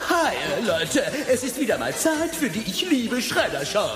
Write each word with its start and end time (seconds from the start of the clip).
Hi, 0.00 0.34
Leute, 0.66 1.04
es 1.28 1.42
ist 1.44 1.58
wieder 1.58 1.78
mal 1.78 1.94
Zeit 1.94 2.34
für 2.34 2.48
die 2.48 2.60
Ich 2.60 2.88
liebe 2.88 3.20
Schredder-Show. 3.20 3.88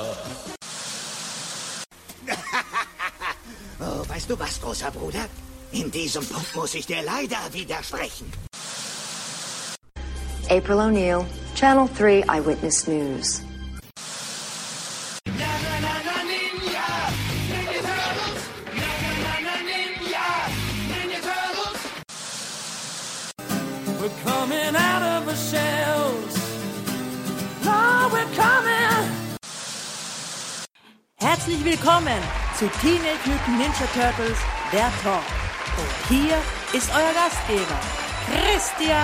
oh, 3.80 4.08
weißt 4.08 4.30
du 4.30 4.38
was, 4.38 4.60
großer 4.60 4.90
Bruder? 4.90 5.26
In 5.72 5.90
diesem 5.90 6.24
Punkt 6.26 6.54
muss 6.54 6.74
ich 6.74 6.86
dir 6.86 7.02
leider 7.02 7.38
widersprechen. 7.52 8.32
April 10.48 10.78
O'Neil, 10.78 11.26
Channel 11.54 11.88
3 11.98 12.24
Eyewitness 12.28 12.86
News. 12.86 13.45
Herzlich 31.46 31.64
willkommen 31.64 32.20
zu 32.58 32.66
Teenage 32.80 33.24
Mutant 33.24 33.58
Ninja 33.58 33.86
Turtles, 33.94 34.36
der 34.72 34.90
Talk. 35.00 35.22
Und 35.78 36.08
hier 36.08 36.34
ist 36.72 36.90
euer 36.90 37.12
Gastgeber, 37.14 37.80
Christian. 38.26 38.98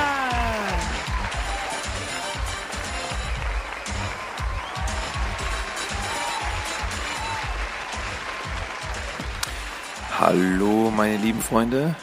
Hallo 10.18 10.90
meine 10.90 11.18
lieben 11.18 11.42
Freunde, 11.42 11.94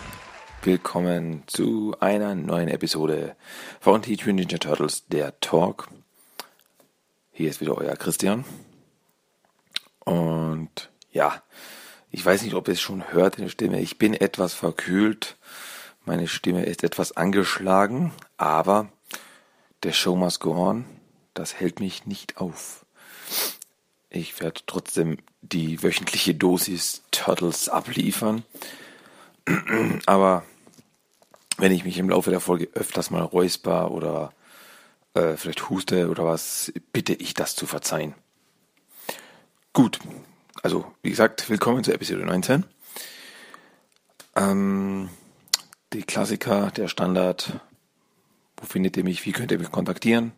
willkommen 0.63 1.43
zu 1.47 1.97
einer 1.99 2.33
neuen 2.35 2.69
Episode 2.69 3.35
von 3.81 4.01
Teenage 4.01 4.27
Mutant 4.27 4.51
Ninja 4.51 4.57
Turtles, 4.57 5.05
der 5.07 5.37
Talk. 5.41 5.89
Hier 7.33 7.49
ist 7.49 7.59
wieder 7.59 7.77
euer 7.77 7.97
Christian. 7.97 8.45
Und 10.09 10.89
ja, 11.11 11.43
ich 12.09 12.25
weiß 12.25 12.41
nicht, 12.41 12.55
ob 12.55 12.67
ihr 12.67 12.73
es 12.73 12.81
schon 12.81 13.11
hört 13.13 13.37
in 13.37 13.43
der 13.43 13.51
Stimme. 13.51 13.79
Ich 13.79 13.99
bin 13.99 14.15
etwas 14.15 14.55
verkühlt. 14.55 15.37
Meine 16.03 16.27
Stimme 16.27 16.65
ist 16.65 16.83
etwas 16.83 17.15
angeschlagen, 17.15 18.11
aber 18.37 18.91
der 19.83 19.91
Show 19.91 20.15
must 20.15 20.39
go 20.39 20.55
on. 20.55 20.85
Das 21.35 21.59
hält 21.59 21.79
mich 21.79 22.07
nicht 22.07 22.37
auf. 22.37 22.87
Ich 24.09 24.41
werde 24.41 24.61
trotzdem 24.65 25.19
die 25.43 25.83
wöchentliche 25.83 26.33
Dosis 26.33 27.03
Turtles 27.11 27.69
abliefern. 27.69 28.43
Aber 30.07 30.43
wenn 31.57 31.71
ich 31.71 31.85
mich 31.85 31.99
im 31.99 32.09
Laufe 32.09 32.31
der 32.31 32.39
Folge 32.39 32.69
öfters 32.73 33.11
mal 33.11 33.21
räusper 33.21 33.91
oder 33.91 34.33
äh, 35.13 35.37
vielleicht 35.37 35.69
huste 35.69 36.09
oder 36.09 36.25
was, 36.25 36.73
bitte 36.91 37.13
ich 37.13 37.35
das 37.35 37.55
zu 37.55 37.67
verzeihen. 37.67 38.15
Gut, 39.79 39.97
also 40.61 40.93
wie 41.01 41.09
gesagt, 41.09 41.49
willkommen 41.49 41.85
zur 41.85 41.93
Episode 41.93 42.25
19. 42.25 42.65
Ähm, 44.35 45.07
die 45.93 46.03
Klassiker, 46.03 46.69
der 46.71 46.89
Standard. 46.89 47.61
Wo 48.57 48.65
findet 48.65 48.97
ihr 48.97 49.05
mich? 49.05 49.25
Wie 49.25 49.31
könnt 49.31 49.53
ihr 49.53 49.57
mich 49.57 49.71
kontaktieren? 49.71 50.33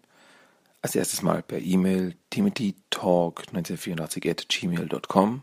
Als 0.83 0.93
erstes 0.93 1.23
mal 1.23 1.41
per 1.41 1.57
E-Mail 1.57 2.15
timothytalk1984 2.31 4.29
at 4.29 4.47
gmail.com 4.47 5.41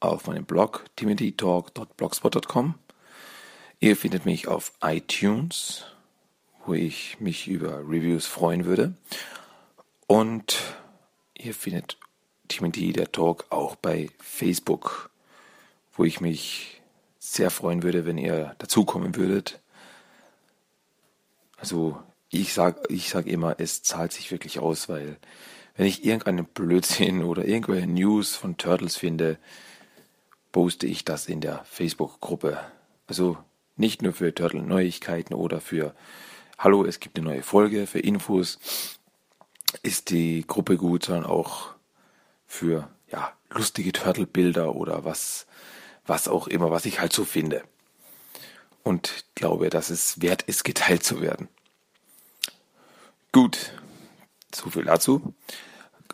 auf 0.00 0.26
meinem 0.26 0.46
Blog 0.46 0.86
timothytalk.blogspot.com. 0.96 2.76
Ihr 3.78 3.94
findet 3.98 4.24
mich 4.24 4.48
auf 4.48 4.72
iTunes, 4.82 5.84
wo 6.64 6.72
ich 6.72 7.20
mich 7.20 7.46
über 7.46 7.80
Reviews 7.80 8.24
freuen 8.24 8.64
würde. 8.64 8.94
Und 10.06 10.62
ihr 11.36 11.52
findet 11.52 11.98
Timothy 12.56 12.92
der 12.92 13.12
Talk 13.12 13.46
auch 13.50 13.76
bei 13.76 14.08
Facebook, 14.18 15.10
wo 15.94 16.04
ich 16.04 16.20
mich 16.20 16.80
sehr 17.18 17.50
freuen 17.50 17.82
würde, 17.82 18.04
wenn 18.04 18.18
ihr 18.18 18.54
dazukommen 18.58 19.16
würdet. 19.16 19.60
Also 21.56 22.02
ich 22.30 22.52
sag, 22.54 22.90
ich 22.90 23.08
sag 23.08 23.26
immer, 23.26 23.56
es 23.58 23.82
zahlt 23.82 24.12
sich 24.12 24.30
wirklich 24.30 24.58
aus, 24.58 24.88
weil 24.88 25.16
wenn 25.76 25.86
ich 25.86 26.04
irgendeinen 26.04 26.44
Blödsinn 26.44 27.22
oder 27.22 27.44
irgendwelche 27.44 27.86
News 27.86 28.36
von 28.36 28.56
Turtles 28.56 28.96
finde, 28.96 29.38
poste 30.50 30.86
ich 30.86 31.04
das 31.04 31.26
in 31.26 31.40
der 31.40 31.64
Facebook-Gruppe. 31.64 32.60
Also 33.06 33.38
nicht 33.76 34.02
nur 34.02 34.12
für 34.12 34.34
Turtle-Neuigkeiten 34.34 35.34
oder 35.34 35.60
für 35.60 35.94
Hallo, 36.58 36.84
es 36.84 37.00
gibt 37.00 37.18
eine 37.18 37.28
neue 37.28 37.42
Folge, 37.42 37.86
für 37.86 37.98
Infos 37.98 38.58
ist 39.82 40.10
die 40.10 40.44
Gruppe 40.46 40.76
gut, 40.76 41.04
sondern 41.04 41.24
auch 41.24 41.74
für 42.52 42.86
ja, 43.10 43.32
lustige 43.50 43.92
Turtle-Bilder 43.92 44.74
oder 44.74 45.06
was, 45.06 45.46
was 46.06 46.28
auch 46.28 46.46
immer, 46.46 46.70
was 46.70 46.84
ich 46.84 47.00
halt 47.00 47.12
so 47.12 47.24
finde. 47.24 47.62
Und 48.82 49.24
glaube, 49.34 49.70
dass 49.70 49.88
es 49.88 50.20
wert 50.20 50.42
ist, 50.42 50.62
geteilt 50.62 51.02
zu 51.02 51.22
werden. 51.22 51.48
Gut, 53.32 53.72
so 54.54 54.68
viel 54.68 54.84
dazu. 54.84 55.34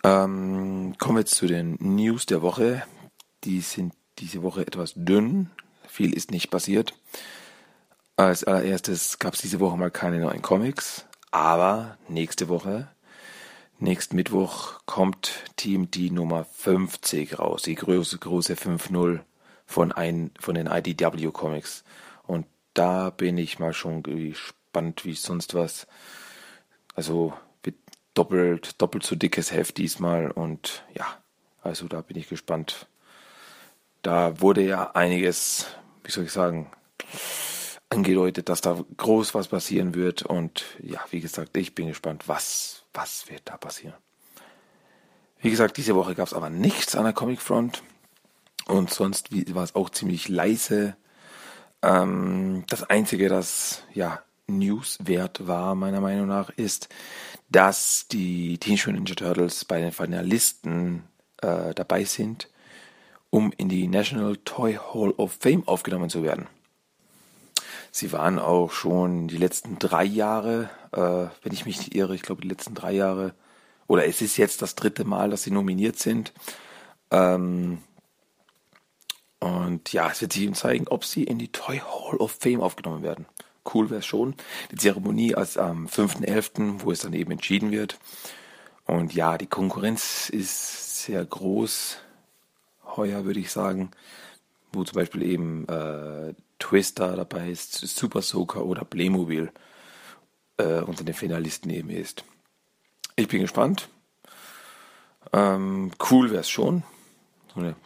Ähm, 0.04 0.94
kommen 0.98 1.16
wir 1.16 1.22
jetzt 1.22 1.34
zu 1.34 1.46
den 1.48 1.76
News 1.80 2.26
der 2.26 2.40
Woche. 2.40 2.84
Die 3.42 3.60
sind 3.60 3.92
diese 4.18 4.42
Woche 4.44 4.64
etwas 4.64 4.92
dünn. 4.94 5.50
Viel 5.88 6.12
ist 6.12 6.30
nicht 6.30 6.50
passiert. 6.50 6.94
Als 8.16 8.44
allererstes 8.44 9.18
gab 9.18 9.34
es 9.34 9.40
diese 9.40 9.58
Woche 9.58 9.76
mal 9.76 9.90
keine 9.90 10.20
neuen 10.20 10.42
Comics. 10.42 11.04
Aber 11.32 11.98
nächste 12.08 12.48
Woche, 12.48 12.88
nächsten 13.78 14.16
Mittwoch, 14.16 14.80
kommt 14.86 15.44
Team 15.56 15.90
D 15.90 16.10
Nummer 16.10 16.44
50 16.44 17.38
raus. 17.38 17.62
Die 17.62 17.74
große, 17.74 18.18
große 18.18 18.54
5-0 18.54 19.20
von, 19.66 19.94
von 20.38 20.54
den 20.54 20.66
IDW 20.66 21.30
Comics. 21.30 21.84
Und 22.26 22.46
da 22.74 23.10
bin 23.10 23.38
ich 23.38 23.58
mal 23.58 23.72
schon 23.72 24.02
gespannt 24.02 25.04
wie 25.04 25.14
sonst 25.14 25.54
was. 25.54 25.86
Also 26.94 27.34
wird 27.62 27.76
doppelt, 28.14 28.80
doppelt 28.80 29.04
so 29.04 29.14
dickes 29.14 29.52
Heft 29.52 29.78
diesmal 29.78 30.30
und 30.30 30.84
ja, 30.94 31.06
also 31.62 31.86
da 31.88 32.00
bin 32.00 32.16
ich 32.16 32.28
gespannt. 32.28 32.86
Da 34.02 34.40
wurde 34.40 34.62
ja 34.62 34.92
einiges, 34.92 35.66
wie 36.04 36.10
soll 36.10 36.24
ich 36.24 36.32
sagen, 36.32 36.70
angedeutet, 37.90 38.48
dass 38.48 38.60
da 38.60 38.84
groß 38.96 39.34
was 39.34 39.48
passieren 39.48 39.94
wird 39.94 40.22
und 40.22 40.64
ja, 40.82 41.04
wie 41.10 41.20
gesagt, 41.20 41.56
ich 41.56 41.74
bin 41.74 41.88
gespannt, 41.88 42.24
was, 42.26 42.84
was 42.98 43.30
wird 43.30 43.42
da 43.44 43.56
passieren. 43.56 43.94
Wie 45.40 45.50
gesagt, 45.50 45.76
diese 45.76 45.94
Woche 45.94 46.16
gab 46.16 46.26
es 46.26 46.34
aber 46.34 46.50
nichts 46.50 46.96
an 46.96 47.04
der 47.04 47.12
Comic 47.12 47.40
Front 47.40 47.84
und 48.66 48.90
sonst 48.90 49.32
war 49.54 49.62
es 49.62 49.76
auch 49.76 49.90
ziemlich 49.90 50.28
leise. 50.28 50.96
Ähm, 51.80 52.64
das 52.68 52.82
Einzige, 52.82 53.28
das 53.28 53.84
ja 53.94 54.20
Newswert 54.48 55.46
war, 55.46 55.76
meiner 55.76 56.00
Meinung 56.00 56.26
nach, 56.26 56.50
ist, 56.50 56.88
dass 57.48 58.08
die 58.08 58.58
Teenage 58.58 58.88
Mutant 58.88 59.08
Ninja 59.08 59.14
Turtles 59.14 59.64
bei 59.64 59.80
den 59.80 59.92
Finalisten 59.92 61.04
äh, 61.40 61.74
dabei 61.74 62.02
sind, 62.02 62.50
um 63.30 63.52
in 63.56 63.68
die 63.68 63.86
National 63.86 64.36
Toy 64.38 64.74
Hall 64.74 65.12
of 65.12 65.38
Fame 65.38 65.62
aufgenommen 65.68 66.10
zu 66.10 66.24
werden. 66.24 66.48
Sie 67.90 68.12
waren 68.12 68.38
auch 68.38 68.72
schon 68.72 69.28
die 69.28 69.36
letzten 69.36 69.78
drei 69.78 70.04
Jahre, 70.04 70.70
äh, 70.92 71.34
wenn 71.42 71.52
ich 71.52 71.66
mich 71.66 71.78
nicht 71.78 71.94
irre, 71.94 72.14
ich 72.14 72.22
glaube 72.22 72.42
die 72.42 72.48
letzten 72.48 72.74
drei 72.74 72.92
Jahre, 72.92 73.34
oder 73.86 74.06
es 74.06 74.20
ist 74.20 74.36
jetzt 74.36 74.62
das 74.62 74.74
dritte 74.74 75.04
Mal, 75.04 75.30
dass 75.30 75.42
sie 75.42 75.50
nominiert 75.50 75.98
sind. 75.98 76.32
Ähm, 77.10 77.78
und 79.40 79.92
ja, 79.92 80.10
es 80.10 80.20
wird 80.20 80.32
sich 80.32 80.42
eben 80.42 80.54
zeigen, 80.54 80.88
ob 80.88 81.04
sie 81.04 81.24
in 81.24 81.38
die 81.38 81.52
Toy 81.52 81.78
Hall 81.78 82.16
of 82.16 82.36
Fame 82.40 82.60
aufgenommen 82.60 83.02
werden 83.02 83.26
cool 83.74 83.90
wäre 83.90 84.00
es 84.00 84.06
schon. 84.06 84.34
Die 84.70 84.76
Zeremonie 84.76 85.32
ist 85.32 85.58
am 85.58 85.86
5.11., 85.86 86.82
wo 86.82 86.92
es 86.92 87.00
dann 87.00 87.12
eben 87.12 87.30
entschieden 87.30 87.70
wird. 87.70 87.98
Und 88.86 89.14
ja, 89.14 89.36
die 89.38 89.46
Konkurrenz 89.46 90.30
ist 90.30 91.04
sehr 91.04 91.24
groß, 91.24 91.98
heuer 92.96 93.24
würde 93.24 93.40
ich 93.40 93.50
sagen, 93.50 93.90
wo 94.72 94.84
zum 94.84 94.94
Beispiel 94.94 95.22
eben 95.22 95.68
äh, 95.68 96.34
Twister 96.58 97.16
dabei 97.16 97.50
ist, 97.50 97.74
Super 97.74 98.22
Soaker 98.22 98.64
oder 98.64 98.84
Playmobil 98.84 99.52
äh, 100.56 100.80
unter 100.80 101.04
den 101.04 101.14
Finalisten 101.14 101.70
eben 101.70 101.90
ist. 101.90 102.24
Ich 103.16 103.28
bin 103.28 103.40
gespannt. 103.40 103.88
Ähm, 105.32 105.92
cool 106.10 106.30
wäre 106.30 106.40
es 106.40 106.50
schon. 106.50 106.82
So 107.54 107.60
eine 107.60 107.76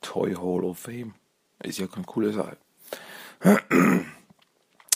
Toy 0.00 0.34
Hall 0.34 0.64
of 0.64 0.78
Fame. 0.78 1.14
Ist 1.62 1.78
ja 1.78 1.86
keine 1.86 2.06
coole 2.06 2.32
Sache. 2.32 2.56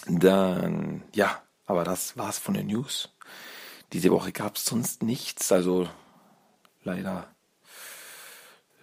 Dann, 0.06 1.02
ja, 1.14 1.42
aber 1.66 1.84
das 1.84 2.16
war's 2.16 2.38
von 2.38 2.54
den 2.54 2.68
News. 2.68 3.08
Diese 3.92 4.10
Woche 4.10 4.32
gab's 4.32 4.64
sonst 4.64 5.02
nichts, 5.02 5.52
also 5.52 5.88
leider, 6.82 7.34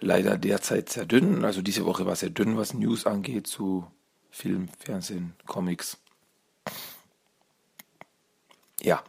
leider 0.00 0.36
derzeit 0.38 0.88
sehr 0.88 1.06
dünn. 1.06 1.44
Also 1.44 1.62
diese 1.62 1.84
Woche 1.84 2.06
war 2.06 2.16
sehr 2.16 2.30
dünn, 2.30 2.56
was 2.56 2.74
News 2.74 3.06
angeht 3.06 3.46
zu 3.46 3.86
Film, 4.34 4.68
Fernsehen, 4.80 5.32
Comics. 5.46 5.96
Ja. 8.82 9.04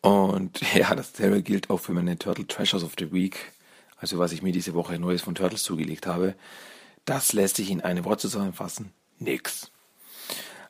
Und 0.00 0.62
ja, 0.74 0.94
dasselbe 0.94 1.42
gilt 1.42 1.68
auch 1.68 1.76
für 1.76 1.92
meine 1.92 2.18
Turtle 2.18 2.46
Treasures 2.46 2.82
of 2.82 2.94
the 2.98 3.12
Week, 3.12 3.52
also 3.98 4.18
was 4.18 4.32
ich 4.32 4.40
mir 4.40 4.52
diese 4.52 4.72
Woche 4.72 4.98
Neues 4.98 5.20
von 5.20 5.34
Turtles 5.34 5.64
zugelegt 5.64 6.06
habe. 6.06 6.34
Das 7.04 7.34
lässt 7.34 7.56
sich 7.56 7.70
in 7.70 7.82
eine 7.82 8.06
Wort 8.06 8.22
zusammenfassen. 8.22 8.94
Nix. 9.18 9.70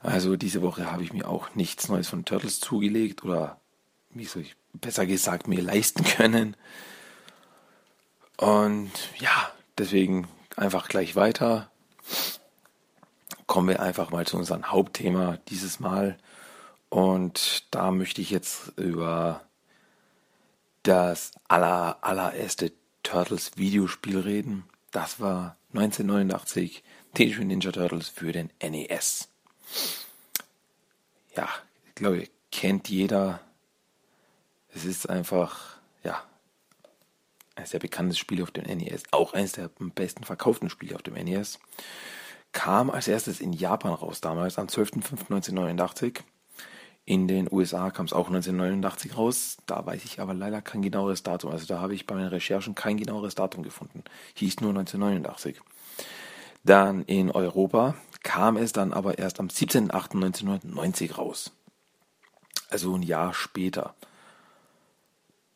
Also 0.00 0.36
diese 0.36 0.60
Woche 0.60 0.90
habe 0.90 1.04
ich 1.04 1.12
mir 1.12 1.28
auch 1.28 1.54
nichts 1.54 1.88
Neues 1.88 2.08
von 2.08 2.24
Turtles 2.24 2.58
zugelegt 2.58 3.22
oder, 3.22 3.60
wie 4.10 4.24
soll 4.24 4.42
ich 4.42 4.56
besser 4.72 5.06
gesagt, 5.06 5.46
mir 5.46 5.62
leisten 5.62 6.02
können. 6.02 6.56
Und 8.38 8.90
ja, 9.20 9.52
deswegen 9.78 10.26
einfach 10.56 10.88
gleich 10.88 11.14
weiter. 11.14 11.70
Kommen 13.48 13.68
wir 13.68 13.80
einfach 13.80 14.10
mal 14.10 14.26
zu 14.26 14.36
unserem 14.36 14.70
Hauptthema 14.70 15.38
dieses 15.48 15.80
Mal. 15.80 16.18
Und 16.90 17.64
da 17.70 17.90
möchte 17.90 18.20
ich 18.20 18.30
jetzt 18.30 18.72
über 18.76 19.40
das 20.82 21.32
aller, 21.48 21.96
allererste 22.02 22.72
Turtles 23.02 23.56
Videospiel 23.56 24.20
reden. 24.20 24.64
Das 24.90 25.18
war 25.18 25.56
1989 25.72 26.84
Teenage 27.14 27.42
Ninja 27.42 27.72
Turtles 27.72 28.10
für 28.10 28.32
den 28.32 28.50
NES. 28.62 29.28
Ja, 31.34 31.48
ich 31.86 31.94
glaube, 31.94 32.28
kennt 32.52 32.90
jeder. 32.90 33.40
Es 34.74 34.84
ist 34.84 35.08
einfach, 35.08 35.78
ja, 36.04 36.22
eines 37.56 37.70
der 37.70 37.78
bekanntesten 37.78 38.20
Spiele 38.20 38.42
auf 38.42 38.50
dem 38.50 38.64
NES, 38.64 39.04
auch 39.10 39.32
eines 39.32 39.52
der 39.52 39.70
besten 39.78 40.24
verkauften 40.24 40.68
Spiele 40.68 40.94
auf 40.94 41.02
dem 41.02 41.14
NES. 41.14 41.58
Kam 42.52 42.90
als 42.90 43.08
erstes 43.08 43.40
in 43.40 43.52
Japan 43.52 43.92
raus 43.92 44.20
damals, 44.20 44.58
am 44.58 44.66
12.05.1989. 44.66 46.20
In 47.04 47.26
den 47.26 47.48
USA 47.50 47.90
kam 47.90 48.04
es 48.04 48.12
auch 48.12 48.26
1989 48.26 49.16
raus. 49.16 49.56
Da 49.64 49.86
weiß 49.86 50.04
ich 50.04 50.20
aber 50.20 50.34
leider 50.34 50.60
kein 50.60 50.82
genaueres 50.82 51.22
Datum. 51.22 51.50
Also 51.50 51.66
da 51.66 51.80
habe 51.80 51.94
ich 51.94 52.06
bei 52.06 52.14
meinen 52.14 52.28
Recherchen 52.28 52.74
kein 52.74 52.98
genaueres 52.98 53.34
Datum 53.34 53.62
gefunden. 53.62 54.04
Hieß 54.34 54.60
nur 54.60 54.70
1989. 54.70 55.60
Dann 56.64 57.04
in 57.04 57.30
Europa 57.30 57.94
kam 58.22 58.58
es 58.58 58.72
dann 58.72 58.92
aber 58.92 59.16
erst 59.18 59.40
am 59.40 59.46
17.08.1990 59.46 61.14
raus. 61.14 61.52
Also 62.68 62.94
ein 62.94 63.02
Jahr 63.02 63.32
später. 63.32 63.94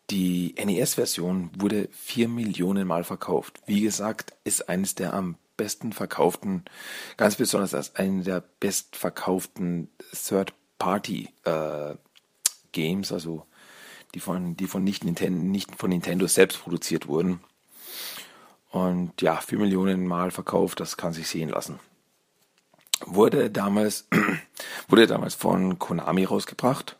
Die 0.08 0.54
NES-Version 0.62 1.50
wurde 1.58 1.88
vier 1.92 2.28
Millionen 2.28 2.86
Mal 2.86 3.04
verkauft. 3.04 3.60
Wie 3.66 3.82
gesagt, 3.82 4.32
ist 4.44 4.70
eines 4.70 4.94
der 4.94 5.12
am 5.12 5.36
besten 5.56 5.92
verkauften, 5.92 6.64
ganz 7.16 7.36
besonders 7.36 7.74
als 7.74 7.96
eine 7.96 8.22
der 8.22 8.42
bestverkauften 8.60 9.88
Third 10.12 10.54
Party-Games, 10.78 11.90
äh, 13.10 13.14
also 13.14 13.46
die 14.14 14.20
von, 14.20 14.56
die 14.56 14.66
von 14.66 14.84
nicht, 14.84 15.04
Nintendo, 15.04 15.42
nicht 15.42 15.74
von 15.76 15.90
Nintendo 15.90 16.26
selbst 16.26 16.62
produziert 16.62 17.06
wurden. 17.06 17.40
Und 18.70 19.20
ja, 19.20 19.36
4 19.36 19.58
Millionen 19.58 20.06
Mal 20.06 20.30
verkauft, 20.30 20.80
das 20.80 20.96
kann 20.96 21.12
sich 21.12 21.28
sehen 21.28 21.50
lassen. 21.50 21.78
Wurde 23.04 23.50
damals, 23.50 24.08
wurde 24.88 25.06
damals 25.06 25.34
von 25.34 25.78
Konami 25.78 26.24
rausgebracht 26.24 26.96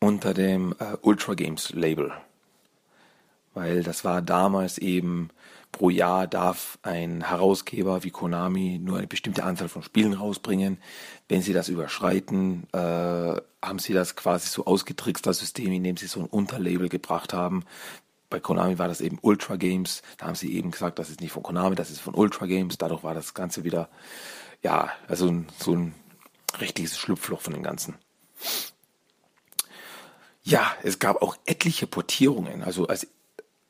unter 0.00 0.34
dem 0.34 0.74
äh, 0.78 0.96
Ultra 1.02 1.34
Games 1.34 1.70
Label. 1.70 2.12
Weil 3.54 3.82
das 3.82 4.04
war 4.04 4.22
damals 4.22 4.78
eben 4.78 5.30
pro 5.72 5.90
Jahr 5.90 6.26
darf 6.26 6.78
ein 6.82 7.28
Herausgeber 7.28 8.02
wie 8.02 8.10
Konami 8.10 8.80
nur 8.82 8.98
eine 8.98 9.06
bestimmte 9.06 9.44
Anzahl 9.44 9.68
von 9.68 9.82
Spielen 9.82 10.14
rausbringen. 10.14 10.78
Wenn 11.28 11.42
sie 11.42 11.52
das 11.52 11.68
überschreiten, 11.68 12.66
äh, 12.72 12.78
haben 13.62 13.78
sie 13.78 13.92
das 13.92 14.16
quasi 14.16 14.48
so 14.48 14.64
ausgetrickst, 14.64 15.26
das 15.26 15.38
System, 15.38 15.72
indem 15.72 15.96
sie 15.96 16.06
so 16.06 16.20
ein 16.20 16.26
Unterlabel 16.26 16.88
gebracht 16.88 17.34
haben. 17.34 17.64
Bei 18.30 18.40
Konami 18.40 18.78
war 18.78 18.88
das 18.88 19.00
eben 19.00 19.18
Ultra 19.22 19.56
Games. 19.56 20.02
Da 20.18 20.26
haben 20.26 20.34
sie 20.34 20.52
eben 20.52 20.70
gesagt, 20.70 20.98
das 20.98 21.10
ist 21.10 21.20
nicht 21.20 21.32
von 21.32 21.42
Konami, 21.42 21.76
das 21.76 21.90
ist 21.90 22.00
von 22.00 22.14
Ultra 22.14 22.46
Games. 22.46 22.78
Dadurch 22.78 23.02
war 23.04 23.14
das 23.14 23.34
Ganze 23.34 23.64
wieder, 23.64 23.88
ja, 24.62 24.90
also 25.08 25.44
so 25.58 25.74
ein 25.74 25.94
richtiges 26.60 26.98
Schlupfloch 26.98 27.40
von 27.40 27.52
dem 27.52 27.62
Ganzen. 27.62 27.94
Ja, 30.42 30.72
es 30.82 31.00
gab 31.00 31.22
auch 31.22 31.36
etliche 31.44 31.86
Portierungen. 31.86 32.62
Also 32.62 32.86
als 32.86 33.08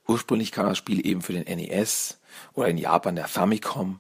Ursprünglich 0.07 0.53
kam 0.53 0.67
das 0.67 0.79
Spiel 0.79 1.05
eben 1.07 1.23
für 1.23 1.33
den 1.33 1.45
NES 1.45 2.19
oder 2.55 2.69
in 2.69 2.79
Japan 2.79 3.17
der 3.17 3.29
Famicom 3.29 3.99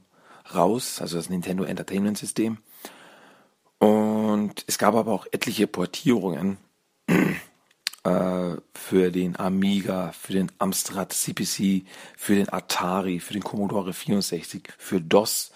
raus, 0.54 1.00
also 1.00 1.16
das 1.16 1.30
Nintendo 1.30 1.64
Entertainment 1.64 2.18
System. 2.18 2.58
Und 3.78 4.64
es 4.66 4.78
gab 4.78 4.94
aber 4.94 5.12
auch 5.12 5.26
etliche 5.32 5.66
Portierungen 5.66 6.58
äh, 7.06 8.56
für 8.74 9.10
den 9.10 9.36
Amiga, 9.38 10.12
für 10.12 10.32
den 10.32 10.52
Amstrad 10.58 11.12
CPC, 11.12 11.84
für 12.16 12.36
den 12.36 12.52
Atari, 12.52 13.20
für 13.20 13.32
den 13.32 13.42
Commodore 13.42 13.92
64, 13.92 14.68
für 14.78 15.00
DOS, 15.00 15.50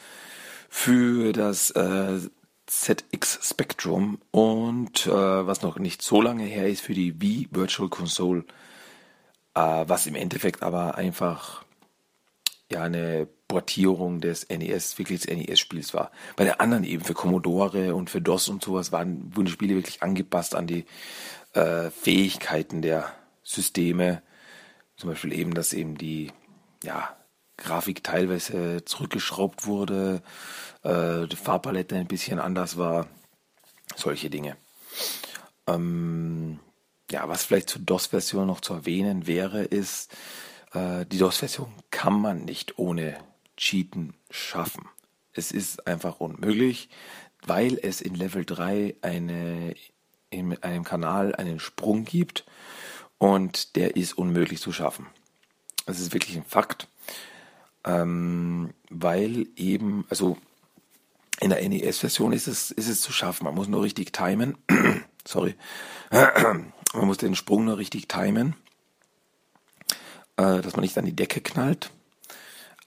für 0.69 1.33
das 1.33 1.71
äh, 1.71 2.19
ZX 2.67 3.41
Spectrum 3.43 4.19
und 4.31 5.07
äh, 5.07 5.11
was 5.11 5.63
noch 5.63 5.79
nicht 5.79 6.03
so 6.03 6.21
lange 6.21 6.45
her 6.45 6.69
ist, 6.69 6.83
für 6.83 6.95
die 6.95 7.21
Wii 7.21 7.49
Virtual 7.51 7.89
Console 7.89 8.45
was 9.55 10.07
im 10.07 10.15
Endeffekt 10.15 10.63
aber 10.63 10.95
einfach 10.95 11.65
ja 12.71 12.83
eine 12.83 13.27
Portierung 13.49 14.21
des 14.21 14.49
NES, 14.49 14.97
wirklich 14.99 15.23
des 15.23 15.37
NES-Spiels 15.37 15.93
war. 15.93 16.13
Bei 16.37 16.45
der 16.45 16.61
anderen 16.61 16.85
eben 16.85 17.05
für 17.05 17.15
Commodore 17.15 17.95
und 17.97 18.09
für 18.09 18.21
DOS 18.21 18.49
und 18.49 18.63
sowas 18.63 18.93
waren, 18.93 19.35
wurden 19.35 19.47
die 19.47 19.53
Spiele 19.53 19.75
wirklich 19.75 20.03
angepasst 20.03 20.55
an 20.55 20.69
die 20.69 20.85
äh, 21.53 21.91
Fähigkeiten 21.91 22.81
der 22.81 23.13
Systeme. 23.43 24.23
Zum 24.97 25.11
Beispiel 25.11 25.33
eben, 25.33 25.55
dass 25.55 25.73
eben 25.73 25.99
die 25.99 26.31
ja, 26.85 27.17
Grafik 27.57 28.05
teilweise 28.05 28.85
zurückgeschraubt 28.85 29.67
wurde, 29.67 30.23
äh, 30.83 31.27
die 31.27 31.37
Farbpalette 31.37 31.97
ein 31.97 32.07
bisschen 32.07 32.39
anders 32.39 32.79
war, 32.79 33.09
solche 33.97 34.31
Dinge. 34.31 34.57
Ähm, 35.67 36.61
ja, 37.11 37.29
was 37.29 37.45
vielleicht 37.45 37.71
zur 37.71 37.83
DOS-Version 37.83 38.47
noch 38.47 38.61
zu 38.61 38.75
erwähnen 38.75 39.27
wäre, 39.27 39.63
ist, 39.63 40.13
äh, 40.73 41.05
die 41.07 41.19
DOS-Version 41.19 41.73
kann 41.91 42.21
man 42.21 42.45
nicht 42.45 42.79
ohne 42.79 43.19
Cheaten 43.57 44.15
schaffen. 44.31 44.89
Es 45.33 45.53
ist 45.53 45.87
einfach 45.87 46.21
unmöglich, 46.21 46.89
weil 47.47 47.79
es 47.83 48.01
in 48.01 48.15
Level 48.15 48.45
3 48.45 48.97
eine, 49.03 49.75
in 50.31 50.57
einem 50.63 50.85
Kanal 50.85 51.35
einen 51.35 51.61
Sprung 51.61 52.05
gibt 52.05 52.45
und 53.19 53.77
der 53.77 53.97
ist 53.97 54.17
unmöglich 54.17 54.61
zu 54.61 54.73
schaffen. 54.73 55.07
Das 55.87 56.01
ist 56.01 56.13
wirklich 56.13 56.37
ein 56.37 56.45
Fakt, 56.45 56.89
ähm, 57.85 58.75
weil 58.89 59.47
eben, 59.57 60.05
also 60.09 60.37
in 61.41 61.51
der 61.51 61.67
NES-Version 61.67 62.33
ist 62.33 62.47
es, 62.47 62.71
ist 62.71 62.89
es 62.89 63.01
zu 63.01 63.13
schaffen. 63.13 63.45
Man 63.45 63.55
muss 63.55 63.69
nur 63.69 63.83
richtig 63.83 64.13
timen. 64.13 64.59
Sorry. 65.27 65.55
Man 66.93 67.07
muss 67.07 67.19
den 67.19 67.37
Sprung 67.37 67.65
nur 67.65 67.79
richtig 67.79 68.09
timen, 68.09 68.57
äh, 70.37 70.61
dass 70.61 70.75
man 70.75 70.81
nicht 70.81 70.99
an 70.99 71.05
die 71.05 71.15
Decke 71.15 71.41
knallt. 71.41 71.91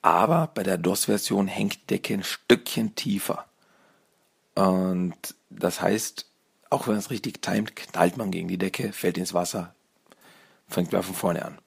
Aber 0.01 0.47
bei 0.47 0.63
der 0.63 0.77
DOS-Version 0.77 1.47
hängt 1.47 1.89
Decke 1.89 2.13
ein 2.13 2.23
Stückchen 2.23 2.95
tiefer. 2.95 3.45
Und 4.55 5.15
das 5.49 5.81
heißt, 5.81 6.25
auch 6.69 6.87
wenn 6.87 6.97
es 6.97 7.09
richtig 7.09 7.41
timet, 7.41 7.75
knallt 7.75 8.17
man 8.17 8.31
gegen 8.31 8.49
die 8.49 8.57
Decke, 8.57 8.91
fällt 8.91 9.17
ins 9.17 9.33
Wasser, 9.33 9.73
fängt 10.67 10.91
wieder 10.91 11.03
von 11.03 11.15
vorne 11.15 11.45
an. 11.45 11.59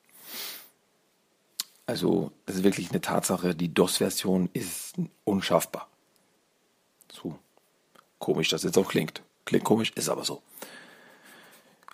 Also, 1.87 2.33
das 2.45 2.57
ist 2.57 2.65
wirklich 2.65 2.91
eine 2.91 3.01
Tatsache. 3.01 3.55
Die 3.55 3.73
DOS-Version 3.73 4.51
ist 4.53 4.97
unschaffbar. 5.25 5.89
So 7.11 7.39
komisch 8.19 8.49
das 8.49 8.65
jetzt 8.65 8.77
auch 8.77 8.89
klingt. 8.89 9.23
Klingt 9.45 9.65
komisch, 9.65 9.93
ist 9.95 10.09
aber 10.09 10.25
so. 10.25 10.43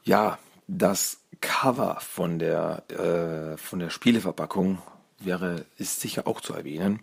Ja, 0.04 0.38
das 0.66 1.18
Cover 1.40 1.99
von 2.00 2.38
der, 2.38 2.82
äh, 2.90 3.56
von 3.56 3.78
der 3.78 3.90
Spieleverpackung 3.90 4.78
wäre, 5.21 5.64
ist 5.78 6.00
sicher 6.00 6.26
auch 6.26 6.40
zu 6.40 6.54
erwähnen. 6.54 7.00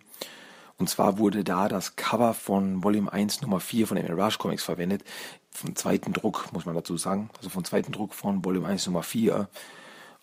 Und 0.76 0.88
zwar 0.88 1.18
wurde 1.18 1.44
da 1.44 1.68
das 1.68 1.96
Cover 1.96 2.34
von 2.34 2.84
Volume 2.84 3.12
1 3.12 3.42
Nummer 3.42 3.60
4 3.60 3.86
von 3.86 3.96
den 3.96 4.06
Mirage 4.06 4.38
Comics 4.38 4.64
verwendet. 4.64 5.04
Vom 5.50 5.76
zweiten 5.76 6.12
Druck, 6.12 6.52
muss 6.52 6.66
man 6.66 6.74
dazu 6.74 6.96
sagen. 6.96 7.30
Also 7.38 7.48
vom 7.48 7.64
zweiten 7.64 7.92
Druck 7.92 8.14
von 8.14 8.44
Volume 8.44 8.66
1 8.66 8.86
Nummer 8.86 9.02
4. 9.02 9.48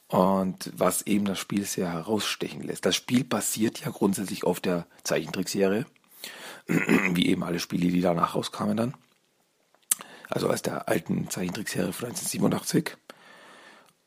Und 0.07 0.71
was 0.75 1.01
eben 1.03 1.25
das 1.25 1.39
Spiel 1.39 1.65
sehr 1.65 1.91
herausstechen 1.91 2.61
lässt. 2.61 2.85
Das 2.85 2.95
Spiel 2.95 3.23
basiert 3.23 3.81
ja 3.81 3.91
grundsätzlich 3.91 4.43
auf 4.43 4.59
der 4.59 4.85
Zeichentrickserie. 5.03 5.85
Wie 6.67 7.27
eben 7.27 7.43
alle 7.43 7.59
Spiele, 7.59 7.91
die 7.91 8.01
danach 8.01 8.35
rauskamen 8.35 8.77
dann 8.77 8.93
also 10.29 10.49
aus 10.49 10.61
der 10.61 10.87
alten 10.87 11.29
Zeichentrickserie 11.29 11.93
von 11.93 12.09
1987. 12.09 12.97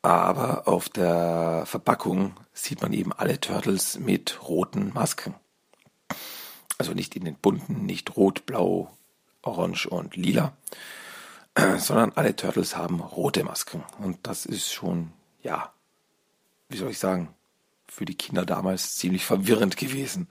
Aber 0.02 0.66
auf 0.66 0.88
der 0.88 1.64
Verpackung 1.66 2.34
sieht 2.52 2.80
man 2.82 2.92
eben 2.92 3.12
alle 3.12 3.40
Turtles 3.40 3.98
mit 3.98 4.42
roten 4.48 4.92
Masken. 4.94 5.34
Also 6.78 6.94
nicht 6.94 7.14
in 7.16 7.24
den 7.24 7.36
bunten, 7.36 7.84
nicht 7.84 8.16
rot, 8.16 8.46
blau, 8.46 8.90
orange 9.42 9.86
und 9.86 10.16
lila, 10.16 10.56
sondern 11.78 12.12
alle 12.12 12.34
Turtles 12.34 12.76
haben 12.76 13.00
rote 13.00 13.44
Masken. 13.44 13.84
Und 13.98 14.18
das 14.22 14.46
ist 14.46 14.72
schon 14.72 15.12
ja, 15.42 15.72
wie 16.68 16.76
soll 16.76 16.90
ich 16.90 16.98
sagen, 16.98 17.34
für 17.88 18.04
die 18.04 18.14
Kinder 18.14 18.44
damals 18.44 18.96
ziemlich 18.96 19.24
verwirrend 19.24 19.76
gewesen. 19.76 20.28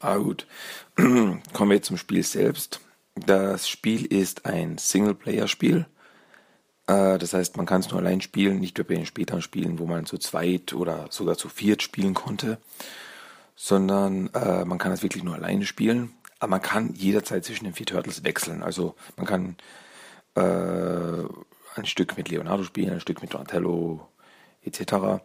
Ah 0.00 0.16
gut, 0.16 0.46
kommen 0.96 1.70
wir 1.70 1.82
zum 1.82 1.96
Spiel 1.96 2.22
selbst. 2.22 2.80
Das 3.14 3.68
Spiel 3.68 4.06
ist 4.06 4.44
ein 4.44 4.76
Singleplayer-Spiel. 4.78 5.86
Äh, 6.86 7.18
das 7.18 7.32
heißt, 7.32 7.56
man 7.56 7.66
kann 7.66 7.80
es 7.80 7.90
nur 7.90 8.00
allein 8.00 8.20
spielen, 8.20 8.60
nicht 8.60 8.78
wie 8.78 8.82
bei 8.82 8.94
den 8.94 9.06
späteren 9.06 9.42
Spielen, 9.42 9.78
wo 9.78 9.86
man 9.86 10.06
zu 10.06 10.18
zweit 10.18 10.72
oder 10.74 11.06
sogar 11.10 11.36
zu 11.36 11.48
viert 11.48 11.82
spielen 11.82 12.14
konnte, 12.14 12.58
sondern 13.56 14.28
äh, 14.34 14.64
man 14.64 14.78
kann 14.78 14.92
es 14.92 15.02
wirklich 15.02 15.22
nur 15.22 15.34
alleine 15.34 15.64
spielen. 15.64 16.12
Aber 16.40 16.50
man 16.50 16.62
kann 16.62 16.94
jederzeit 16.94 17.44
zwischen 17.44 17.64
den 17.64 17.74
vier 17.74 17.86
Turtles 17.86 18.24
wechseln. 18.24 18.62
Also 18.62 18.96
man 19.16 19.26
kann 19.26 19.56
äh, 20.34 21.24
ein 21.76 21.86
Stück 21.86 22.16
mit 22.16 22.28
Leonardo 22.28 22.64
spielen, 22.64 22.92
ein 22.92 23.00
Stück 23.00 23.22
mit 23.22 23.32
Donatello 23.32 24.08
etc. 24.62 25.22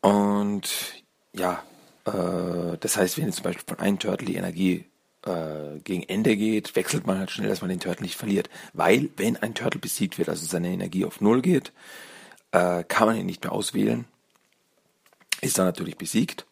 Und 0.00 1.02
ja, 1.32 1.62
äh, 2.04 2.78
das 2.78 2.96
heißt, 2.96 3.18
wenn 3.18 3.26
jetzt 3.26 3.36
zum 3.36 3.44
Beispiel 3.44 3.64
von 3.66 3.80
einem 3.80 3.98
Turtle 3.98 4.26
die 4.26 4.36
Energie 4.36 4.86
äh, 5.28 5.80
gegen 5.84 6.02
Ende 6.02 6.36
geht, 6.36 6.74
wechselt 6.74 7.06
man 7.06 7.18
halt 7.18 7.30
schnell, 7.30 7.48
dass 7.48 7.60
man 7.60 7.70
den 7.70 7.80
Turtle 7.80 8.02
nicht 8.02 8.16
verliert. 8.16 8.48
Weil, 8.72 9.10
wenn 9.16 9.36
ein 9.36 9.54
Turtle 9.54 9.80
besiegt 9.80 10.18
wird, 10.18 10.28
also 10.28 10.46
seine 10.46 10.68
Energie 10.68 11.04
auf 11.04 11.20
Null 11.20 11.42
geht, 11.42 11.72
äh, 12.52 12.82
kann 12.84 13.08
man 13.08 13.16
ihn 13.16 13.26
nicht 13.26 13.44
mehr 13.44 13.52
auswählen. 13.52 14.06
Ist 15.40 15.58
dann 15.58 15.66
natürlich 15.66 15.98
besiegt. 15.98 16.46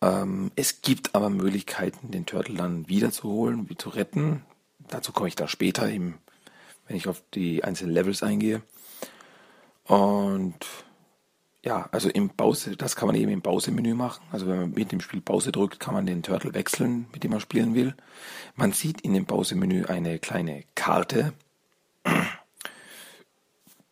Ähm, 0.00 0.50
es 0.56 0.82
gibt 0.82 1.14
aber 1.14 1.30
Möglichkeiten, 1.30 2.10
den 2.10 2.26
Turtle 2.26 2.56
dann 2.56 2.88
wiederzuholen, 2.88 3.68
wie 3.68 3.76
zu 3.76 3.90
retten. 3.90 4.42
Dazu 4.88 5.12
komme 5.12 5.28
ich 5.28 5.36
dann 5.36 5.48
später, 5.48 5.88
eben, 5.88 6.18
wenn 6.88 6.96
ich 6.96 7.06
auf 7.06 7.22
die 7.34 7.62
einzelnen 7.62 7.92
Levels 7.92 8.22
eingehe. 8.22 8.62
Und 9.84 10.66
ja, 11.62 11.88
also 11.92 12.08
im 12.08 12.30
Pause, 12.30 12.76
das 12.76 12.96
kann 12.96 13.06
man 13.06 13.16
eben 13.16 13.30
im 13.30 13.42
Pause-Menü 13.42 13.94
machen. 13.94 14.22
Also 14.32 14.46
wenn 14.46 14.58
man 14.60 14.70
mit 14.70 14.92
dem 14.92 15.00
Spiel 15.00 15.20
Pause 15.20 15.52
drückt, 15.52 15.78
kann 15.78 15.94
man 15.94 16.06
den 16.06 16.22
Turtle 16.22 16.54
wechseln, 16.54 17.06
mit 17.12 17.22
dem 17.22 17.32
man 17.32 17.40
spielen 17.40 17.74
will. 17.74 17.94
Man 18.56 18.72
sieht 18.72 19.02
in 19.02 19.12
dem 19.12 19.26
Pause-Menü 19.26 19.84
eine 19.84 20.18
kleine 20.18 20.64
Karte 20.74 21.34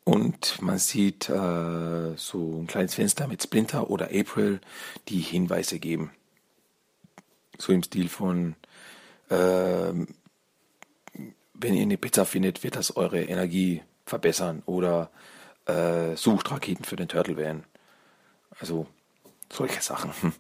und 0.09 0.63
man 0.63 0.79
sieht 0.79 1.29
äh, 1.29 2.17
so 2.17 2.61
ein 2.61 2.67
kleines 2.67 2.95
Fenster 2.95 3.29
mit 3.29 3.43
Splinter 3.43 3.91
oder 3.91 4.07
April, 4.07 4.61
die 5.09 5.21
Hinweise 5.21 5.79
geben. 5.79 6.13
So 7.59 7.75
im 7.75 7.83
Stil 7.83 8.09
von, 8.09 8.55
äh, 9.29 9.93
wenn 11.53 11.75
ihr 11.75 11.83
eine 11.83 11.99
Pizza 11.99 12.25
findet, 12.25 12.65
wird 12.65 12.77
das 12.77 12.97
eure 12.97 13.23
Energie 13.23 13.83
verbessern 14.07 14.63
oder 14.65 15.11
äh, 15.69 16.17
Suchtraketen 16.17 16.85
für 16.85 16.97
den 16.97 17.09
Turtle 17.09 17.37
wären. 17.37 17.65
Also 18.59 18.87
solche 19.53 19.81
Sachen. 19.81 20.13
Hm. 20.21 20.33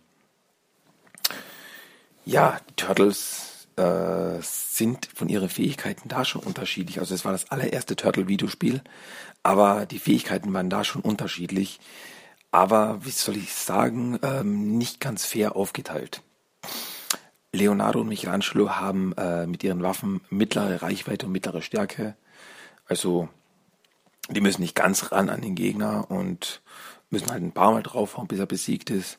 Ja, 2.24 2.60
die 2.68 2.74
Turtles 2.74 3.68
äh, 3.76 4.40
sind 4.42 5.08
von 5.14 5.28
ihren 5.28 5.48
Fähigkeiten 5.48 6.08
da 6.08 6.24
schon 6.24 6.42
unterschiedlich. 6.42 6.98
Also 6.98 7.14
es 7.14 7.24
war 7.24 7.32
das 7.32 7.50
allererste 7.50 7.96
Turtle-Videospiel, 7.96 8.82
aber 9.42 9.86
die 9.86 9.98
Fähigkeiten 9.98 10.52
waren 10.52 10.68
da 10.68 10.84
schon 10.84 11.02
unterschiedlich. 11.02 11.80
Aber 12.50 13.04
wie 13.04 13.10
soll 13.10 13.36
ich 13.36 13.54
sagen, 13.54 14.18
ähm, 14.22 14.78
nicht 14.78 15.00
ganz 15.00 15.24
fair 15.24 15.54
aufgeteilt. 15.56 16.22
Leonardo 17.52 18.00
und 18.00 18.08
Michelangelo 18.08 18.70
haben 18.70 19.12
äh, 19.16 19.46
mit 19.46 19.64
ihren 19.64 19.82
Waffen 19.82 20.20
mittlere 20.28 20.82
Reichweite 20.82 21.26
und 21.26 21.32
mittlere 21.32 21.62
Stärke. 21.62 22.16
Also 22.86 23.28
die 24.28 24.40
müssen 24.40 24.60
nicht 24.60 24.74
ganz 24.74 25.12
ran 25.12 25.28
an 25.28 25.40
den 25.40 25.54
Gegner 25.54 26.10
und 26.10 26.62
müssen 27.10 27.30
halt 27.30 27.42
ein 27.42 27.52
paar 27.52 27.72
Mal 27.72 27.82
draufhauen, 27.82 28.28
bis 28.28 28.38
er 28.38 28.46
besiegt 28.46 28.90
ist. 28.90 29.18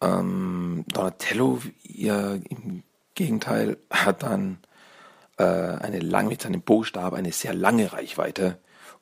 Ähm, 0.00 0.84
Donatello, 0.88 1.60
ihr 1.82 2.40
im 2.48 2.82
Gegenteil, 3.14 3.76
hat 3.90 4.22
dann 4.22 4.58
äh, 5.38 5.44
eine 5.44 6.00
lang 6.00 6.28
mit 6.28 6.42
seinem 6.42 6.62
Bostab 6.62 7.14
eine 7.14 7.32
sehr 7.32 7.54
lange 7.54 7.92
Reichweite 7.92 8.58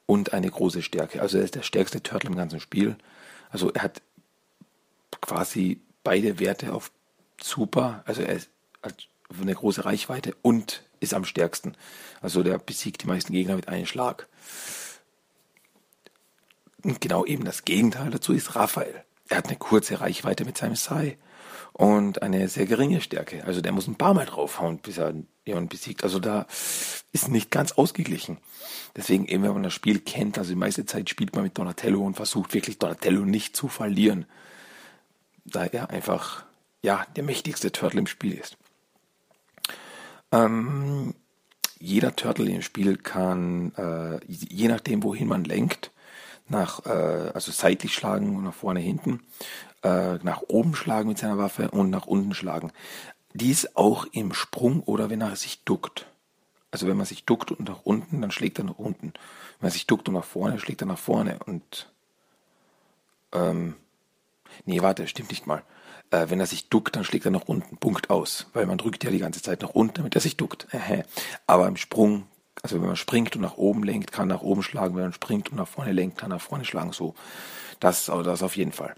und 0.06 0.32
eine 0.32 0.50
große 0.50 0.82
Stärke. 0.82 1.20
Also 1.20 1.38
er 1.38 1.44
ist 1.44 1.54
der 1.54 1.62
stärkste 1.62 2.02
Turtle 2.02 2.30
im 2.30 2.36
ganzen 2.36 2.60
Spiel. 2.60 2.96
Also 3.50 3.70
er 3.72 3.82
hat 3.82 4.02
quasi 5.20 5.80
beide 6.02 6.38
Werte 6.38 6.72
auf 6.72 6.90
super. 7.40 8.02
Also 8.06 8.22
er 8.22 8.34
ist, 8.34 8.50
hat 8.82 9.08
eine 9.40 9.54
große 9.54 9.84
Reichweite 9.84 10.34
und 10.42 10.82
ist 11.00 11.14
am 11.14 11.24
stärksten. 11.24 11.74
Also 12.20 12.42
der 12.42 12.58
besiegt 12.58 13.02
die 13.02 13.06
meisten 13.06 13.32
Gegner 13.32 13.56
mit 13.56 13.68
einem 13.68 13.86
Schlag. 13.86 14.28
Genau 16.82 17.24
eben 17.24 17.44
das 17.44 17.64
Gegenteil 17.64 18.10
dazu 18.10 18.32
ist 18.32 18.54
Raphael. 18.56 19.04
Er 19.28 19.38
hat 19.38 19.48
eine 19.48 19.56
kurze 19.56 20.00
Reichweite 20.00 20.44
mit 20.44 20.56
seinem 20.56 20.76
Sai 20.76 21.18
und 21.72 22.22
eine 22.22 22.48
sehr 22.48 22.66
geringe 22.66 23.00
Stärke. 23.00 23.44
Also 23.44 23.60
der 23.60 23.72
muss 23.72 23.86
ein 23.86 23.96
paar 23.96 24.14
Mal 24.14 24.26
draufhauen, 24.26 24.78
bis 24.78 24.98
er 24.98 25.14
jemanden 25.44 25.68
besiegt. 25.68 26.04
Also 26.04 26.18
da 26.18 26.46
ist 27.12 27.28
nicht 27.28 27.50
ganz 27.50 27.72
ausgeglichen. 27.72 28.38
Deswegen 28.96 29.26
eben, 29.26 29.42
wenn 29.44 29.52
man 29.52 29.62
das 29.62 29.74
Spiel 29.74 30.00
kennt, 30.00 30.38
also 30.38 30.50
die 30.50 30.58
meiste 30.58 30.84
Zeit 30.84 31.08
spielt 31.08 31.34
man 31.34 31.44
mit 31.44 31.56
Donatello 31.56 32.04
und 32.04 32.16
versucht 32.16 32.54
wirklich 32.54 32.78
Donatello 32.78 33.24
nicht 33.24 33.56
zu 33.56 33.68
verlieren. 33.68 34.26
Da 35.44 35.64
er 35.64 35.90
einfach, 35.90 36.44
ja, 36.82 37.06
der 37.16 37.24
mächtigste 37.24 37.72
Turtle 37.72 38.00
im 38.00 38.06
Spiel 38.06 38.34
ist. 38.34 38.56
Ähm, 40.32 41.14
jeder 41.78 42.14
Turtle 42.14 42.50
im 42.50 42.62
Spiel 42.62 42.96
kann, 42.96 43.72
äh, 43.76 44.20
je 44.26 44.68
nachdem, 44.68 45.02
wohin 45.02 45.28
man 45.28 45.44
lenkt, 45.44 45.90
nach, 46.50 46.84
äh, 46.86 47.30
also 47.34 47.52
seitlich 47.52 47.94
schlagen 47.94 48.36
und 48.36 48.44
nach 48.44 48.54
vorne 48.54 48.80
hinten, 48.80 49.22
äh, 49.82 50.14
nach 50.22 50.42
oben 50.48 50.74
schlagen 50.74 51.08
mit 51.08 51.18
seiner 51.18 51.38
Waffe 51.38 51.70
und 51.70 51.90
nach 51.90 52.06
unten 52.06 52.34
schlagen. 52.34 52.72
Dies 53.32 53.76
auch 53.76 54.06
im 54.12 54.32
Sprung 54.34 54.82
oder 54.82 55.08
wenn 55.08 55.20
er 55.20 55.36
sich 55.36 55.64
duckt. 55.64 56.06
Also 56.70 56.86
wenn 56.86 56.96
man 56.96 57.06
sich 57.06 57.24
duckt 57.24 57.50
und 57.50 57.68
nach 57.68 57.80
unten, 57.84 58.20
dann 58.20 58.30
schlägt 58.30 58.58
er 58.58 58.64
nach 58.64 58.78
unten. 58.78 59.12
Wenn 59.12 59.66
man 59.66 59.70
sich 59.70 59.86
duckt 59.86 60.08
und 60.08 60.14
nach 60.14 60.24
vorne, 60.24 60.58
schlägt 60.58 60.82
er 60.82 60.86
nach 60.86 60.98
vorne. 60.98 61.38
Und 61.46 61.90
ähm, 63.32 63.76
nee, 64.66 64.82
warte, 64.82 65.06
stimmt 65.06 65.30
nicht 65.30 65.46
mal. 65.46 65.62
Äh, 66.10 66.26
wenn 66.28 66.40
er 66.40 66.46
sich 66.46 66.68
duckt, 66.68 66.94
dann 66.96 67.04
schlägt 67.04 67.24
er 67.24 67.30
nach 67.30 67.46
unten. 67.46 67.76
Punkt 67.76 68.10
aus. 68.10 68.46
Weil 68.52 68.66
man 68.66 68.78
drückt 68.78 69.02
ja 69.04 69.10
die 69.10 69.18
ganze 69.18 69.42
Zeit 69.42 69.62
nach 69.62 69.70
unten, 69.70 69.94
damit 69.94 70.14
er 70.14 70.20
sich 70.20 70.36
duckt. 70.36 70.66
Aber 71.46 71.66
im 71.66 71.76
Sprung 71.76 72.26
also 72.62 72.80
wenn 72.80 72.86
man 72.86 72.96
springt 72.96 73.36
und 73.36 73.42
nach 73.42 73.56
oben 73.56 73.82
lenkt, 73.82 74.12
kann 74.12 74.28
nach 74.28 74.42
oben 74.42 74.62
schlagen. 74.62 74.94
Wenn 74.94 75.04
man 75.04 75.12
springt 75.12 75.50
und 75.50 75.56
nach 75.56 75.68
vorne 75.68 75.92
lenkt, 75.92 76.18
kann 76.18 76.30
nach 76.30 76.40
vorne 76.40 76.64
schlagen. 76.64 76.92
So, 76.92 77.14
das, 77.78 78.06
das 78.06 78.42
auf 78.42 78.56
jeden 78.56 78.72
Fall. 78.72 78.94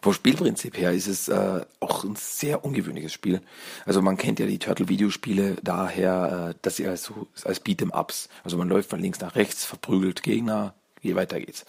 Vom 0.00 0.12
Spielprinzip 0.12 0.78
her 0.78 0.92
ist 0.92 1.06
es 1.06 1.28
äh, 1.28 1.64
auch 1.80 2.04
ein 2.04 2.16
sehr 2.16 2.64
ungewöhnliches 2.64 3.12
Spiel. 3.12 3.42
Also 3.84 4.00
man 4.00 4.16
kennt 4.16 4.40
ja 4.40 4.46
die 4.46 4.58
Turtle-Videospiele 4.58 5.56
daher, 5.62 6.50
äh, 6.50 6.58
dass 6.62 6.76
sie 6.76 6.86
als, 6.86 7.12
als 7.44 7.64
Beat'em-Ups, 7.64 8.28
also 8.44 8.56
man 8.56 8.68
läuft 8.68 8.90
von 8.90 9.00
links 9.00 9.20
nach 9.20 9.36
rechts, 9.36 9.64
verprügelt 9.64 10.22
Gegner, 10.22 10.74
je 11.02 11.14
weiter 11.14 11.38
geht's. 11.38 11.66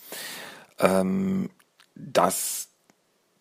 Ähm, 0.80 1.50
das 1.96 2.70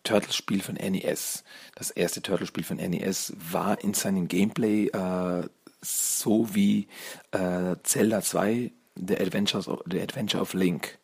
Turtle-Spiel 0.03 0.61
von 0.61 0.75
NES, 0.75 1.43
das 1.75 1.91
erste 1.91 2.21
Turtle-Spiel 2.21 2.63
von 2.63 2.77
NES, 2.77 3.33
war 3.51 3.81
in 3.81 3.93
seinem 3.93 4.27
Gameplay 4.27 4.87
äh, 4.87 5.47
so 5.81 6.53
wie 6.53 6.87
äh, 7.31 7.75
Zelda 7.83 8.21
2, 8.21 8.71
The, 8.95 9.17
Adventures 9.17 9.67
of, 9.67 9.81
The 9.89 10.01
Adventure 10.01 10.41
of 10.41 10.53
Link. 10.53 10.97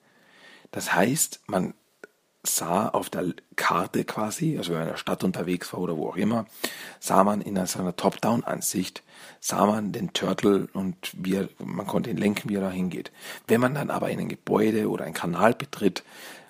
Das 0.72 0.94
heißt, 0.94 1.41
man 1.48 1.74
sah 2.48 2.89
auf 2.89 3.10
der 3.10 3.34
Karte 3.55 4.03
quasi, 4.03 4.58
also 4.58 4.72
wenn 4.72 4.79
man 4.79 4.88
in 4.88 4.94
der 4.94 5.00
Stadt 5.00 5.24
unterwegs 5.24 5.74
war 5.74 5.79
oder 5.79 5.98
wo 5.98 6.10
auch 6.10 6.17
immer, 6.17 6.46
sah 7.00 7.24
man 7.24 7.41
in 7.41 7.63
seiner 7.65 7.96
Top-Down-Ansicht, 7.96 9.03
sah 9.39 9.65
man 9.65 9.91
den 9.91 10.13
Turtle 10.13 10.67
und 10.74 11.12
wie 11.13 11.36
er, 11.36 11.50
man 11.60 11.88
konnte 11.88 12.10
ihn 12.10 12.17
lenken, 12.17 12.50
wie 12.50 12.55
er 12.55 12.62
da 12.62 12.72
hingeht. 12.72 13.12
Wenn 13.48 13.62
man 13.62 13.74
dann 13.74 13.89
aber 13.89 14.10
in 14.10 14.20
ein 14.20 14.29
Gebäude 14.29 14.89
oder 14.89 15.05
ein 15.05 15.13
Kanal 15.13 15.53
betritt, 15.53 16.03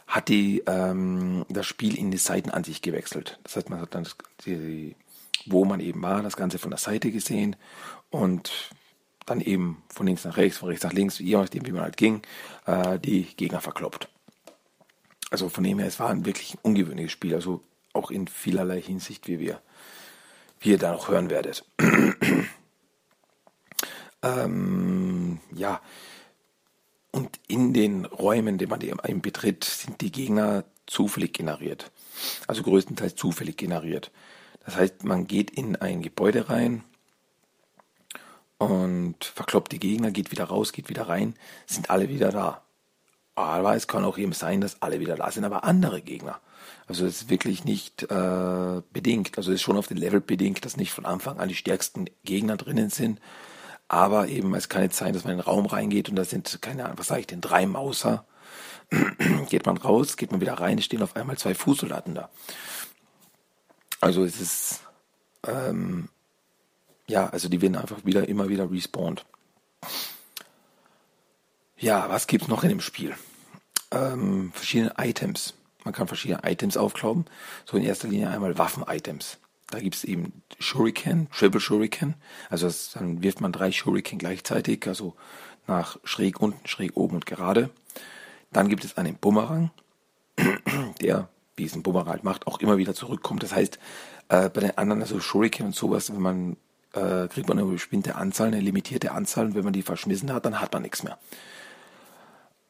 hat 0.07 0.29
die, 0.29 0.63
ähm, 0.67 1.45
das 1.49 1.65
Spiel 1.65 1.97
in 1.97 2.11
die 2.11 2.17
Seitenansicht 2.17 2.83
gewechselt. 2.83 3.39
Das 3.43 3.55
heißt, 3.55 3.69
man 3.69 3.81
hat 3.81 3.95
dann 3.95 4.07
die, 4.45 4.95
wo 5.45 5.65
man 5.65 5.79
eben 5.79 6.01
war, 6.01 6.21
das 6.21 6.37
Ganze 6.37 6.59
von 6.59 6.71
der 6.71 6.79
Seite 6.79 7.11
gesehen 7.11 7.55
und 8.15 8.51
dann 9.25 9.41
eben 9.41 9.83
von 9.89 10.05
links 10.05 10.23
nach 10.23 10.37
rechts, 10.37 10.59
von 10.59 10.69
rechts 10.69 10.83
nach 10.83 10.93
links, 10.93 11.19
je 11.19 11.35
nachdem, 11.35 11.65
wie 11.65 11.71
man 11.71 11.81
halt 11.81 11.97
ging, 11.97 12.21
äh, 12.65 12.99
die 12.99 13.23
Gegner 13.23 13.61
verkloppt. 13.61 14.09
Also 15.31 15.49
von 15.49 15.63
dem 15.63 15.79
her, 15.79 15.87
es 15.87 15.99
war 15.99 16.09
ein 16.09 16.25
wirklich 16.25 16.57
ungewöhnliches 16.61 17.11
Spiel, 17.11 17.33
also 17.33 17.63
auch 17.93 18.11
in 18.11 18.27
vielerlei 18.27 18.81
Hinsicht, 18.81 19.27
wie 19.27 19.39
wir, 19.39 19.61
wie 20.59 20.71
ihr 20.71 20.77
da 20.77 20.91
noch 20.91 21.09
hören 21.09 21.29
werdet. 21.29 21.65
ähm, 24.21 25.39
ja, 25.53 25.81
und 27.11 27.39
in 27.47 27.73
den 27.73 28.05
Räumen, 28.05 28.57
die 28.57 28.67
man 28.67 28.81
eben 28.81 29.21
betritt, 29.21 29.63
sind 29.63 30.01
die 30.01 30.11
Gegner 30.11 30.65
zufällig 30.85 31.33
generiert. 31.33 31.91
Also 32.45 32.61
größtenteils 32.61 33.15
zufällig 33.15 33.57
generiert. 33.57 34.11
Das 34.65 34.75
heißt, 34.75 35.03
man 35.03 35.25
geht 35.25 35.51
in 35.51 35.75
ein 35.75 36.01
Gebäude 36.01 36.49
rein, 36.49 36.83
und 38.57 39.23
verkloppt 39.23 39.71
die 39.71 39.79
Gegner, 39.79 40.11
geht 40.11 40.31
wieder 40.31 40.45
raus, 40.45 40.71
geht 40.71 40.89
wieder 40.89 41.07
rein, 41.07 41.35
sind 41.65 41.89
alle 41.89 42.09
wieder 42.09 42.31
da. 42.31 42.61
Aber 43.35 43.75
es 43.75 43.87
kann 43.87 44.05
auch 44.05 44.17
eben 44.17 44.31
sein, 44.31 44.61
dass 44.61 44.81
alle 44.81 44.99
wieder 44.99 45.15
da 45.15 45.29
sind, 45.29 45.43
aber 45.43 45.65
andere 45.65 46.01
Gegner. 46.01 46.39
Also 46.87 47.05
es 47.05 47.23
ist 47.23 47.29
wirklich 47.29 47.65
nicht 47.65 48.03
äh, 48.03 48.81
bedingt. 48.93 49.37
Also 49.37 49.51
es 49.51 49.55
ist 49.55 49.61
schon 49.63 49.77
auf 49.77 49.87
den 49.87 49.97
Level 49.97 50.21
bedingt, 50.21 50.63
dass 50.63 50.77
nicht 50.77 50.93
von 50.93 51.05
Anfang 51.05 51.39
an 51.39 51.49
die 51.49 51.55
stärksten 51.55 52.05
Gegner 52.23 52.55
drinnen 52.55 52.89
sind. 52.89 53.19
Aber 53.87 54.29
eben, 54.29 54.53
es 54.55 54.69
kann 54.69 54.83
jetzt 54.83 54.97
sein, 54.97 55.13
dass 55.13 55.25
man 55.25 55.33
in 55.33 55.39
den 55.39 55.45
Raum 55.45 55.65
reingeht 55.65 56.09
und 56.09 56.15
da 56.15 56.23
sind, 56.23 56.59
keine 56.61 56.85
Ahnung, 56.85 56.97
was 56.97 57.07
sage 57.07 57.21
ich 57.21 57.27
denn, 57.27 57.41
drei 57.41 57.65
Mauser. 57.65 58.25
geht 59.49 59.65
man 59.65 59.77
raus, 59.77 60.15
geht 60.15 60.31
man 60.31 60.41
wieder 60.41 60.53
rein, 60.53 60.81
stehen 60.81 61.01
auf 61.01 61.15
einmal 61.15 61.37
zwei 61.37 61.55
Fußsoldaten 61.55 62.15
da. 62.15 62.29
Also 63.99 64.23
es 64.23 64.39
ist, 64.39 64.81
ähm, 65.47 66.09
ja, 67.07 67.27
also 67.27 67.49
die 67.49 67.61
werden 67.61 67.75
einfach 67.75 68.05
wieder, 68.05 68.27
immer 68.27 68.49
wieder 68.49 68.69
respawned. 68.69 69.25
Ja, 71.77 72.09
was 72.09 72.27
gibt's 72.27 72.47
noch 72.47 72.63
in 72.63 72.69
dem 72.69 72.81
Spiel? 72.81 73.15
Ähm, 73.91 74.51
verschiedene 74.53 74.93
Items. 74.97 75.53
Man 75.83 75.93
kann 75.93 76.07
verschiedene 76.07 76.41
Items 76.43 76.77
aufklauben. 76.77 77.25
So 77.65 77.77
in 77.77 77.83
erster 77.83 78.07
Linie 78.07 78.29
einmal 78.29 78.57
Waffen-Items. 78.57 79.37
Da 79.69 79.79
gibt's 79.79 80.03
eben 80.03 80.41
Shuriken, 80.59 81.29
Triple 81.31 81.59
Shuriken. 81.59 82.15
Also 82.49 82.67
das, 82.67 82.91
dann 82.91 83.21
wirft 83.21 83.41
man 83.41 83.51
drei 83.51 83.71
Shuriken 83.71 84.17
gleichzeitig, 84.17 84.87
also 84.87 85.15
nach 85.67 85.97
schräg 86.03 86.39
unten, 86.39 86.67
schräg 86.67 86.95
oben 86.95 87.15
und 87.15 87.25
gerade. 87.25 87.69
Dann 88.51 88.69
gibt 88.69 88.85
es 88.85 88.97
einen 88.97 89.15
Bumerang, 89.15 89.71
der, 91.01 91.29
wie 91.55 91.65
es 91.65 91.75
ein 91.75 91.83
Bumerang 91.83 92.09
halt 92.09 92.23
macht, 92.23 92.47
auch 92.47 92.59
immer 92.59 92.77
wieder 92.77 92.93
zurückkommt. 92.93 93.43
Das 93.43 93.53
heißt, 93.53 93.79
äh, 94.29 94.49
bei 94.49 94.61
den 94.61 94.77
anderen, 94.77 95.01
also 95.01 95.19
Shuriken 95.19 95.65
und 95.67 95.75
sowas, 95.75 96.11
wenn 96.11 96.21
man 96.21 96.57
äh, 96.95 97.27
kriegt 97.27 97.47
man 97.47 97.59
eine 97.59 97.67
bestimmte 97.67 98.15
Anzahl, 98.15 98.47
eine 98.47 98.59
limitierte 98.59 99.11
Anzahl 99.11 99.47
und 99.47 99.55
wenn 99.55 99.63
man 99.63 99.73
die 99.73 99.81
verschmissen 99.81 100.33
hat, 100.33 100.45
dann 100.45 100.61
hat 100.61 100.73
man 100.73 100.81
nichts 100.81 101.03
mehr. 101.03 101.17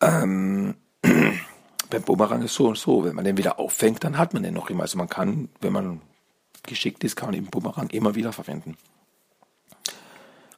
Ähm, 0.01 0.75
beim 1.89 2.01
Bumerang 2.01 2.41
ist 2.41 2.55
so 2.55 2.67
und 2.67 2.77
so, 2.77 3.05
wenn 3.05 3.15
man 3.15 3.25
den 3.25 3.37
wieder 3.37 3.59
auffängt, 3.59 4.03
dann 4.03 4.17
hat 4.17 4.33
man 4.33 4.43
den 4.43 4.53
noch 4.53 4.69
immer. 4.69 4.83
Also 4.83 4.97
man 4.97 5.09
kann, 5.09 5.49
wenn 5.61 5.73
man 5.73 6.01
geschickt 6.63 7.03
ist, 7.03 7.15
kann 7.15 7.29
man 7.29 7.35
den 7.35 7.45
Bumerang 7.45 7.89
immer 7.89 8.15
wieder 8.15 8.33
verwenden. 8.33 8.77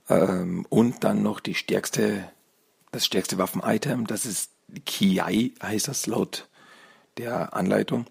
Ähm, 0.10 0.66
und 0.70 1.04
dann 1.04 1.22
noch 1.22 1.40
die 1.40 1.56
stärkste, 1.56 2.30
das 2.92 3.06
stärkste 3.06 3.38
Waffen-Item, 3.38 4.08
das 4.08 4.26
ist 4.26 4.52
Kiai, 4.86 5.54
heißt 5.62 5.88
das 5.88 6.08
laut 6.08 6.48
der 7.18 7.54
Anleitung. 7.54 8.06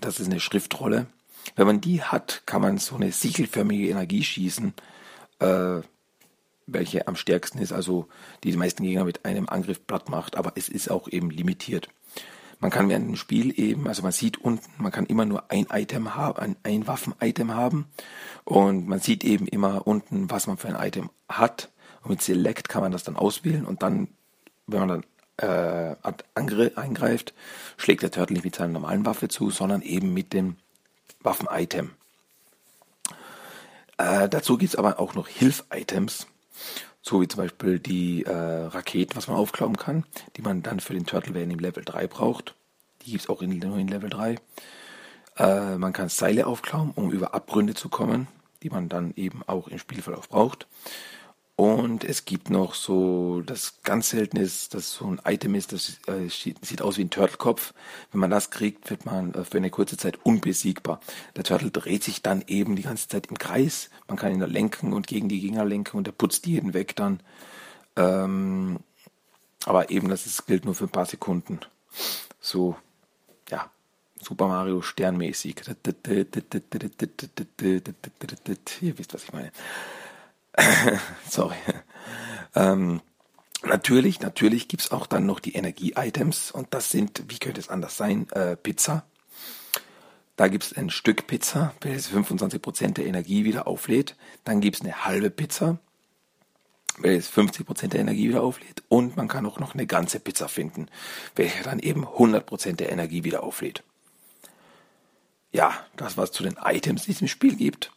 Das 0.00 0.20
ist 0.20 0.26
eine 0.26 0.40
Schriftrolle. 0.40 1.06
Wenn 1.56 1.66
man 1.66 1.80
die 1.80 2.02
hat, 2.02 2.42
kann 2.46 2.62
man 2.62 2.78
so 2.78 2.96
eine 2.96 3.12
sichelförmige 3.12 3.88
Energie 3.88 4.22
schießen, 4.22 4.74
äh, 5.40 5.80
welche 6.66 7.08
am 7.08 7.16
stärksten 7.16 7.58
ist, 7.58 7.72
also 7.72 8.08
die 8.44 8.50
die 8.50 8.56
meisten 8.56 8.82
Gegner 8.82 9.04
mit 9.04 9.24
einem 9.24 9.48
Angriff 9.48 9.86
platt 9.86 10.08
macht, 10.08 10.36
aber 10.36 10.52
es 10.56 10.68
ist 10.68 10.90
auch 10.90 11.08
eben 11.08 11.30
limitiert. 11.30 11.88
Man 12.60 12.70
kann 12.70 12.88
während 12.88 13.06
dem 13.06 13.16
Spiel 13.16 13.58
eben, 13.58 13.86
also 13.86 14.02
man 14.02 14.12
sieht 14.12 14.38
unten, 14.38 14.82
man 14.82 14.90
kann 14.90 15.06
immer 15.06 15.24
nur 15.24 15.50
ein 15.50 15.66
Item 15.72 16.16
haben, 16.16 16.38
ein, 16.38 16.56
ein 16.64 16.86
Waffen-Item 16.86 17.54
haben 17.54 17.86
und 18.44 18.88
man 18.88 18.98
sieht 18.98 19.24
eben 19.24 19.46
immer 19.46 19.86
unten, 19.86 20.28
was 20.30 20.46
man 20.46 20.56
für 20.56 20.68
ein 20.68 20.86
Item 20.86 21.10
hat 21.28 21.70
und 22.02 22.10
mit 22.10 22.22
Select 22.22 22.68
kann 22.68 22.82
man 22.82 22.92
das 22.92 23.04
dann 23.04 23.16
auswählen 23.16 23.64
und 23.64 23.82
dann, 23.82 24.08
wenn 24.66 24.80
man 24.80 24.88
dann 24.88 25.04
äh, 25.40 25.96
eingreift, 26.34 27.32
schlägt 27.76 28.02
der 28.02 28.10
Turtle 28.10 28.34
nicht 28.34 28.44
mit 28.44 28.56
seiner 28.56 28.72
normalen 28.72 29.06
Waffe 29.06 29.28
zu, 29.28 29.50
sondern 29.50 29.82
eben 29.82 30.12
mit 30.12 30.32
dem 30.32 30.56
Waffen-Item. 31.20 31.90
Äh, 33.98 34.28
dazu 34.28 34.56
gibt 34.56 34.74
es 34.74 34.78
aber 34.78 35.00
auch 35.00 35.14
noch 35.14 35.28
Hilf-Items, 35.28 36.26
so 37.02 37.20
wie 37.20 37.28
zum 37.28 37.38
Beispiel 37.38 37.80
die 37.80 38.24
äh, 38.24 38.32
Raketen, 38.32 39.16
was 39.16 39.26
man 39.26 39.36
aufklauen 39.36 39.76
kann, 39.76 40.04
die 40.36 40.42
man 40.42 40.62
dann 40.62 40.80
für 40.80 40.94
den 40.94 41.06
Turtle 41.06 41.34
Van 41.34 41.50
im 41.50 41.58
Level 41.58 41.84
3 41.84 42.06
braucht. 42.06 42.54
Die 43.02 43.10
gibt 43.10 43.24
es 43.24 43.28
auch 43.28 43.42
in, 43.42 43.60
in 43.60 43.88
Level 43.88 44.10
3. 44.10 44.36
Äh, 45.36 45.76
man 45.76 45.92
kann 45.92 46.08
Seile 46.08 46.46
aufklauen, 46.46 46.92
um 46.94 47.10
über 47.10 47.34
Abgründe 47.34 47.74
zu 47.74 47.88
kommen, 47.88 48.28
die 48.62 48.70
man 48.70 48.88
dann 48.88 49.12
eben 49.16 49.42
auch 49.46 49.68
im 49.68 49.78
Spielverlauf 49.78 50.28
braucht. 50.28 50.66
Und 51.60 52.04
es 52.04 52.24
gibt 52.24 52.50
noch 52.50 52.74
so, 52.76 53.40
das 53.40 53.82
ganz 53.82 54.10
selten 54.10 54.36
ist, 54.36 54.74
dass 54.74 54.92
so 54.92 55.06
ein 55.06 55.20
Item 55.24 55.56
ist, 55.56 55.72
das 55.72 55.98
äh, 56.06 56.28
sieht 56.28 56.80
aus 56.80 56.98
wie 56.98 57.02
ein 57.02 57.10
Turtle-Kopf. 57.10 57.74
Wenn 58.12 58.20
man 58.20 58.30
das 58.30 58.50
kriegt, 58.50 58.88
wird 58.90 59.04
man 59.04 59.34
äh, 59.34 59.42
für 59.42 59.56
eine 59.56 59.68
kurze 59.68 59.96
Zeit 59.96 60.24
unbesiegbar. 60.24 61.00
Der 61.34 61.42
Turtle 61.42 61.72
dreht 61.72 62.04
sich 62.04 62.22
dann 62.22 62.44
eben 62.46 62.76
die 62.76 62.82
ganze 62.82 63.08
Zeit 63.08 63.26
im 63.26 63.38
Kreis. 63.38 63.90
Man 64.06 64.16
kann 64.16 64.30
ihn 64.30 64.38
da 64.38 64.46
lenken 64.46 64.92
und 64.92 65.08
gegen 65.08 65.28
die 65.28 65.40
Gegner 65.40 65.64
lenken 65.64 65.96
und 65.96 66.06
der 66.06 66.12
putzt 66.12 66.46
jeden 66.46 66.74
weg 66.74 66.94
dann. 66.94 67.18
Ähm, 67.96 68.78
aber 69.64 69.90
eben, 69.90 70.08
das 70.08 70.26
ist, 70.26 70.46
gilt 70.46 70.64
nur 70.64 70.76
für 70.76 70.84
ein 70.84 70.90
paar 70.90 71.06
Sekunden. 71.06 71.58
So, 72.38 72.76
ja, 73.50 73.68
Super 74.22 74.46
Mario 74.46 74.80
Sternmäßig. 74.80 75.56
Ihr 78.80 78.96
wisst, 78.96 79.14
was 79.14 79.24
ich 79.24 79.32
meine. 79.32 79.50
Sorry. 81.28 81.56
Ähm, 82.54 83.00
natürlich, 83.62 84.20
natürlich 84.20 84.68
gibt's 84.68 84.90
auch 84.90 85.06
dann 85.06 85.26
noch 85.26 85.40
die 85.40 85.54
Energie-Items 85.54 86.50
und 86.50 86.74
das 86.74 86.90
sind, 86.90 87.22
wie 87.28 87.38
könnte 87.38 87.60
es 87.60 87.68
anders 87.68 87.96
sein, 87.96 88.28
äh, 88.30 88.56
Pizza. 88.56 89.04
Da 90.36 90.48
gibt's 90.48 90.72
ein 90.72 90.90
Stück 90.90 91.26
Pizza, 91.26 91.74
welches 91.80 92.10
25% 92.10 92.94
der 92.94 93.06
Energie 93.06 93.44
wieder 93.44 93.66
auflädt. 93.66 94.16
Dann 94.44 94.60
gibt's 94.60 94.80
eine 94.82 95.04
halbe 95.04 95.30
Pizza, 95.30 95.78
welches 96.98 97.28
50% 97.28 97.88
der 97.88 98.00
Energie 98.00 98.28
wieder 98.28 98.42
auflädt. 98.42 98.84
Und 98.88 99.16
man 99.16 99.26
kann 99.26 99.46
auch 99.46 99.58
noch 99.58 99.74
eine 99.74 99.86
ganze 99.86 100.20
Pizza 100.20 100.48
finden, 100.48 100.86
welche 101.34 101.64
dann 101.64 101.80
eben 101.80 102.04
100% 102.04 102.76
der 102.76 102.92
Energie 102.92 103.24
wieder 103.24 103.42
auflädt. 103.42 103.82
Ja, 105.50 105.72
das 105.96 106.16
was 106.16 106.30
zu 106.30 106.44
den 106.44 106.56
Items, 106.62 107.04
die 107.04 107.12
es 107.12 107.20
im 107.20 107.28
Spiel 107.28 107.56
gibt. 107.56 107.90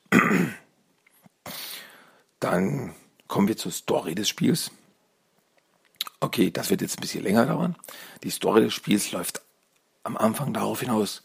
Dann 2.42 2.94
kommen 3.30 3.48
wir 3.48 3.56
zur 3.56 3.72
Story 3.72 4.14
des 4.16 4.28
Spiels. 4.28 4.72
Okay, 6.20 6.52
das 6.52 6.70
wird 6.70 6.82
jetzt 6.82 6.98
ein 6.98 7.02
bisschen 7.02 7.24
länger 7.24 7.46
dauern. 7.46 7.78
Die 8.24 8.30
Story 8.30 8.62
des 8.62 8.74
Spiels 8.74 9.14
läuft 9.14 9.42
am 10.04 10.18
Anfang 10.18 10.52
darauf 10.54 10.82
hinaus, 10.82 11.24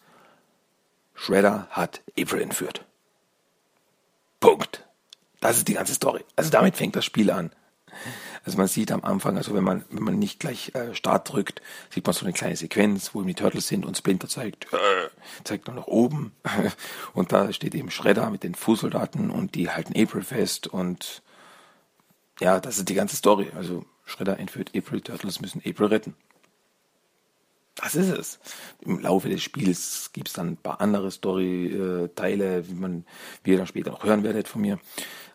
Shredder 1.15 1.67
hat 1.71 2.03
April 2.19 2.43
entführt. 2.43 2.85
Punkt. 4.39 4.85
Das 5.41 5.57
ist 5.57 5.69
die 5.69 5.75
ganze 5.75 5.95
Story. 5.95 6.25
Also 6.37 6.51
damit 6.51 6.77
fängt 6.77 6.95
das 6.95 7.05
Spiel 7.05 7.31
an. 7.31 7.51
Also 8.45 8.59
man 8.59 8.69
sieht 8.69 8.93
am 8.93 9.05
Anfang, 9.05 9.37
also 9.37 9.55
wenn 9.55 9.65
man, 9.65 9.85
wenn 9.91 10.05
man 10.05 10.19
nicht 10.19 10.41
gleich 10.41 10.75
äh, 10.75 10.95
Start 10.95 11.33
drückt, 11.33 11.63
sieht 11.91 12.07
man 12.07 12.15
so 12.15 12.25
eine 12.25 12.33
kleine 12.33 12.57
Sequenz, 12.57 13.15
wo 13.15 13.21
eben 13.21 13.29
die 13.29 13.35
Turtles 13.35 13.69
sind 13.69 13.85
und 13.85 13.97
Splinter 13.97 14.29
zeigt, 14.29 14.73
äh, 14.73 15.09
zeigt 15.45 15.67
nur 15.67 15.77
nach 15.77 15.87
oben. 15.87 16.33
und 17.15 17.33
da 17.33 17.53
steht 17.53 17.75
eben 17.75 17.91
Shredder 17.91 18.31
mit 18.31 18.43
den 18.43 18.55
Fußsoldaten 18.55 19.31
und 19.31 19.55
die 19.55 19.71
halten 19.71 20.01
April 20.01 20.23
fest 20.23 20.67
und 20.67 21.23
ja, 22.41 22.61
das 22.61 22.79
ist 22.79 22.89
die 22.89 22.95
ganze 22.95 23.17
Story. 23.17 23.51
Also 23.57 23.85
Shredder 24.05 24.39
entführt 24.39 24.73
April, 24.77 25.01
Turtles 25.01 25.41
müssen 25.41 25.63
April 25.65 25.87
retten. 25.87 26.15
Das 27.77 27.95
ist 27.95 28.09
es. 28.09 28.39
Im 28.81 29.01
Laufe 29.01 29.29
des 29.29 29.43
Spiels 29.43 30.11
gibt 30.13 30.29
es 30.29 30.35
dann 30.35 30.53
ein 30.53 30.57
paar 30.57 30.81
andere 30.81 31.11
Story-Teile, 31.11 32.69
wie 32.69 32.75
man, 32.75 33.05
wie 33.45 33.53
ihr 33.53 33.59
dann 33.59 33.67
später 33.67 33.91
noch 33.91 34.03
hören 34.03 34.23
werdet 34.25 34.49
von 34.49 34.63
mir. 34.63 34.79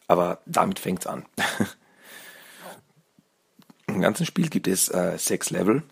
Aber 0.08 0.42
damit 0.46 0.80
fängt's 0.80 1.06
an. 1.06 1.26
Im 3.94 4.02
ganzen 4.02 4.26
Spiel 4.26 4.50
gibt 4.50 4.68
es 4.68 4.88
äh, 4.90 5.18
sechs 5.18 5.50
Level. 5.50 5.84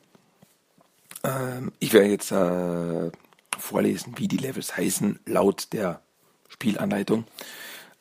Ähm, 1.24 1.74
ich 1.80 1.92
werde 1.92 2.08
jetzt 2.08 2.32
äh, 2.32 3.12
vorlesen, 3.58 4.14
wie 4.18 4.30
die 4.30 4.38
Levels 4.38 4.78
heißen, 4.78 5.20
laut 5.26 5.74
der 5.74 6.02
Spielanleitung. 6.48 7.26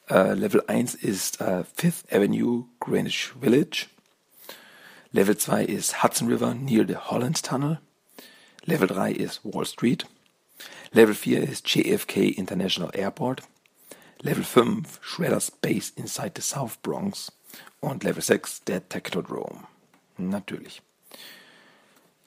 Äh, 0.09 0.35
Level 0.35 0.63
1 0.67 0.95
ist 0.95 1.41
äh, 1.41 1.65
Fifth 1.75 2.13
Avenue, 2.13 2.67
Greenwich 2.79 3.33
Village. 3.41 3.87
Level 5.11 5.37
2 5.37 5.65
ist 5.65 6.03
Hudson 6.03 6.29
River 6.29 6.55
near 6.55 6.87
the 6.87 6.97
Holland 6.97 7.43
Tunnel. 7.43 7.81
Level 8.65 8.87
3 8.87 9.13
ist 9.13 9.41
Wall 9.43 9.67
Street. 9.67 10.07
Level 10.93 11.15
4 11.15 11.43
ist 11.43 11.69
JFK 11.69 12.29
International 12.37 12.95
Airport. 12.95 13.43
Level 14.21 14.45
5 14.45 15.01
Shredder's 15.03 15.51
Base 15.51 15.93
inside 15.97 16.33
the 16.37 16.43
South 16.43 16.77
Bronx. 16.83 17.33
Und 17.81 18.05
Level 18.05 18.23
6 18.23 18.65
der 18.65 18.89
Technodrome. 18.89 19.67
Natürlich. 20.19 20.83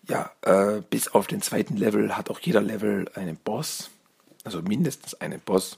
Ja, 0.08 0.32
äh, 0.42 0.82
bis 0.90 1.10
auf 1.10 1.28
den 1.28 1.42
zweiten 1.42 1.78
Level 1.78 2.18
hat 2.18 2.30
auch 2.30 2.40
jeder 2.40 2.62
Level 2.62 3.10
einen 3.14 3.38
Boss. 3.38 3.92
Also 4.44 4.62
mindestens 4.62 5.14
einen 5.16 5.40
Boss. 5.40 5.78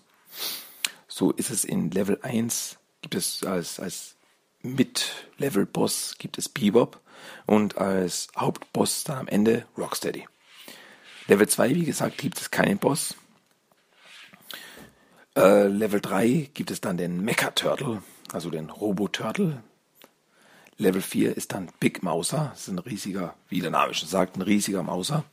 So 1.08 1.32
ist 1.32 1.49
es 1.49 1.65
in 1.65 1.91
Level 1.91 2.19
1, 2.21 2.78
gibt 3.02 3.15
es 3.15 3.43
als, 3.43 3.80
als 3.80 4.15
Mid-Level-Boss 4.63 6.15
gibt 6.17 6.38
es 6.38 6.47
Bebop 6.47 7.02
und 7.45 7.78
als 7.78 8.30
Hauptboss 8.38 9.04
dann 9.04 9.19
am 9.19 9.28
Ende 9.28 9.65
Rocksteady. 9.78 10.26
Level 11.28 11.47
2, 11.47 11.76
wie 11.76 11.86
gesagt, 11.86 12.17
gibt 12.17 12.39
es 12.39 12.49
keinen 12.49 12.78
Boss. 12.78 13.15
Äh, 15.36 15.67
Level 15.67 15.99
3 15.99 16.49
gibt 16.54 16.71
es 16.71 16.80
dann 16.80 16.97
den 16.97 17.21
Mecha 17.23 17.52
Turtle, 17.52 18.02
also 18.32 18.49
den 18.49 18.69
Robo 18.69 19.08
Turtle, 19.08 19.63
Level 20.77 21.01
4 21.01 21.36
ist 21.38 21.53
dann 21.53 21.69
Big 21.79 22.03
Mauser, 22.03 22.49
das 22.51 22.63
ist 22.63 22.67
ein 22.69 22.79
riesiger, 22.79 23.36
wie 23.49 23.62
der 23.62 23.71
Name 23.71 23.93
schon 23.93 24.09
sagt, 24.09 24.38
ein 24.38 24.41
riesiger 24.41 24.83
Mauser. 24.83 25.23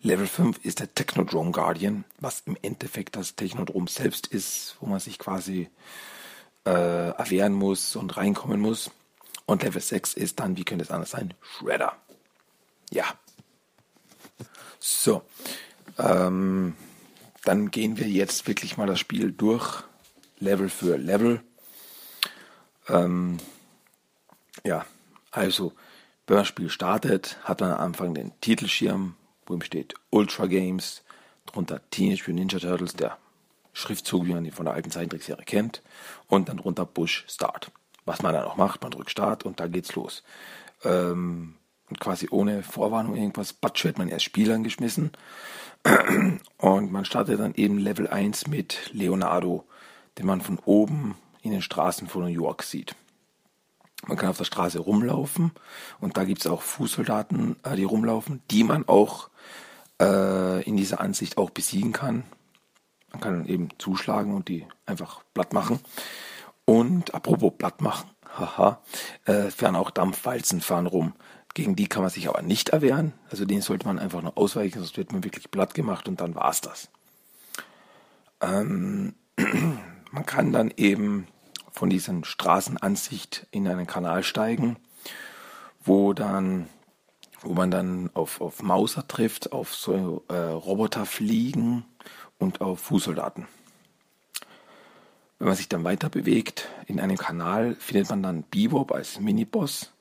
Level 0.00 0.26
5 0.26 0.64
ist 0.64 0.80
der 0.80 0.92
Technodrome 0.94 1.52
Guardian, 1.52 2.04
was 2.18 2.42
im 2.46 2.56
Endeffekt 2.62 3.16
das 3.16 3.36
Technodrome 3.36 3.88
selbst 3.88 4.26
ist, 4.26 4.76
wo 4.80 4.86
man 4.86 4.98
sich 4.98 5.18
quasi 5.18 5.68
äh, 6.64 7.10
erwehren 7.10 7.52
muss 7.52 7.96
und 7.96 8.16
reinkommen 8.16 8.60
muss. 8.60 8.90
Und 9.46 9.62
Level 9.62 9.80
6 9.80 10.14
ist 10.14 10.40
dann, 10.40 10.56
wie 10.56 10.64
könnte 10.64 10.84
es 10.84 10.90
anders 10.90 11.10
sein, 11.10 11.34
Shredder. 11.40 11.96
Ja. 12.90 13.04
So. 14.78 15.22
Ähm, 15.98 16.74
dann 17.44 17.70
gehen 17.70 17.96
wir 17.96 18.08
jetzt 18.08 18.46
wirklich 18.46 18.76
mal 18.76 18.86
das 18.86 19.00
Spiel 19.00 19.32
durch, 19.32 19.82
Level 20.38 20.68
für 20.68 20.96
Level. 20.96 21.42
Ähm, 22.88 23.38
ja, 24.64 24.84
also, 25.30 25.72
wenn 26.26 26.36
man 26.36 26.42
das 26.42 26.48
Spiel 26.48 26.70
startet, 26.70 27.38
hat 27.44 27.60
man 27.60 27.72
am 27.72 27.80
Anfang 27.80 28.14
den 28.14 28.32
Titelschirm, 28.40 29.16
wo 29.46 29.54
ihm 29.54 29.62
steht 29.62 29.94
Ultra 30.10 30.46
Games, 30.46 31.02
drunter 31.46 31.80
Teenage 31.90 32.22
Mutant 32.30 32.52
Ninja 32.52 32.58
Turtles, 32.58 32.94
der 32.94 33.18
Schriftzug, 33.72 34.26
wie 34.26 34.34
man 34.34 34.44
ihn 34.44 34.52
von 34.52 34.66
der 34.66 34.74
alten 34.74 34.90
Zeichentrickserie 34.90 35.44
kennt, 35.44 35.82
und 36.28 36.48
dann 36.48 36.58
drunter 36.58 36.84
Bush 36.84 37.24
Start. 37.28 37.70
Was 38.04 38.22
man 38.22 38.34
dann 38.34 38.44
auch 38.44 38.56
macht, 38.56 38.82
man 38.82 38.90
drückt 38.90 39.10
Start 39.10 39.44
und 39.44 39.60
da 39.60 39.66
geht's 39.66 39.94
los. 39.94 40.22
Ähm, 40.84 41.54
und 41.88 42.00
quasi 42.00 42.28
ohne 42.30 42.62
Vorwarnung 42.62 43.16
irgendwas, 43.16 43.52
Batsch 43.52 43.84
wird 43.84 43.98
man 43.98 44.08
erst 44.08 44.24
Spielern 44.24 44.64
geschmissen. 44.64 45.10
Und 46.56 46.90
man 46.90 47.04
startet 47.04 47.38
dann 47.38 47.54
eben 47.54 47.76
Level 47.76 48.08
1 48.08 48.46
mit 48.46 48.90
Leonardo, 48.92 49.66
den 50.16 50.24
man 50.24 50.40
von 50.40 50.58
oben 50.64 51.16
in 51.42 51.50
den 51.50 51.60
Straßen 51.60 52.08
von 52.08 52.22
New 52.22 52.28
York 52.28 52.62
sieht. 52.62 52.94
Man 54.06 54.16
kann 54.16 54.30
auf 54.30 54.38
der 54.38 54.44
Straße 54.44 54.80
rumlaufen 54.80 55.52
und 56.00 56.16
da 56.16 56.24
gibt 56.24 56.40
es 56.40 56.46
auch 56.46 56.62
Fußsoldaten, 56.62 57.56
äh, 57.62 57.76
die 57.76 57.84
rumlaufen, 57.84 58.42
die 58.50 58.64
man 58.64 58.88
auch 58.88 59.30
äh, 60.00 60.62
in 60.62 60.76
dieser 60.76 61.00
Ansicht 61.00 61.38
auch 61.38 61.50
besiegen 61.50 61.92
kann. 61.92 62.24
Man 63.12 63.20
kann 63.20 63.46
eben 63.46 63.68
zuschlagen 63.78 64.34
und 64.34 64.48
die 64.48 64.66
einfach 64.86 65.22
platt 65.34 65.52
machen. 65.52 65.80
Und 66.64 67.14
apropos 67.14 67.52
platt 67.56 67.80
machen, 67.80 68.10
haha, 68.38 68.80
äh, 69.24 69.50
fahren 69.50 69.76
auch 69.76 69.90
Dampfwalzen 69.90 70.60
fahren 70.60 70.86
rum. 70.86 71.12
Gegen 71.54 71.76
die 71.76 71.86
kann 71.86 72.02
man 72.02 72.10
sich 72.10 72.28
aber 72.28 72.42
nicht 72.42 72.70
erwehren. 72.70 73.12
Also 73.30 73.44
denen 73.44 73.62
sollte 73.62 73.86
man 73.86 73.98
einfach 73.98 74.22
nur 74.22 74.38
ausweichen, 74.38 74.78
sonst 74.78 74.96
wird 74.96 75.12
man 75.12 75.22
wirklich 75.22 75.50
platt 75.50 75.74
gemacht 75.74 76.08
und 76.08 76.20
dann 76.20 76.34
war's 76.34 76.62
das. 76.62 76.88
Ähm, 78.40 79.14
man 80.10 80.26
kann 80.26 80.52
dann 80.52 80.72
eben 80.76 81.28
von 81.72 81.90
dieser 81.90 82.14
Straßenansicht 82.22 83.46
in 83.50 83.66
einen 83.66 83.86
Kanal 83.86 84.22
steigen, 84.22 84.76
wo 85.84 86.12
dann 86.12 86.68
wo 87.44 87.54
man 87.54 87.70
dann 87.70 88.10
auf, 88.14 88.40
auf 88.40 88.62
Mauser 88.62 89.06
trifft, 89.06 89.52
auf 89.52 89.74
so 89.74 90.24
äh, 90.28 90.34
Roboter 90.34 91.06
fliegen 91.06 91.84
und 92.38 92.60
auf 92.60 92.80
Fußsoldaten. 92.80 93.46
Wenn 95.38 95.48
man 95.48 95.56
sich 95.56 95.68
dann 95.68 95.84
weiter 95.84 96.08
bewegt 96.08 96.68
in 96.86 97.00
einem 97.00 97.16
Kanal, 97.16 97.74
findet 97.80 98.08
man 98.10 98.22
dann 98.22 98.44
Bebop 98.44 98.92
als 98.92 99.18
Miniboss 99.18 99.92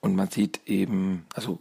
und 0.00 0.14
man 0.14 0.30
sieht 0.30 0.60
eben, 0.66 1.26
also 1.34 1.58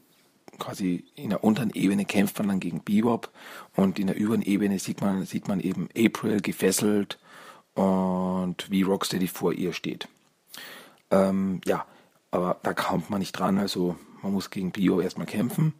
quasi 0.59 1.05
in 1.15 1.31
der 1.31 1.43
unteren 1.43 1.71
Ebene 1.73 2.05
kämpft 2.05 2.37
man 2.37 2.47
dann 2.47 2.59
gegen 2.59 2.81
Bebop 2.81 3.31
und 3.75 3.97
in 3.97 4.07
der 4.07 4.15
überen 4.17 4.43
Ebene 4.43 4.77
sieht 4.77 5.01
man, 5.01 5.25
sieht 5.25 5.47
man 5.47 5.59
eben 5.59 5.89
April 5.97 6.41
gefesselt 6.41 7.17
und 7.75 8.69
wie 8.69 8.83
Rocksteady 8.83 9.27
vor 9.27 9.53
ihr 9.53 9.73
steht. 9.73 10.07
Ähm, 11.11 11.61
ja, 11.65 11.85
aber 12.31 12.57
da 12.63 12.73
kommt 12.73 13.09
man 13.09 13.19
nicht 13.19 13.33
dran, 13.33 13.57
also 13.57 13.95
man 14.21 14.33
muss 14.33 14.49
gegen 14.49 14.71
Bebop 14.71 15.01
erstmal 15.01 15.27
kämpfen. 15.27 15.73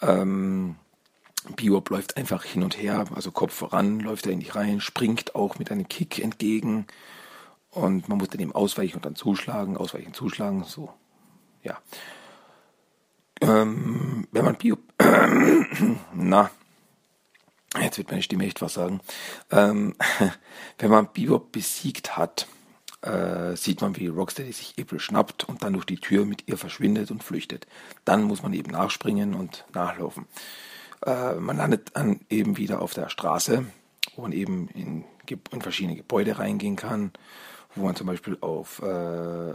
Ähm, 0.00 0.76
Bebop 1.56 1.90
läuft 1.90 2.16
einfach 2.16 2.44
hin 2.44 2.62
und 2.62 2.80
her, 2.80 3.04
also 3.14 3.30
Kopf 3.30 3.52
voran, 3.52 4.00
läuft 4.00 4.26
er 4.26 4.32
in 4.32 4.40
die 4.40 4.48
rein, 4.48 4.80
springt 4.80 5.34
auch 5.34 5.58
mit 5.58 5.70
einem 5.70 5.88
Kick 5.88 6.18
entgegen 6.18 6.86
und 7.70 8.08
man 8.08 8.18
muss 8.18 8.28
dann 8.28 8.40
eben 8.40 8.54
ausweichen 8.54 8.96
und 8.96 9.04
dann 9.04 9.16
zuschlagen, 9.16 9.76
ausweichen, 9.76 10.14
zuschlagen, 10.14 10.64
so, 10.64 10.92
ja. 11.62 11.78
Ähm, 13.40 14.26
wenn 14.32 14.44
man 14.44 14.56
Bebop, 14.56 14.80
na, 16.14 16.50
jetzt 17.82 17.98
wird 17.98 18.10
meine 18.10 18.22
Stimme 18.22 18.46
echt 18.46 18.62
was 18.62 18.74
sagen, 18.74 19.00
ähm, 19.50 19.94
wenn 20.78 20.90
man 20.90 21.12
Bebop 21.12 21.52
besiegt 21.52 22.16
hat, 22.16 22.46
äh, 23.02 23.56
sieht 23.56 23.80
man, 23.80 23.96
wie 23.96 24.06
Rocksteady 24.06 24.52
sich 24.52 24.74
April 24.80 25.00
schnappt 25.00 25.44
und 25.44 25.62
dann 25.62 25.74
durch 25.74 25.84
die 25.84 25.98
Tür 25.98 26.24
mit 26.24 26.48
ihr 26.48 26.56
verschwindet 26.56 27.10
und 27.10 27.22
flüchtet. 27.22 27.66
Dann 28.04 28.24
muss 28.24 28.42
man 28.42 28.54
eben 28.54 28.70
nachspringen 28.70 29.34
und 29.34 29.64
nachlaufen. 29.74 30.26
Äh, 31.04 31.34
man 31.34 31.56
landet 31.56 31.90
dann 31.94 32.20
eben 32.30 32.56
wieder 32.56 32.80
auf 32.80 32.94
der 32.94 33.10
Straße, 33.10 33.66
wo 34.16 34.22
man 34.22 34.32
eben 34.32 34.68
in, 34.68 35.04
in 35.50 35.62
verschiedene 35.62 35.96
Gebäude 35.96 36.38
reingehen 36.38 36.76
kann, 36.76 37.12
wo 37.74 37.84
man 37.84 37.96
zum 37.96 38.06
Beispiel 38.06 38.38
auf 38.40 38.80
äh, 38.80 39.54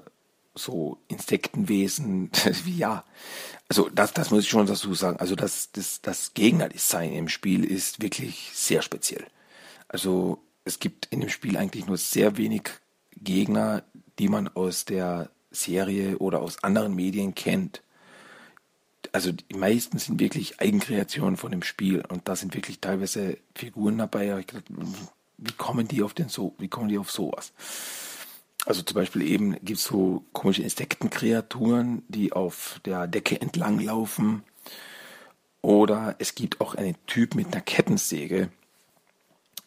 so 0.60 1.00
Insektenwesen, 1.08 2.32
wie 2.64 2.78
ja, 2.78 3.04
also 3.68 3.90
das, 3.90 4.14
das 4.14 4.32
muss 4.32 4.44
ich 4.44 4.50
schon 4.50 4.68
dazu 4.68 4.94
sagen. 4.94 5.20
Also 5.20 5.36
das, 5.36 5.72
das, 5.72 6.02
das 6.02 6.34
Gegnerdesign 6.34 7.14
im 7.14 7.30
Spiel 7.30 7.64
ist 7.64 8.02
wirklich 8.02 8.52
sehr 8.54 8.82
speziell. 8.82 9.26
Also 9.88 10.44
es 10.66 10.80
gibt 10.80 11.08
in 11.08 11.22
dem 11.22 11.30
Spiel 11.30 11.58
eigentlich 11.58 11.88
nur 11.88 11.98
sehr 11.98 12.38
wenig 12.38 12.70
Gegner, 13.16 13.84
die 14.20 14.28
man 14.28 14.48
aus 14.48 14.86
der 14.86 15.30
Serie 15.52 16.18
oder 16.20 16.42
aus 16.42 16.64
anderen 16.64 16.96
Medien 16.96 17.34
kennt 17.34 17.82
also 19.12 19.32
die 19.32 19.56
meisten 19.56 19.98
sind 19.98 20.20
wirklich 20.20 20.60
Eigenkreationen 20.60 21.38
von 21.38 21.52
dem 21.52 21.64
Spiel 21.64 22.04
und 22.08 22.28
da 22.28 22.36
sind 22.36 22.54
wirklich 22.54 22.80
teilweise 22.80 23.38
Figuren 23.56 23.98
dabei. 23.98 24.46
wie 25.38 25.52
kommen 25.54 25.88
die 25.88 26.04
auf 26.04 26.14
den 26.14 26.30
so, 26.30 26.56
wie 26.58 26.68
kommen 26.68 26.90
die 26.90 26.98
auf 26.98 27.12
sowas? 27.12 27.54
Also 28.70 28.84
zum 28.84 28.94
Beispiel 28.94 29.24
eben 29.24 29.54
gibt 29.66 29.80
es 29.80 29.84
so 29.86 30.24
komische 30.32 30.62
Insektenkreaturen, 30.62 32.04
die 32.08 32.34
auf 32.34 32.80
der 32.86 33.08
Decke 33.08 33.42
entlang 33.42 33.80
laufen. 33.80 34.44
Oder 35.64 36.16
es 36.20 36.36
gibt 36.36 36.62
auch 36.62 36.76
einen 36.76 36.96
Typ 37.08 37.34
mit 37.34 37.48
einer 37.48 37.62
Kettensäge, 37.62 38.52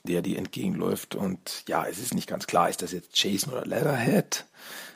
der 0.05 0.23
dir 0.23 0.39
entgegenläuft. 0.39 1.17
Und 1.17 1.65
ja, 1.67 1.85
es 1.85 1.99
ist 1.99 2.15
nicht 2.15 2.29
ganz 2.29 2.47
klar, 2.47 2.71
ist 2.71 2.81
das 2.81 2.93
jetzt 2.93 3.21
Jason 3.21 3.53
oder 3.53 3.67
Leatherhead? 3.67 4.47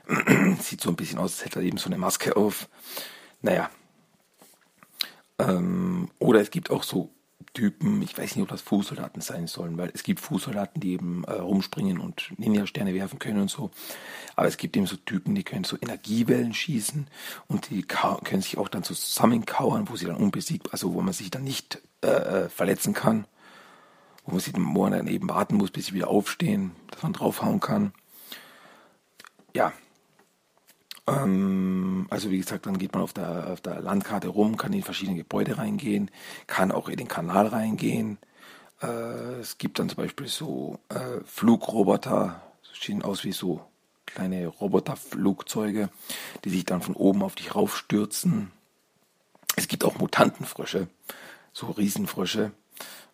Sieht 0.61 0.83
so 0.83 0.91
ein 0.91 0.95
bisschen 0.97 1.19
aus, 1.19 1.33
als 1.33 1.45
hätte 1.45 1.59
er 1.59 1.65
eben 1.65 1.79
so 1.79 1.87
eine 1.87 1.99
Maske 1.99 2.37
auf. 2.37 2.69
Naja, 3.43 3.71
ähm, 5.41 6.13
oder 6.21 6.41
es 6.41 6.51
gibt 6.51 6.71
auch 6.71 6.85
so 6.85 7.11
Typen, 7.57 8.03
ich 8.03 8.19
weiß 8.19 8.37
nicht, 8.37 8.43
ob 8.43 8.51
das 8.51 8.61
Fußsoldaten 8.61 9.23
sein 9.23 9.47
sollen, 9.47 9.79
weil 9.79 9.91
es 9.95 10.03
gibt 10.03 10.21
Fußsoldaten, 10.21 10.79
die 10.79 10.93
eben 10.93 11.25
äh, 11.25 11.33
rumspringen 11.33 11.99
und 11.99 12.31
Ninja-Sterne 12.37 12.93
werfen 12.93 13.19
können 13.19 13.41
und 13.41 13.51
so. 13.51 13.71
Aber 14.35 14.47
es 14.47 14.59
gibt 14.59 14.77
eben 14.77 14.87
so 14.87 14.97
Typen, 14.97 15.35
die 15.35 15.43
können 15.43 15.65
so 15.65 15.79
Energiewellen 15.81 16.53
schießen 16.53 17.07
und 17.49 17.71
die 17.71 17.83
können 17.83 18.43
sich 18.43 18.59
auch 18.59 18.69
dann 18.69 18.83
zusammenkauern, 18.83 19.89
wo 19.89 19.97
sie 19.97 20.05
dann 20.05 20.17
unbesiegt, 20.17 20.71
also 20.73 20.93
wo 20.93 21.01
man 21.01 21.15
sich 21.15 21.31
dann 21.31 21.45
nicht 21.45 21.81
äh, 22.03 22.09
äh 22.09 22.49
verletzen 22.51 22.93
kann, 22.93 23.27
wo 24.27 24.33
man 24.33 24.41
sich 24.41 24.53
dann 24.53 25.07
eben 25.07 25.31
warten 25.31 25.57
muss, 25.57 25.71
bis 25.71 25.87
sie 25.87 25.95
wieder 25.95 26.09
aufstehen, 26.09 26.73
dass 26.91 27.03
man 27.03 27.15
draufhauen 27.15 27.61
kann. 27.61 27.95
Ja, 29.55 29.73
also 31.07 32.31
wie 32.31 32.39
gesagt, 32.39 32.67
dann 32.67 32.79
geht 32.79 32.93
man 32.93 33.03
auf 33.03 33.13
der, 33.13 33.53
auf 33.53 33.61
der 33.61 33.81
Landkarte 33.81 34.29
rum, 34.29 34.57
kann 34.57 34.73
in 34.73 34.83
verschiedene 34.83 35.17
Gebäude 35.17 35.57
reingehen, 35.57 36.11
kann 36.49 36.73
auch 36.73 36.89
in 36.89 36.97
den 36.97 37.07
Kanal 37.07 37.47
reingehen. 37.47 38.19
Äh, 38.83 39.41
es 39.41 39.59
gibt 39.59 39.79
dann 39.79 39.89
zum 39.89 39.99
Beispiel 39.99 40.27
so 40.27 40.81
äh, 40.89 41.21
Flugroboter, 41.25 42.43
sehen 42.81 43.03
aus 43.03 43.25
wie 43.25 43.33
so 43.33 43.65
kleine 44.05 44.47
Roboterflugzeuge, 44.47 45.91
die 46.45 46.51
sich 46.51 46.65
dann 46.65 46.83
von 46.83 46.95
oben 46.95 47.23
auf 47.23 47.37
dich 47.37 47.55
raufstürzen. 47.55 48.51
Es 49.57 49.69
gibt 49.69 49.85
auch 49.85 49.99
Mutantenfrösche, 49.99 50.89
so 51.53 51.67
Riesenfrösche. 51.67 52.53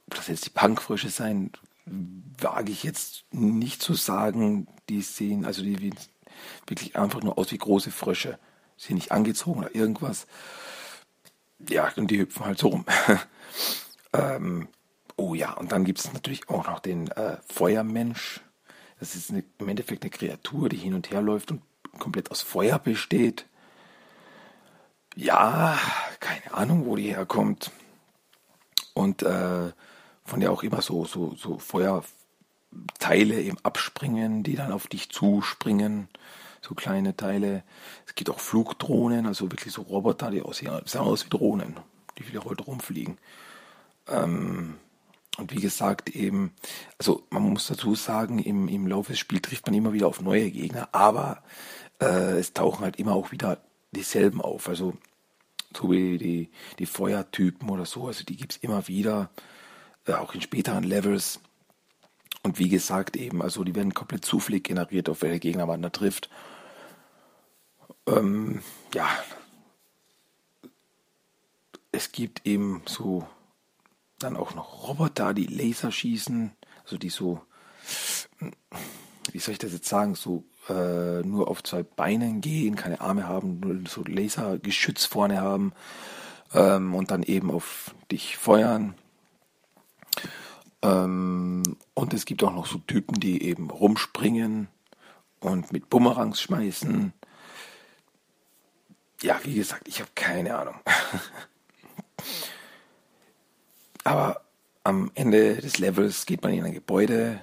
Ob 0.07 0.15
das 0.17 0.29
jetzt 0.29 0.47
die 0.47 0.51
Punkfrösche 0.51 1.11
sein, 1.11 1.51
wage 2.39 2.73
ich 2.73 2.83
jetzt 2.85 3.25
nicht 3.31 3.83
zu 3.83 3.95
sagen. 3.95 4.67
Die 4.89 5.03
sehen, 5.03 5.45
also 5.45 5.63
die 5.63 5.93
wirklich 6.67 6.97
einfach 6.97 7.23
nur 7.23 7.39
aus 7.39 7.51
wie 7.53 7.59
große 7.59 7.91
Frösche. 7.91 8.39
Sind 8.77 8.97
nicht 8.97 9.13
angezogen 9.13 9.61
oder 9.61 9.75
irgendwas. 9.75 10.27
Ja, 11.69 11.91
und 11.97 12.11
die 12.11 12.19
hüpfen 12.19 12.45
halt 12.45 12.59
so 12.59 12.69
rum. 12.69 12.85
ähm, 14.13 14.69
oh 15.17 15.35
ja, 15.35 15.53
und 15.53 15.73
dann 15.73 15.85
gibt 15.85 16.01
es 16.01 16.13
natürlich 16.13 16.49
auch 16.49 16.67
noch 16.67 16.81
den 16.81 17.09
äh, 17.13 17.37
Feuermensch. 17.49 18.41
Das 18.99 19.15
ist 19.15 19.31
eine, 19.31 19.45
im 19.59 19.69
Endeffekt 19.69 20.03
eine 20.03 20.11
Kreatur, 20.11 20.69
die 20.69 20.77
hin 20.77 20.95
und 20.95 21.11
her 21.11 21.23
läuft 21.23 21.51
und 21.51 21.63
komplett 21.99 22.31
aus 22.31 22.43
Feuer 22.43 22.79
besteht. 22.79 23.47
Ja, 25.15 25.79
keine 26.21 26.55
Ahnung, 26.55 26.87
wo 26.87 26.97
die 26.97 27.15
herkommt. 27.15 27.71
Und 28.95 29.23
äh, 29.23 29.73
von 30.25 30.41
der 30.41 30.53
auch 30.53 30.63
immer 30.63 30.83
so, 30.83 31.05
so, 31.05 31.35
so 31.35 31.59
Feuerteile 33.03 33.41
eben 33.43 33.59
abspringen, 33.63 34.43
die 34.43 34.55
dann 34.55 34.73
auf 34.73 34.87
dich 34.87 35.11
zuspringen 35.11 36.09
so 36.61 36.75
kleine 36.75 37.17
Teile. 37.17 37.65
Es 38.07 38.15
gibt 38.15 38.31
auch 38.31 38.39
Flugdrohnen, 38.39 39.27
also 39.27 39.51
wirklich 39.51 39.75
so 39.75 39.83
Roboter, 39.83 40.31
die 40.31 40.43
aussehen, 40.43 40.81
sehen 40.85 41.01
aus 41.01 41.25
wie 41.25 41.31
Drohnen, 41.31 41.77
die 42.17 42.29
wieder 42.29 42.45
heute 42.45 42.63
rumfliegen. 42.63 43.19
Ähm, 44.07 44.77
und 45.39 45.53
wie 45.53 45.61
gesagt, 45.61 46.11
eben, 46.11 46.53
also 46.99 47.27
man 47.31 47.43
muss 47.43 47.67
dazu 47.67 47.97
sagen, 47.97 48.39
im, 48.39 48.69
im 48.69 48.87
Laufe 48.87 49.13
des 49.13 49.19
Spiels 49.19 49.43
trifft 49.43 49.67
man 49.67 49.75
immer 49.75 49.93
wieder 49.93 50.07
auf 50.07 50.21
neue 50.21 50.51
Gegner, 50.53 50.89
aber 50.93 51.43
äh, 52.01 52.39
es 52.39 52.53
tauchen 52.53 52.85
halt 52.85 52.97
immer 52.97 53.15
auch 53.15 53.33
wieder 53.33 53.59
dieselben 53.91 54.41
auf. 54.41 54.69
Also 54.69 54.95
so 55.77 55.91
wie 55.91 56.17
die, 56.17 56.51
die 56.79 56.87
Feuertypen 56.87 57.69
oder 57.71 57.87
so, 57.87 58.07
also 58.07 58.25
die 58.25 58.37
gibt 58.37 58.53
es 58.53 58.59
immer 58.59 58.87
wieder, 58.87 59.31
äh, 60.07 60.13
auch 60.13 60.35
in 60.35 60.43
späteren 60.43 60.85
Levels. 60.85 61.41
Und 62.43 62.59
wie 62.59 62.69
gesagt 62.69 63.17
eben, 63.17 63.41
also 63.41 63.63
die 63.63 63.75
werden 63.75 63.95
komplett 63.95 64.25
zufällig 64.25 64.65
generiert, 64.65 65.09
auf 65.09 65.23
welche 65.23 65.39
Gegner 65.39 65.67
man 65.67 65.83
da 65.83 65.91
trifft. 65.91 66.29
Ähm, 68.07 68.63
ja, 68.95 69.09
es 71.93 72.11
gibt 72.11 72.47
eben 72.47 72.83
so 72.87 73.27
dann 74.19 74.37
auch 74.37 74.55
noch 74.55 74.89
Roboter, 74.89 75.35
die 75.35 75.47
Laser 75.47 75.93
schießen, 75.93 76.53
also 76.85 76.97
die 76.97 77.11
so, 77.11 77.41
wie 79.31 79.39
soll 79.39 79.53
ich 79.53 79.59
das 79.59 79.73
jetzt 79.73 79.89
sagen, 79.89 80.15
so 80.15 80.45
äh, 80.69 81.23
nur 81.23 81.49
auf 81.49 81.63
zwei 81.63 81.83
Beinen 81.83 82.41
gehen, 82.41 82.77
keine 82.77 83.01
Arme 83.01 83.29
haben, 83.29 83.61
nur 83.61 83.89
so 83.89 84.03
Lasergeschütz 84.05 85.05
vorne 85.05 85.41
haben 85.41 85.73
ähm, 86.55 86.95
und 86.95 87.11
dann 87.11 87.23
eben 87.23 87.51
auf 87.51 87.95
dich 88.11 88.37
feuern. 88.37 88.95
Ähm, 90.83 91.42
und 91.95 92.15
es 92.15 92.25
gibt 92.25 92.43
auch 92.43 92.53
noch 92.53 92.67
so 92.67 92.79
Typen, 92.79 93.21
die 93.21 93.43
eben 93.43 93.71
rumspringen 93.71 94.69
und 95.41 95.73
mit 95.73 95.91
Bumerangs 95.91 96.41
schmeißen. 96.41 97.13
Ja, 99.23 99.41
wie 99.45 99.55
gesagt, 99.55 99.89
ich 99.89 100.01
habe 100.01 100.11
keine 100.15 100.57
Ahnung. 100.57 100.75
Aber 104.05 104.43
am 104.85 105.11
Ende 105.15 105.57
des 105.57 105.79
Levels 105.79 106.27
geht 106.27 106.43
man 106.43 106.53
in 106.53 106.65
ein 106.65 106.73
Gebäude, 106.73 107.43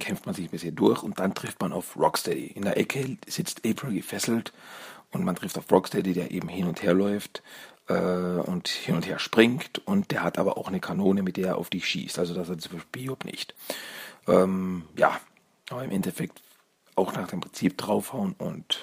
kämpft 0.00 0.26
man 0.26 0.34
sich 0.34 0.46
ein 0.46 0.50
bisschen 0.50 0.74
durch 0.74 1.02
und 1.02 1.20
dann 1.20 1.34
trifft 1.34 1.60
man 1.60 1.72
auf 1.72 1.96
Rocksteady. 1.96 2.46
In 2.46 2.62
der 2.62 2.76
Ecke 2.76 3.16
sitzt 3.28 3.64
April 3.64 3.94
gefesselt 3.94 4.52
und 5.12 5.24
man 5.24 5.36
trifft 5.36 5.56
auf 5.56 5.70
Rocksteady, 5.70 6.14
der 6.14 6.32
eben 6.32 6.48
hin 6.48 6.66
und 6.66 6.82
her 6.82 6.94
läuft 6.94 7.42
äh, 7.88 7.94
und 7.94 8.68
hin 8.68 8.96
und 8.96 9.06
her 9.06 9.18
springt 9.18 9.80
und 9.86 10.10
der 10.10 10.22
hat 10.22 10.38
aber 10.38 10.56
auch 10.56 10.68
eine 10.68 10.80
Kanone, 10.80 11.22
mit 11.22 11.36
der 11.36 11.48
er 11.48 11.58
auf 11.58 11.70
dich 11.70 11.86
schießt. 11.86 12.18
Also 12.18 12.34
das 12.34 12.48
hat 12.48 12.60
zum 12.60 12.72
Beispiel 12.72 13.02
Biob 13.02 13.24
nicht. 13.24 13.54
Ähm, 14.26 14.84
ja, 14.96 15.20
aber 15.70 15.84
im 15.84 15.90
Endeffekt 15.90 16.42
auch 16.96 17.12
nach 17.12 17.28
dem 17.28 17.40
Prinzip 17.40 17.76
draufhauen 17.76 18.34
und 18.38 18.78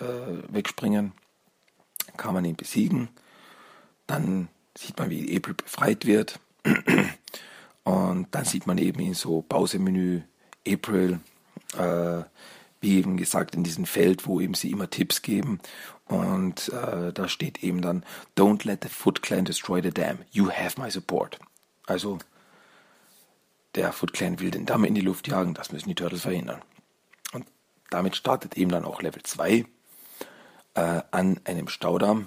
äh, 0.00 0.04
wegspringen 0.48 1.12
kann 2.16 2.34
man 2.34 2.44
ihn 2.44 2.56
besiegen. 2.56 3.08
Dann 4.06 4.48
sieht 4.76 4.98
man, 4.98 5.10
wie 5.10 5.36
April 5.36 5.54
befreit 5.54 6.06
wird. 6.06 6.38
Und 7.84 8.28
dann 8.30 8.44
sieht 8.44 8.66
man 8.66 8.78
eben 8.78 9.00
in 9.00 9.14
so 9.14 9.42
Pausemenü 9.42 10.22
April, 10.66 11.20
äh, 11.76 12.22
wie 12.82 12.98
eben 12.98 13.16
gesagt, 13.16 13.54
in 13.54 13.64
diesem 13.64 13.86
Feld, 13.86 14.26
wo 14.26 14.40
eben 14.40 14.54
sie 14.54 14.70
immer 14.70 14.90
Tipps 14.90 15.22
geben. 15.22 15.60
Und 16.06 16.68
äh, 16.70 17.12
da 17.12 17.28
steht 17.28 17.62
eben 17.62 17.80
dann, 17.80 18.04
Don't 18.36 18.66
let 18.66 18.82
the 18.82 18.88
Foot 18.88 19.22
Clan 19.22 19.44
destroy 19.44 19.80
the 19.82 19.90
dam. 19.90 20.18
You 20.32 20.50
have 20.50 20.80
my 20.80 20.90
support. 20.90 21.38
Also 21.86 22.18
der 23.74 23.92
Foot 23.92 24.12
Clan 24.12 24.40
will 24.40 24.50
den 24.50 24.66
Damm 24.66 24.84
in 24.84 24.94
die 24.94 25.00
Luft 25.00 25.28
jagen, 25.28 25.54
das 25.54 25.72
müssen 25.72 25.88
die 25.88 25.94
Turtles 25.94 26.22
verhindern. 26.22 26.60
Und 27.32 27.46
damit 27.90 28.16
startet 28.16 28.56
eben 28.56 28.70
dann 28.70 28.84
auch 28.84 29.00
Level 29.00 29.22
2 29.22 29.64
äh, 30.74 31.02
an 31.10 31.40
einem 31.44 31.68
Staudamm, 31.68 32.26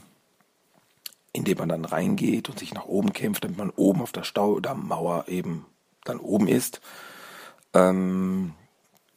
in 1.33 1.43
dem 1.43 1.57
man 1.57 1.69
dann 1.69 1.85
reingeht 1.85 2.49
und 2.49 2.57
sich 2.59 2.73
nach 2.73 2.85
oben 2.85 3.13
kämpft, 3.13 3.43
damit 3.43 3.57
man 3.57 3.69
oben 3.71 4.01
auf 4.01 4.11
der 4.11 4.23
Staudammmauer 4.23 5.25
eben 5.27 5.65
dann 6.05 6.19
oben 6.19 6.47
ist. 6.47 6.81
Ähm, 7.73 8.53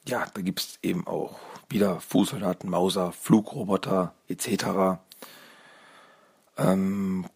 ja, 0.08 0.26
da 0.32 0.40
gibt 0.40 0.60
es 0.60 0.78
eben 0.82 1.06
auch 1.06 1.38
wieder 1.68 2.00
Fußsoldaten, 2.00 2.70
Mauser, 2.70 3.12
Flugroboter 3.12 4.14
etc. 4.26 4.98
Ähm, 6.56 7.26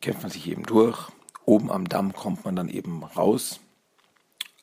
kämpft 0.00 0.22
man 0.22 0.30
sich 0.30 0.46
eben 0.48 0.62
durch. 0.62 1.08
Oben 1.44 1.70
am 1.70 1.88
Damm 1.88 2.12
kommt 2.12 2.44
man 2.44 2.54
dann 2.54 2.68
eben 2.68 3.02
raus, 3.02 3.60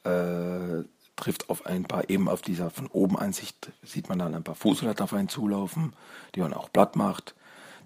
äh, 0.03 0.83
trifft 1.17 1.49
auf 1.49 1.65
ein 1.65 1.83
paar, 1.83 2.09
eben 2.09 2.29
auf 2.29 2.41
dieser 2.41 2.69
von 2.69 2.87
oben 2.87 3.17
Ansicht 3.17 3.73
sieht 3.83 4.07
man 4.07 4.19
dann 4.19 4.35
ein 4.35 4.43
paar 4.43 4.55
Fußsoldaten 4.55 5.03
auf 5.03 5.13
einen 5.13 5.27
zulaufen, 5.27 5.93
die 6.33 6.39
man 6.39 6.53
auch 6.53 6.71
platt 6.71 6.95
macht. 6.95 7.35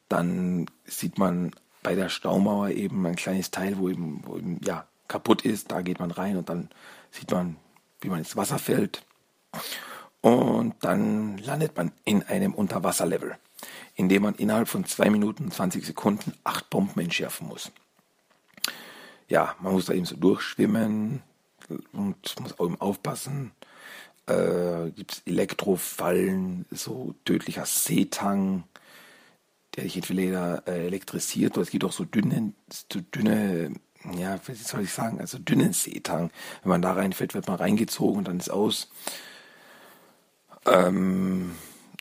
Dann 0.08 0.67
sieht 0.86 1.17
man 1.17 1.51
bei 1.82 1.95
der 1.95 2.10
Staumauer 2.10 2.69
eben 2.69 3.06
ein 3.08 3.15
kleines 3.15 3.49
Teil, 3.49 3.77
wo 3.80 3.89
eben, 3.89 4.21
wo 4.25 4.38
eben 4.38 4.60
ja, 4.63 4.86
kaputt 5.08 5.43
ist. 5.43 5.71
Da 5.71 5.82
geht 5.82 5.99
man 5.99 6.12
rein 6.12 6.38
und 6.38 6.49
dann 6.49 6.69
sieht 7.10 7.32
man, 7.32 7.56
wie 8.01 8.10
man 8.10 8.19
ins 8.19 8.36
Wasser 8.36 8.60
fällt. 8.60 9.04
Und 10.22 10.76
dann 10.82 11.38
landet 11.40 11.76
man 11.76 11.92
in 12.06 12.24
einem 12.24 12.54
Unterwasserlevel, 12.54 13.38
in 13.96 14.08
dem 14.08 14.24
man 14.24 14.36
innerhalb 14.36 14.68
von 14.68 14.86
2 14.86 15.10
Minuten 15.10 15.46
und 15.46 15.54
20 15.54 15.86
Sekunden 15.86 16.34
acht 16.44 16.70
Bomben 16.70 17.00
entschärfen 17.00 17.48
muss. 17.48 17.72
Ja, 19.28 19.56
man 19.60 19.74
muss 19.74 19.86
da 19.86 19.94
eben 19.94 20.06
so 20.06 20.16
durchschwimmen 20.16 21.24
und 21.94 22.40
muss 22.40 22.60
auch 22.60 22.66
eben 22.66 22.80
aufpassen. 22.80 23.52
Äh, 24.28 24.92
Gibt 24.92 25.14
es 25.14 25.22
Elektrofallen, 25.26 26.66
so 26.70 27.16
tödlicher 27.26 27.66
Seetang, 27.66 28.66
der 29.76 29.86
dich 29.86 29.96
entweder 29.96 30.64
äh, 30.68 30.86
elektrisiert 30.86 31.54
oder 31.54 31.64
es 31.64 31.72
gibt 31.72 31.84
auch 31.84 31.92
so 31.92 32.04
dünne, 32.04 32.54
so 32.70 33.00
dünne, 33.00 33.74
ja, 34.18 34.40
wie 34.46 34.54
soll 34.54 34.82
ich 34.82 34.92
sagen, 34.92 35.20
also 35.20 35.40
dünnen 35.40 35.74
Seetang. 35.74 36.30
Wenn 36.62 36.70
man 36.70 36.82
da 36.82 36.94
reinfällt, 36.94 37.34
wird 37.34 37.48
man 37.48 37.58
reingezogen 37.58 38.20
und 38.20 38.28
dann 38.28 38.40
ist 38.40 38.52
aus. 38.52 38.90
Ähm, 40.65 41.52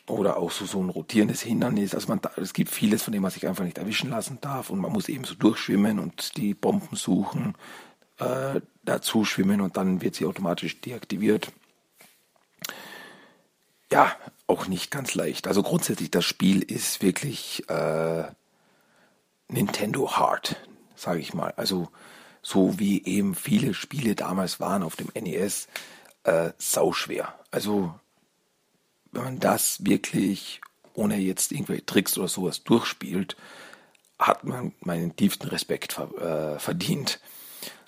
oder 0.07 0.37
auch 0.37 0.51
so, 0.51 0.65
so 0.65 0.81
ein 0.81 0.89
rotierendes 0.89 1.41
Hindernis. 1.41 1.95
Also 1.95 2.07
man, 2.09 2.19
es 2.37 2.53
gibt 2.53 2.69
vieles, 2.69 3.03
von 3.03 3.13
dem 3.13 3.21
man 3.21 3.31
sich 3.31 3.47
einfach 3.47 3.63
nicht 3.63 3.77
erwischen 3.77 4.09
lassen 4.09 4.39
darf 4.41 4.69
und 4.69 4.79
man 4.79 4.91
muss 4.91 5.09
eben 5.09 5.23
so 5.23 5.35
durchschwimmen 5.35 5.99
und 5.99 6.37
die 6.37 6.53
Bomben 6.53 6.95
suchen, 6.95 7.55
äh, 8.19 8.61
dazu 8.83 9.25
schwimmen 9.25 9.61
und 9.61 9.77
dann 9.77 10.01
wird 10.01 10.15
sie 10.15 10.25
automatisch 10.25 10.81
deaktiviert. 10.81 11.51
Ja, 13.91 14.15
auch 14.47 14.67
nicht 14.67 14.91
ganz 14.91 15.15
leicht. 15.15 15.47
Also 15.47 15.63
grundsätzlich, 15.63 16.11
das 16.11 16.25
Spiel 16.25 16.61
ist 16.61 17.01
wirklich 17.01 17.67
äh, 17.69 18.23
Nintendo 19.47 20.11
Hard, 20.11 20.55
sage 20.95 21.19
ich 21.19 21.33
mal. 21.33 21.53
Also 21.57 21.89
so 22.41 22.79
wie 22.79 23.03
eben 23.05 23.35
viele 23.35 23.73
Spiele 23.73 24.15
damals 24.15 24.59
waren 24.59 24.83
auf 24.83 24.95
dem 24.95 25.09
NES, 25.13 25.67
äh, 26.23 26.51
sauschwer. 26.57 27.33
Also 27.51 27.93
wenn 29.11 29.23
man 29.23 29.39
das 29.39 29.83
wirklich 29.85 30.61
ohne 30.93 31.17
jetzt 31.17 31.51
irgendwelche 31.51 31.85
Tricks 31.85 32.17
oder 32.17 32.27
sowas 32.27 32.63
durchspielt, 32.63 33.37
hat 34.19 34.43
man 34.43 34.73
meinen 34.81 35.15
tiefsten 35.15 35.47
Respekt 35.47 35.97
äh, 35.97 36.59
verdient. 36.59 37.19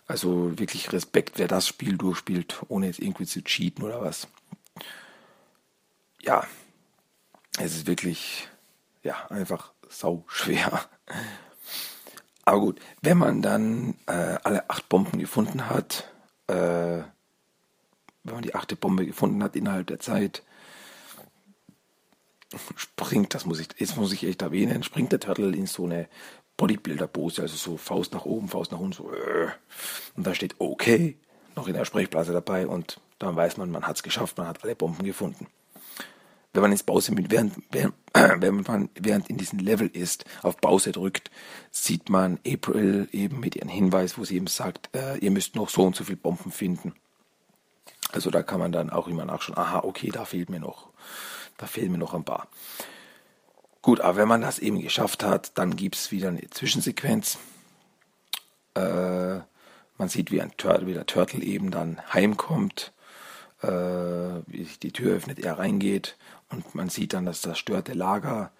Also 0.07 0.57
wirklich 0.57 0.91
Respekt, 0.91 1.37
wer 1.37 1.47
das 1.47 1.67
Spiel 1.67 1.97
durchspielt, 1.97 2.61
ohne 2.67 2.87
jetzt 2.87 2.99
irgendwie 2.99 3.25
zu 3.25 3.43
cheaten 3.43 3.83
oder 3.83 4.01
was 4.01 4.27
ja, 6.23 6.45
es 7.59 7.75
ist 7.75 7.87
wirklich, 7.87 8.47
ja, 9.03 9.27
einfach 9.29 9.73
sau 9.89 10.23
schwer. 10.27 10.81
Aber 12.45 12.59
gut, 12.59 12.79
wenn 13.01 13.17
man 13.17 13.41
dann 13.41 13.95
äh, 14.07 14.37
alle 14.43 14.69
acht 14.69 14.89
Bomben 14.89 15.19
gefunden 15.19 15.69
hat, 15.69 16.09
äh, 16.47 17.03
wenn 18.23 18.33
man 18.33 18.41
die 18.41 18.55
achte 18.55 18.75
Bombe 18.75 19.05
gefunden 19.05 19.43
hat 19.43 19.55
innerhalb 19.55 19.87
der 19.87 19.99
Zeit, 19.99 20.43
springt, 22.75 23.33
das 23.33 23.45
muss 23.45 23.59
ich, 23.59 23.67
jetzt 23.77 23.97
muss 23.97 24.13
ich 24.13 24.23
echt 24.23 24.41
erwähnen, 24.41 24.83
springt 24.83 25.11
der 25.11 25.19
Turtle 25.19 25.55
in 25.55 25.67
so 25.67 25.85
eine 25.85 26.07
Bodybuilder-Pose, 26.57 27.41
also 27.41 27.55
so 27.55 27.77
Faust 27.77 28.13
nach 28.13 28.25
oben, 28.25 28.47
Faust 28.47 28.71
nach 28.71 28.79
unten, 28.79 28.93
so, 28.93 29.11
äh, 29.11 29.49
und 30.15 30.25
da 30.25 30.33
steht 30.35 30.55
okay, 30.59 31.17
noch 31.55 31.67
in 31.67 31.73
der 31.73 31.85
Sprechblase 31.85 32.33
dabei 32.33 32.67
und 32.67 32.99
dann 33.19 33.35
weiß 33.35 33.57
man, 33.57 33.71
man 33.71 33.87
hat 33.87 33.95
es 33.97 34.03
geschafft, 34.03 34.37
man 34.37 34.47
hat 34.47 34.63
alle 34.63 34.75
Bomben 34.75 35.05
gefunden. 35.05 35.47
Wenn 36.53 36.61
man 36.61 36.71
ins 36.71 36.83
Pause 36.83 37.13
mit, 37.13 37.31
während, 37.31 37.55
während, 37.71 37.95
wenn 38.13 38.61
man 38.61 38.89
während 38.99 39.29
in 39.29 39.37
diesem 39.37 39.59
Level 39.59 39.87
ist, 39.87 40.25
auf 40.43 40.57
Pause 40.57 40.91
drückt, 40.91 41.31
sieht 41.71 42.09
man 42.09 42.39
April 42.45 43.07
eben 43.11 43.39
mit 43.39 43.55
ihrem 43.55 43.69
Hinweis, 43.69 44.17
wo 44.17 44.23
sie 44.23 44.35
eben 44.35 44.47
sagt, 44.47 44.95
äh, 44.95 45.17
ihr 45.17 45.31
müsst 45.31 45.55
noch 45.55 45.69
so 45.69 45.83
und 45.83 45.95
so 45.95 46.03
viel 46.03 46.15
Bomben 46.15 46.51
finden. 46.51 46.93
Also 48.11 48.29
da 48.29 48.43
kann 48.43 48.59
man 48.59 48.71
dann 48.71 48.91
auch 48.91 49.07
immer 49.07 49.25
nachschauen, 49.25 49.57
aha, 49.57 49.79
okay, 49.79 50.11
da 50.11 50.25
fehlt 50.25 50.49
mir 50.49 50.59
noch, 50.59 50.89
da 51.63 51.67
fehlen 51.67 51.93
mir 51.93 51.97
noch 51.97 52.13
ein 52.13 52.25
paar. 52.25 52.49
Gut, 53.81 54.01
aber 54.01 54.17
wenn 54.17 54.27
man 54.27 54.41
das 54.41 54.59
eben 54.59 54.81
geschafft 54.81 55.23
hat, 55.23 55.57
dann 55.57 55.77
gibt 55.77 55.95
es 55.95 56.11
wieder 56.11 56.27
eine 56.27 56.49
Zwischensequenz. 56.49 57.37
Äh, 58.75 59.39
man 59.97 60.09
sieht, 60.09 60.29
wie, 60.31 60.41
ein 60.41 60.55
Turtle, 60.57 60.87
wie 60.87 60.93
der 60.93 61.05
Turtle 61.05 61.41
eben 61.41 61.71
dann 61.71 62.01
heimkommt, 62.13 62.91
äh, 63.61 63.67
wie 63.67 64.65
sich 64.65 64.79
die 64.79 64.91
Tür 64.91 65.15
öffnet, 65.15 65.39
er 65.39 65.57
reingeht 65.57 66.17
und 66.49 66.75
man 66.75 66.89
sieht 66.89 67.13
dann 67.13 67.25
das 67.25 67.41
zerstörte 67.41 67.93
Lager. 67.93 68.51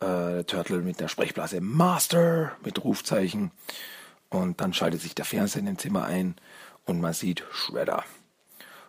Äh, 0.00 0.42
Turtle 0.44 0.78
mit 0.78 0.98
der 0.98 1.08
Sprechblase 1.08 1.60
Master 1.60 2.56
mit 2.64 2.82
Rufzeichen. 2.82 3.52
Und 4.30 4.60
dann 4.60 4.72
schaltet 4.72 5.00
sich 5.00 5.14
der 5.14 5.24
Fernseher 5.24 5.60
in 5.60 5.66
dem 5.66 5.78
Zimmer 5.78 6.04
ein 6.04 6.34
und 6.84 7.00
man 7.00 7.12
sieht 7.12 7.44
Shredder. 7.52 8.04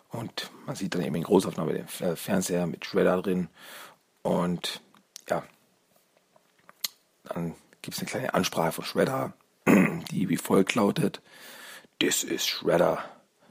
Und 0.10 0.52
man 0.66 0.76
sieht 0.76 0.96
dann 0.96 1.04
eben 1.04 1.16
in 1.16 1.24
Großaufnahme 1.24 1.74
den 1.74 1.88
Fernseher 1.88 2.66
mit 2.66 2.86
Shredder 2.86 3.22
drin. 3.22 3.50
Und 4.22 4.82
ja, 5.30 5.44
dann 7.24 7.56
gibt 7.82 7.96
es 7.96 8.02
eine 8.02 8.10
kleine 8.10 8.34
Ansprache 8.34 8.72
von 8.72 8.86
Shredder, 8.86 9.34
die 9.68 10.30
wie 10.30 10.38
folgt 10.38 10.76
lautet: 10.76 11.22
This 12.00 12.24
is 12.24 12.46
Shredder. 12.46 13.04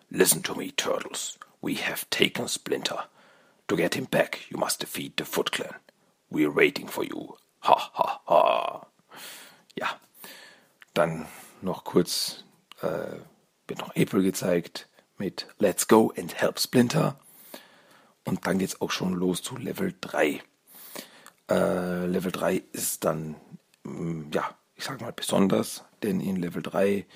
Listen 0.09 0.42
to 0.42 0.55
me, 0.55 0.75
Turtles. 0.75 1.38
We 1.61 1.75
have 1.75 2.07
taken 2.11 2.49
Splinter. 2.49 3.09
To 3.69 3.77
get 3.77 3.95
him 3.95 4.07
back, 4.07 4.49
you 4.51 4.59
must 4.59 4.81
defeat 4.81 5.14
the 5.19 5.25
Foot 5.25 5.51
Clan. 5.51 5.75
We're 6.31 6.55
waiting 6.55 6.88
for 6.88 7.05
you. 7.05 7.35
Ha 7.62 7.90
ha 7.95 8.21
ha. 8.27 8.87
Ja, 9.75 9.88
dann 10.95 11.27
noch 11.61 11.85
kurz 11.85 12.45
äh, 12.81 13.19
wird 13.66 13.81
noch 13.81 13.95
April 13.97 14.23
gezeigt 14.23 14.88
mit 15.18 15.46
Let's 15.59 15.88
Go 15.88 16.12
and 16.16 16.35
Help 16.40 16.59
Splinter. 16.59 17.18
Und 18.24 18.46
dann 18.46 18.59
geht 18.59 18.70
es 18.70 18.81
auch 18.81 18.90
schon 18.90 19.14
los 19.14 19.42
zu 19.42 19.57
Level 19.57 19.94
3. 20.00 20.42
Äh, 21.48 22.07
Level 22.07 22.33
3 22.33 22.62
ist 22.72 23.05
dann, 23.05 23.37
mh, 23.85 23.92
mm, 23.92 24.31
ja, 24.33 24.55
ich 24.74 24.85
sag 24.85 25.00
mal 25.00 25.12
besonders, 25.12 25.85
denn 26.02 26.20
in 26.20 26.37
Level 26.37 26.62
3, 26.62 27.07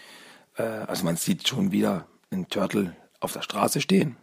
äh, 0.57 0.63
also 0.63 1.05
man 1.05 1.17
sieht 1.17 1.47
schon 1.49 1.73
wieder 1.73 2.07
einen 2.31 2.49
Turtle 2.49 2.97
auf 3.19 3.33
der 3.33 3.43
Straße 3.43 3.81
stehen, 3.81 4.17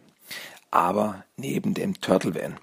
aber 0.70 1.24
neben 1.36 1.74
dem 1.74 2.00
Turtle 2.00 2.34
Van. 2.34 2.58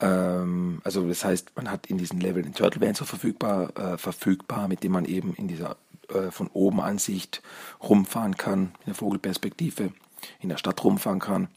Ähm, 0.00 0.80
also 0.84 1.08
das 1.08 1.24
heißt, 1.24 1.52
man 1.56 1.70
hat 1.70 1.86
in 1.86 1.98
diesem 1.98 2.20
Level 2.20 2.42
den 2.42 2.54
Turtle 2.54 2.80
Van 2.80 2.94
so 2.94 3.04
verfügbar, 3.04 3.76
äh, 3.76 3.98
verfügbar, 3.98 4.68
mit 4.68 4.84
dem 4.84 4.92
man 4.92 5.04
eben 5.04 5.34
in 5.34 5.48
dieser 5.48 5.76
äh, 6.08 6.30
von 6.30 6.48
oben 6.48 6.80
Ansicht 6.80 7.42
rumfahren 7.82 8.36
kann, 8.36 8.74
in 8.80 8.86
der 8.86 8.94
Vogelperspektive, 8.94 9.92
in 10.40 10.48
der 10.48 10.56
Stadt 10.56 10.82
rumfahren 10.82 11.20
kann. 11.20 11.48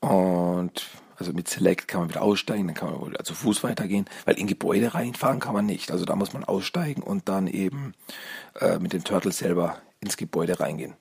Und 0.00 0.88
also 1.16 1.32
mit 1.32 1.48
Select 1.48 1.86
kann 1.86 2.00
man 2.00 2.10
wieder 2.10 2.22
aussteigen, 2.22 2.66
dann 2.66 2.74
kann 2.74 2.90
man 2.90 3.10
wieder 3.10 3.22
zu 3.22 3.34
Fuß 3.34 3.62
weitergehen, 3.62 4.06
weil 4.24 4.38
in 4.38 4.48
Gebäude 4.48 4.94
reinfahren 4.94 5.38
kann 5.38 5.54
man 5.54 5.66
nicht. 5.66 5.92
Also 5.92 6.04
da 6.04 6.16
muss 6.16 6.32
man 6.32 6.42
aussteigen 6.42 7.02
und 7.02 7.28
dann 7.28 7.46
eben 7.46 7.94
äh, 8.60 8.80
mit 8.80 8.92
dem 8.92 9.04
Turtle 9.04 9.30
selber 9.30 9.80
ins 10.00 10.16
Gebäude 10.16 10.58
reingehen. 10.58 10.94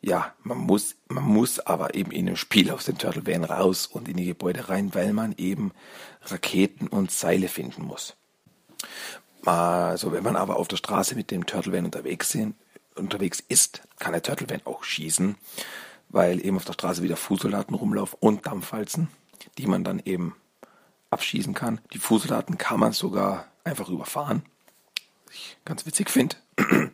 Ja, 0.00 0.32
man 0.44 0.58
muss, 0.58 0.94
man 1.08 1.24
muss 1.24 1.58
aber 1.58 1.96
eben 1.96 2.12
in 2.12 2.26
dem 2.26 2.36
Spiel 2.36 2.70
aus 2.70 2.84
dem 2.84 2.98
Turtle 2.98 3.26
Van 3.26 3.42
raus 3.42 3.86
und 3.86 4.08
in 4.08 4.16
die 4.16 4.26
Gebäude 4.26 4.68
rein, 4.68 4.94
weil 4.94 5.12
man 5.12 5.34
eben 5.36 5.72
Raketen 6.22 6.86
und 6.86 7.10
Seile 7.10 7.48
finden 7.48 7.82
muss. 7.82 8.14
Also 9.46 10.10
wenn 10.10 10.24
man 10.24 10.34
aber 10.34 10.56
auf 10.56 10.66
der 10.66 10.76
Straße 10.76 11.14
mit 11.14 11.30
dem 11.30 11.46
Turtle 11.46 11.72
Van 11.72 11.84
unterwegs, 11.84 12.30
sind, 12.30 12.56
unterwegs 12.96 13.40
ist, 13.48 13.82
kann 14.00 14.12
der 14.12 14.22
Turtle 14.22 14.50
Van 14.50 14.60
auch 14.64 14.82
schießen, 14.82 15.36
weil 16.08 16.44
eben 16.44 16.56
auf 16.56 16.64
der 16.64 16.72
Straße 16.72 17.02
wieder 17.02 17.16
Fußsoldaten 17.16 17.76
rumlaufen 17.76 18.18
und 18.20 18.44
Dampfwalzen, 18.46 19.08
die 19.56 19.68
man 19.68 19.84
dann 19.84 20.02
eben 20.04 20.34
abschießen 21.10 21.54
kann. 21.54 21.80
Die 21.92 21.98
Fußsoldaten 21.98 22.58
kann 22.58 22.80
man 22.80 22.92
sogar 22.92 23.46
einfach 23.62 23.88
überfahren, 23.88 24.42
was 25.26 25.34
ich 25.36 25.58
ganz 25.64 25.86
witzig 25.86 26.10
finde. 26.10 26.36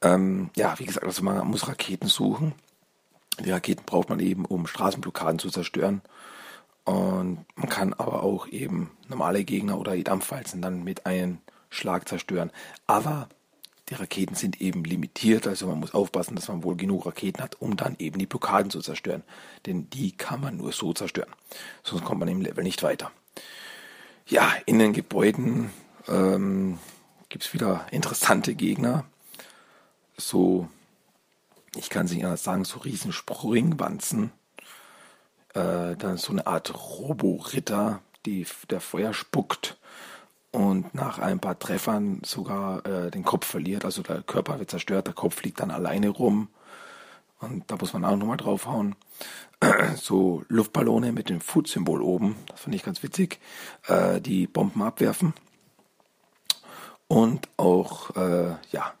ähm, 0.00 0.50
ja, 0.56 0.78
wie 0.78 0.86
gesagt, 0.86 1.04
also 1.04 1.22
man 1.22 1.46
muss 1.46 1.68
Raketen 1.68 2.08
suchen. 2.08 2.54
Die 3.44 3.50
Raketen 3.50 3.84
braucht 3.84 4.08
man 4.08 4.20
eben, 4.20 4.46
um 4.46 4.66
Straßenblockaden 4.66 5.38
zu 5.38 5.50
zerstören. 5.50 6.00
Und 6.84 7.44
man 7.54 7.68
kann 7.68 7.92
aber 7.92 8.22
auch 8.22 8.46
eben 8.46 8.92
normale 9.08 9.44
Gegner 9.44 9.78
oder 9.78 9.94
die 9.94 10.04
Dampfwalzen 10.04 10.62
dann 10.62 10.82
mit 10.82 11.04
einem 11.04 11.38
Schlag 11.70 12.08
zerstören. 12.08 12.50
Aber 12.86 13.28
die 13.88 13.94
Raketen 13.94 14.34
sind 14.34 14.60
eben 14.60 14.82
limitiert, 14.84 15.46
also 15.46 15.68
man 15.68 15.78
muss 15.78 15.94
aufpassen, 15.94 16.34
dass 16.34 16.48
man 16.48 16.64
wohl 16.64 16.76
genug 16.76 17.06
Raketen 17.06 17.42
hat, 17.42 17.60
um 17.60 17.76
dann 17.76 17.94
eben 17.98 18.18
die 18.18 18.26
Blockaden 18.26 18.70
zu 18.70 18.80
zerstören. 18.80 19.22
Denn 19.64 19.88
die 19.90 20.12
kann 20.12 20.40
man 20.40 20.56
nur 20.56 20.72
so 20.72 20.92
zerstören. 20.92 21.30
Sonst 21.84 22.04
kommt 22.04 22.20
man 22.20 22.28
im 22.28 22.40
Level 22.40 22.64
nicht 22.64 22.82
weiter. 22.82 23.12
Ja, 24.26 24.52
in 24.66 24.80
den 24.80 24.92
Gebäuden 24.92 25.70
ähm, 26.08 26.78
gibt 27.28 27.44
es 27.44 27.54
wieder 27.54 27.86
interessante 27.92 28.56
Gegner. 28.56 29.04
So, 30.16 30.68
ich 31.76 31.88
kann 31.88 32.06
es 32.06 32.12
nicht 32.12 32.24
anders 32.24 32.42
sagen, 32.42 32.64
so 32.64 32.80
riesen 32.80 33.12
Springwanzen. 33.12 34.32
Äh, 35.54 35.94
dann 35.96 36.16
so 36.16 36.32
eine 36.32 36.48
Art 36.48 36.74
Robo-Ritter, 36.74 38.02
der 38.26 38.80
Feuer 38.80 39.14
spuckt 39.14 39.78
und 40.52 40.94
nach 40.94 41.18
ein 41.18 41.40
paar 41.40 41.58
Treffern 41.58 42.20
sogar 42.24 42.84
äh, 42.86 43.10
den 43.10 43.24
Kopf 43.24 43.46
verliert. 43.46 43.84
Also 43.84 44.02
der 44.02 44.22
Körper 44.22 44.58
wird 44.58 44.70
zerstört, 44.70 45.06
der 45.06 45.14
Kopf 45.14 45.42
liegt 45.42 45.60
dann 45.60 45.70
alleine 45.70 46.08
rum. 46.08 46.48
Und 47.38 47.70
da 47.70 47.76
muss 47.76 47.92
man 47.92 48.04
auch 48.04 48.16
nochmal 48.16 48.38
draufhauen. 48.38 48.96
so 49.96 50.44
Luftballone 50.48 51.12
mit 51.12 51.28
dem 51.28 51.40
Food-Symbol 51.40 52.02
oben, 52.02 52.36
das 52.46 52.60
fand 52.60 52.74
ich 52.74 52.82
ganz 52.82 53.02
witzig, 53.02 53.38
äh, 53.88 54.20
die 54.20 54.46
Bomben 54.46 54.82
abwerfen. 54.82 55.34
Und 57.08 57.48
auch, 57.56 58.16
äh, 58.16 58.56
ja, 58.72 58.94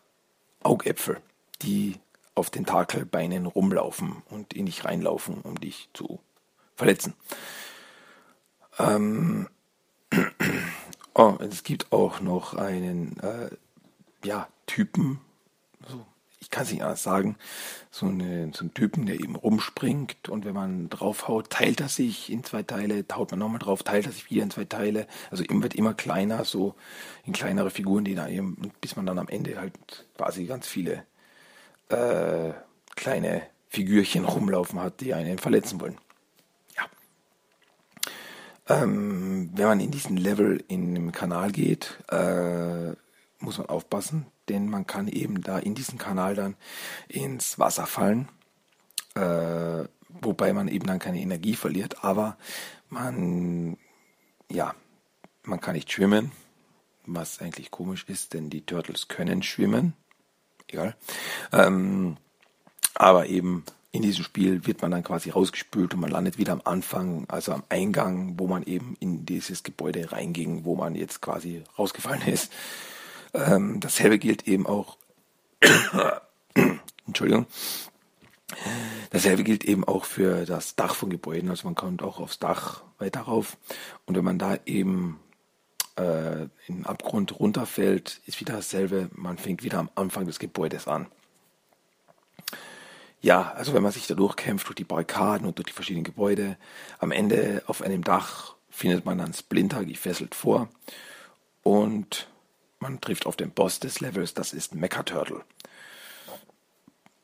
Augäpfel, 0.62 1.20
die 1.62 1.98
auf 2.34 2.50
den 2.50 2.66
Takelbeinen 2.66 3.46
rumlaufen 3.46 4.22
und 4.30 4.52
in 4.52 4.66
dich 4.66 4.84
reinlaufen, 4.84 5.40
um 5.40 5.58
dich 5.58 5.88
zu 5.94 6.20
verletzen. 6.74 7.14
Ähm, 8.78 9.48
Oh, 11.18 11.38
es 11.40 11.62
gibt 11.62 11.92
auch 11.92 12.20
noch 12.20 12.52
einen 12.52 13.18
äh, 13.20 13.48
ja, 14.22 14.48
Typen, 14.66 15.18
so, 15.88 16.04
ich 16.40 16.50
kann 16.50 16.64
es 16.64 16.72
nicht 16.72 16.82
anders 16.82 17.02
sagen, 17.02 17.36
so, 17.90 18.04
eine, 18.04 18.50
so 18.52 18.60
einen 18.60 18.74
Typen, 18.74 19.06
der 19.06 19.14
eben 19.14 19.34
rumspringt 19.34 20.28
und 20.28 20.44
wenn 20.44 20.52
man 20.52 20.90
draufhaut, 20.90 21.48
teilt 21.48 21.80
er 21.80 21.88
sich 21.88 22.30
in 22.30 22.44
zwei 22.44 22.62
Teile, 22.62 23.02
haut 23.14 23.30
man 23.30 23.40
nochmal 23.40 23.60
drauf, 23.60 23.82
teilt 23.82 24.04
er 24.04 24.12
sich 24.12 24.30
wieder 24.30 24.42
in 24.42 24.50
zwei 24.50 24.66
Teile. 24.66 25.06
Also 25.30 25.42
ihm 25.42 25.62
wird 25.62 25.74
immer 25.74 25.94
kleiner, 25.94 26.44
so 26.44 26.74
in 27.24 27.32
kleinere 27.32 27.70
Figuren, 27.70 28.04
die 28.04 28.14
da 28.14 28.28
eben, 28.28 28.70
bis 28.82 28.96
man 28.96 29.06
dann 29.06 29.18
am 29.18 29.28
Ende 29.28 29.58
halt 29.58 29.72
quasi 30.18 30.44
ganz 30.44 30.66
viele 30.66 31.04
äh, 31.88 32.52
kleine 32.94 33.40
Figürchen 33.70 34.26
rumlaufen 34.26 34.80
hat, 34.80 35.00
die 35.00 35.14
einen 35.14 35.38
verletzen 35.38 35.80
wollen. 35.80 35.96
Ähm, 38.68 39.50
wenn 39.54 39.66
man 39.66 39.80
in 39.80 39.90
diesen 39.90 40.16
Level 40.16 40.62
in 40.68 40.94
den 40.94 41.12
Kanal 41.12 41.52
geht, 41.52 41.98
äh, 42.10 42.92
muss 43.38 43.58
man 43.58 43.68
aufpassen, 43.68 44.26
denn 44.48 44.68
man 44.68 44.86
kann 44.86 45.08
eben 45.08 45.42
da 45.42 45.58
in 45.58 45.74
diesen 45.74 45.98
Kanal 45.98 46.34
dann 46.34 46.56
ins 47.08 47.58
Wasser 47.58 47.86
fallen, 47.86 48.28
äh, 49.14 49.84
wobei 50.08 50.52
man 50.52 50.68
eben 50.68 50.86
dann 50.86 50.98
keine 50.98 51.20
Energie 51.20 51.54
verliert, 51.54 52.02
aber 52.04 52.36
man, 52.88 53.76
ja, 54.50 54.74
man 55.44 55.60
kann 55.60 55.74
nicht 55.74 55.92
schwimmen, 55.92 56.32
was 57.04 57.40
eigentlich 57.40 57.70
komisch 57.70 58.04
ist, 58.08 58.34
denn 58.34 58.50
die 58.50 58.66
Turtles 58.66 59.06
können 59.06 59.42
schwimmen, 59.42 59.94
egal, 60.66 60.96
ähm, 61.52 62.16
aber 62.94 63.26
eben 63.26 63.64
in 63.92 64.02
diesem 64.02 64.24
Spiel 64.24 64.66
wird 64.66 64.82
man 64.82 64.90
dann 64.90 65.02
quasi 65.02 65.30
rausgespült 65.30 65.94
und 65.94 66.00
man 66.00 66.10
landet 66.10 66.38
wieder 66.38 66.52
am 66.52 66.62
Anfang, 66.64 67.24
also 67.28 67.52
am 67.52 67.62
Eingang, 67.68 68.38
wo 68.38 68.46
man 68.46 68.62
eben 68.62 68.96
in 69.00 69.24
dieses 69.24 69.62
Gebäude 69.62 70.12
reinging, 70.12 70.64
wo 70.64 70.76
man 70.76 70.94
jetzt 70.94 71.20
quasi 71.22 71.62
rausgefallen 71.78 72.22
ist. 72.26 72.52
Ähm, 73.32 73.80
dasselbe 73.80 74.18
gilt 74.18 74.46
eben 74.46 74.66
auch, 74.66 74.96
Entschuldigung, 77.06 77.46
dasselbe 79.10 79.44
gilt 79.44 79.64
eben 79.64 79.84
auch 79.84 80.04
für 80.04 80.44
das 80.44 80.76
Dach 80.76 80.94
von 80.94 81.10
Gebäuden. 81.10 81.50
Also 81.50 81.66
man 81.66 81.74
kommt 81.74 82.02
auch 82.02 82.20
aufs 82.20 82.38
Dach 82.38 82.82
weiter 82.98 83.20
rauf 83.20 83.56
und 84.04 84.16
wenn 84.16 84.24
man 84.24 84.38
da 84.38 84.58
eben 84.66 85.20
äh, 85.96 86.42
in 86.66 86.76
den 86.76 86.86
Abgrund 86.86 87.38
runterfällt, 87.38 88.20
ist 88.26 88.40
wieder 88.40 88.54
dasselbe. 88.54 89.10
Man 89.14 89.38
fängt 89.38 89.62
wieder 89.62 89.78
am 89.78 89.90
Anfang 89.94 90.26
des 90.26 90.38
Gebäudes 90.38 90.86
an 90.86 91.06
ja, 93.26 93.52
also 93.56 93.74
wenn 93.74 93.82
man 93.82 93.90
sich 93.90 94.06
da 94.06 94.14
durchkämpft 94.14 94.68
durch 94.68 94.76
die 94.76 94.84
Barrikaden 94.84 95.48
und 95.48 95.58
durch 95.58 95.66
die 95.66 95.72
verschiedenen 95.72 96.04
Gebäude, 96.04 96.56
am 97.00 97.10
Ende 97.10 97.64
auf 97.66 97.82
einem 97.82 98.04
Dach 98.04 98.54
findet 98.70 99.04
man 99.04 99.18
dann 99.18 99.34
Splinter 99.34 99.84
gefesselt 99.84 100.36
vor 100.36 100.68
und 101.64 102.28
man 102.78 103.00
trifft 103.00 103.26
auf 103.26 103.34
den 103.34 103.50
Boss 103.50 103.80
des 103.80 103.98
Levels, 103.98 104.34
das 104.34 104.52
ist 104.52 104.76
Mecha 104.76 105.02
Turtle. 105.02 105.42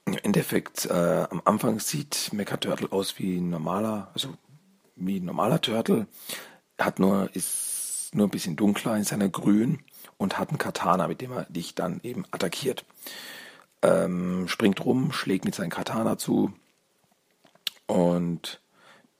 Im 0.06 0.18
Endeffekt, 0.18 0.86
äh, 0.86 1.26
am 1.30 1.40
Anfang 1.44 1.78
sieht 1.78 2.30
Mecha 2.32 2.56
Turtle 2.56 2.90
aus 2.90 3.20
wie 3.20 3.36
ein 3.36 3.50
normaler, 3.50 4.10
also 4.12 4.34
wie 4.96 5.20
ein 5.20 5.24
normaler 5.24 5.60
Turtle, 5.60 6.08
hat 6.80 6.98
nur, 6.98 7.30
ist 7.36 8.10
nur 8.12 8.26
ein 8.26 8.30
bisschen 8.30 8.56
dunkler 8.56 8.96
in 8.96 9.04
seiner 9.04 9.28
Grün 9.28 9.78
und 10.16 10.36
hat 10.36 10.48
einen 10.48 10.58
Katana, 10.58 11.06
mit 11.06 11.20
dem 11.20 11.30
er 11.30 11.44
dich 11.44 11.76
dann 11.76 12.00
eben 12.02 12.24
attackiert 12.32 12.84
ähm, 13.82 14.48
springt 14.48 14.84
rum, 14.84 15.12
schlägt 15.12 15.44
mit 15.44 15.54
seinem 15.54 15.70
Katana 15.70 16.18
zu 16.18 16.52
und 17.86 18.60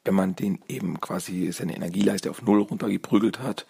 wenn 0.04 0.14
man 0.14 0.34
den 0.34 0.60
eben 0.68 1.00
quasi 1.00 1.52
seine 1.52 1.76
Energieleiste 1.76 2.30
auf 2.30 2.42
Null 2.42 2.62
runtergeprügelt 2.62 3.40
hat, 3.40 3.66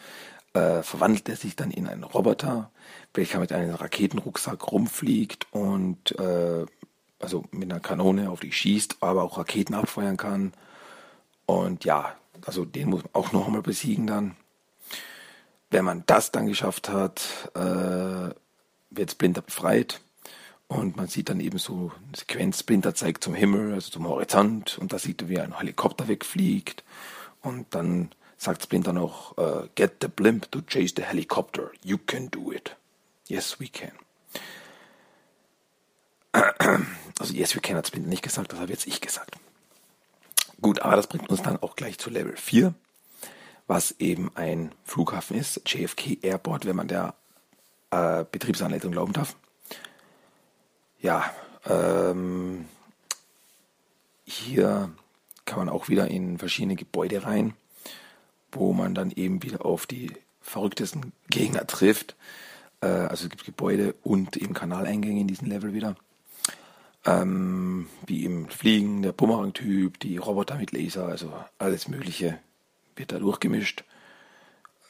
äh, 0.55 0.83
verwandelt 0.83 1.29
er 1.29 1.37
sich 1.37 1.57
dann 1.57 1.71
in 1.71 1.87
einen 1.87 2.05
Roboter, 2.05 2.71
welcher 3.15 3.41
mit 3.41 3.53
einem 3.53 3.75
Raketenrucksack 3.75 4.71
rumfliegt 4.71 5.47
und 5.53 6.19
äh, 6.19 6.67
also 7.19 7.45
mit 7.51 7.71
einer 7.71 7.81
Kanone 7.81 8.31
auf 8.31 8.41
dich 8.41 8.57
schießt, 8.57 8.97
aber 9.01 9.23
auch 9.23 9.39
Raketen 9.39 9.75
abfeuern 9.75 10.17
kann. 10.17 10.53
Und 11.47 11.85
ja, 11.85 12.17
also 12.47 12.65
den 12.65 12.91
muss 12.91 13.03
man 13.03 13.15
auch 13.15 13.33
noch 13.33 13.47
einmal 13.47 13.63
besiegen 13.63 14.07
dann. 14.07 14.37
Wenn 15.71 15.85
man 15.85 16.05
das 16.07 16.33
dann 16.33 16.47
geschafft 16.47 16.89
hat, 16.89 17.51
äh, 17.55 18.35
wird 18.91 19.11
Splinter 19.11 19.43
befreit. 19.43 20.01
Und 20.73 20.97
man 20.97 21.07
sieht 21.07 21.29
dann 21.29 21.41
eben 21.41 21.59
so 21.59 21.93
eine 22.07 22.17
Sequenz, 22.17 22.61
Splinter 22.61 22.95
zeigt 22.95 23.23
zum 23.23 23.35
Himmel, 23.35 23.75
also 23.75 23.91
zum 23.91 24.09
Horizont. 24.09 24.79
Und 24.79 24.95
da 24.95 24.99
sieht 24.99 25.21
er, 25.21 25.29
wie 25.29 25.39
ein 25.39 25.59
Helikopter 25.59 26.09
wegfliegt. 26.09 26.83
Und 27.43 27.67
dann 27.75 28.11
sagt 28.39 28.63
Splinter 28.63 28.95
noch, 28.95 29.37
uh, 29.37 29.69
get 29.75 29.97
the 30.01 30.09
blimp 30.09 30.51
to 30.51 30.63
chase 30.63 30.95
the 30.97 31.03
helicopter. 31.03 31.73
You 31.85 31.99
can 31.99 32.31
do 32.31 32.53
it. 32.53 32.75
Yes, 33.29 33.61
we 33.61 33.69
can. 33.69 33.93
Also 37.19 37.35
yes, 37.35 37.55
we 37.55 37.61
can 37.61 37.77
hat 37.77 37.87
Splinter 37.87 38.09
nicht 38.09 38.23
gesagt, 38.23 38.53
das 38.53 38.59
habe 38.59 38.73
jetzt 38.73 38.87
ich 38.87 39.03
gesagt. 39.03 39.37
Gut, 40.63 40.81
aber 40.81 40.97
das 40.97 41.07
bringt 41.07 41.29
uns 41.29 41.43
dann 41.43 41.63
auch 41.63 41.77
gleich 41.77 41.99
zu 41.99 42.09
Level 42.09 42.37
4, 42.37 42.75
was 43.67 43.93
eben 44.01 44.35
ein 44.35 44.73
Flughafen 44.85 45.37
ist, 45.37 45.61
JFK 45.67 46.19
Airport, 46.23 46.65
wenn 46.65 46.75
man 46.75 46.89
der 46.89 47.15
äh, 47.91 48.25
Betriebsanleitung 48.25 48.91
glauben 48.91 49.13
darf. 49.13 49.37
Ja, 51.03 51.31
ähm, 51.67 52.65
hier 54.25 54.91
kann 55.45 55.59
man 55.59 55.69
auch 55.69 55.89
wieder 55.89 56.09
in 56.09 56.39
verschiedene 56.39 56.77
Gebäude 56.77 57.25
rein 57.25 57.55
wo 58.53 58.73
man 58.73 58.95
dann 58.95 59.11
eben 59.11 59.43
wieder 59.43 59.65
auf 59.65 59.87
die 59.87 60.13
verrücktesten 60.43 61.13
Gegner 61.31 61.67
trifft. 61.67 62.15
Äh, 62.81 62.87
also 62.87 63.25
es 63.25 63.31
gibt 63.31 63.45
Gebäude 63.45 63.95
und 64.03 64.37
eben 64.37 64.55
Kanaleingänge 64.55 65.21
in 65.21 65.27
diesem 65.27 65.49
Level 65.49 65.73
wieder. 65.73 65.97
Ähm, 67.05 67.89
wie 68.07 68.25
im 68.25 68.49
Fliegen, 68.49 69.03
der 69.03 69.13
Bumerang-Typ, 69.13 69.99
die 69.99 70.19
Roboter 70.19 70.57
mit 70.57 70.71
Laser, 70.71 71.07
also 71.07 71.33
alles 71.59 71.89
Mögliche 71.89 72.39
wird 72.95 73.11
da 73.11 73.19
durchgemischt. 73.19 73.83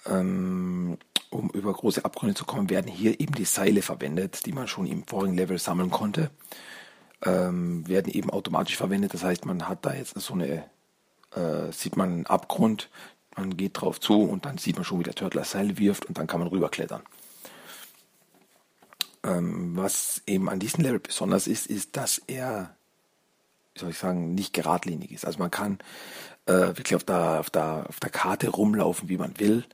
Ähm, 0.07 0.99
um 1.33 1.51
über 1.51 1.73
große 1.73 2.05
Abgründe 2.05 2.35
zu 2.35 2.45
kommen, 2.45 2.71
werden 2.71 2.91
hier 2.91 3.19
eben 3.21 3.35
die 3.35 3.45
Seile 3.45 3.83
verwendet, 3.83 4.47
die 4.47 4.53
man 4.53 4.69
schon 4.69 4.87
im 4.87 5.07
vorigen 5.07 5.35
Level 5.35 5.59
sammeln 5.59 5.91
konnte. 5.91 6.31
Ähm, 7.25 7.87
werden 7.89 8.13
eben 8.13 8.31
automatisch 8.31 8.77
verwendet. 8.77 9.15
Das 9.15 9.25
heißt, 9.25 9.47
man 9.47 9.69
hat 9.69 9.87
da 9.87 9.95
jetzt 9.95 10.19
so 10.19 10.35
eine, 10.35 10.65
äh, 11.35 11.73
sieht 11.73 11.97
man 11.97 12.13
einen 12.13 12.27
Abgrund, 12.27 12.91
man 13.37 13.57
geht 13.57 13.81
drauf 13.81 14.01
zu 14.01 14.23
und 14.23 14.45
dann 14.45 14.59
sieht 14.59 14.77
man 14.77 14.85
schon, 14.85 14.99
wie 14.99 15.05
der 15.05 15.15
Turtle 15.15 15.41
das 15.41 15.53
Seil 15.53 15.79
wirft 15.79 16.05
und 16.07 16.19
dann 16.19 16.27
kann 16.27 16.41
man 16.41 16.49
rüberklettern. 16.49 17.03
Ähm, 19.25 19.77
was 19.77 20.23
eben 20.27 20.49
an 20.49 20.59
diesem 20.59 20.83
Level 20.83 20.99
besonders 20.99 21.47
ist, 21.47 21.67
ist, 21.67 21.97
dass 21.97 22.19
er, 22.27 22.75
wie 23.75 23.81
soll 23.81 23.91
ich 23.91 23.99
sagen, 23.99 24.35
nicht 24.35 24.53
geradlinig 24.53 25.13
ist. 25.13 25.25
Also 25.25 25.39
man 25.39 25.51
kann 25.51 25.79
äh, 26.47 26.53
wirklich 26.53 26.97
auf 26.97 27.05
der, 27.05 27.41
auf, 27.41 27.51
der, 27.51 27.87
auf 27.89 28.01
der 28.01 28.11
Karte 28.11 28.49
rumlaufen, 28.49 29.09
wie 29.09 29.17
man 29.19 29.39
will. 29.39 29.65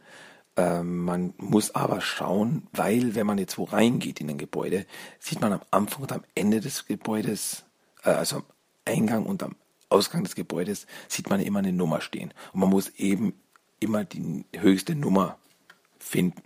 Ähm, 0.58 1.04
man 1.04 1.34
muss 1.38 1.76
aber 1.76 2.00
schauen, 2.00 2.66
weil 2.72 3.14
wenn 3.14 3.28
man 3.28 3.38
jetzt 3.38 3.58
wo 3.58 3.64
reingeht 3.64 4.20
in 4.20 4.28
ein 4.28 4.38
Gebäude, 4.38 4.86
sieht 5.20 5.40
man 5.40 5.52
am 5.52 5.60
Anfang 5.70 6.02
und 6.02 6.12
am 6.12 6.24
Ende 6.34 6.58
des 6.58 6.86
Gebäudes, 6.86 7.64
äh, 8.02 8.10
also 8.10 8.38
am 8.38 8.44
Eingang 8.84 9.24
und 9.24 9.44
am 9.44 9.54
Ausgang 9.88 10.24
des 10.24 10.34
Gebäudes, 10.34 10.88
sieht 11.06 11.30
man 11.30 11.38
immer 11.40 11.60
eine 11.60 11.72
Nummer 11.72 12.00
stehen. 12.00 12.34
Und 12.52 12.60
man 12.60 12.70
muss 12.70 12.88
eben 12.96 13.34
immer 13.78 14.04
die 14.04 14.44
höchste 14.56 14.96
Nummer 14.96 15.38
finden. 16.00 16.42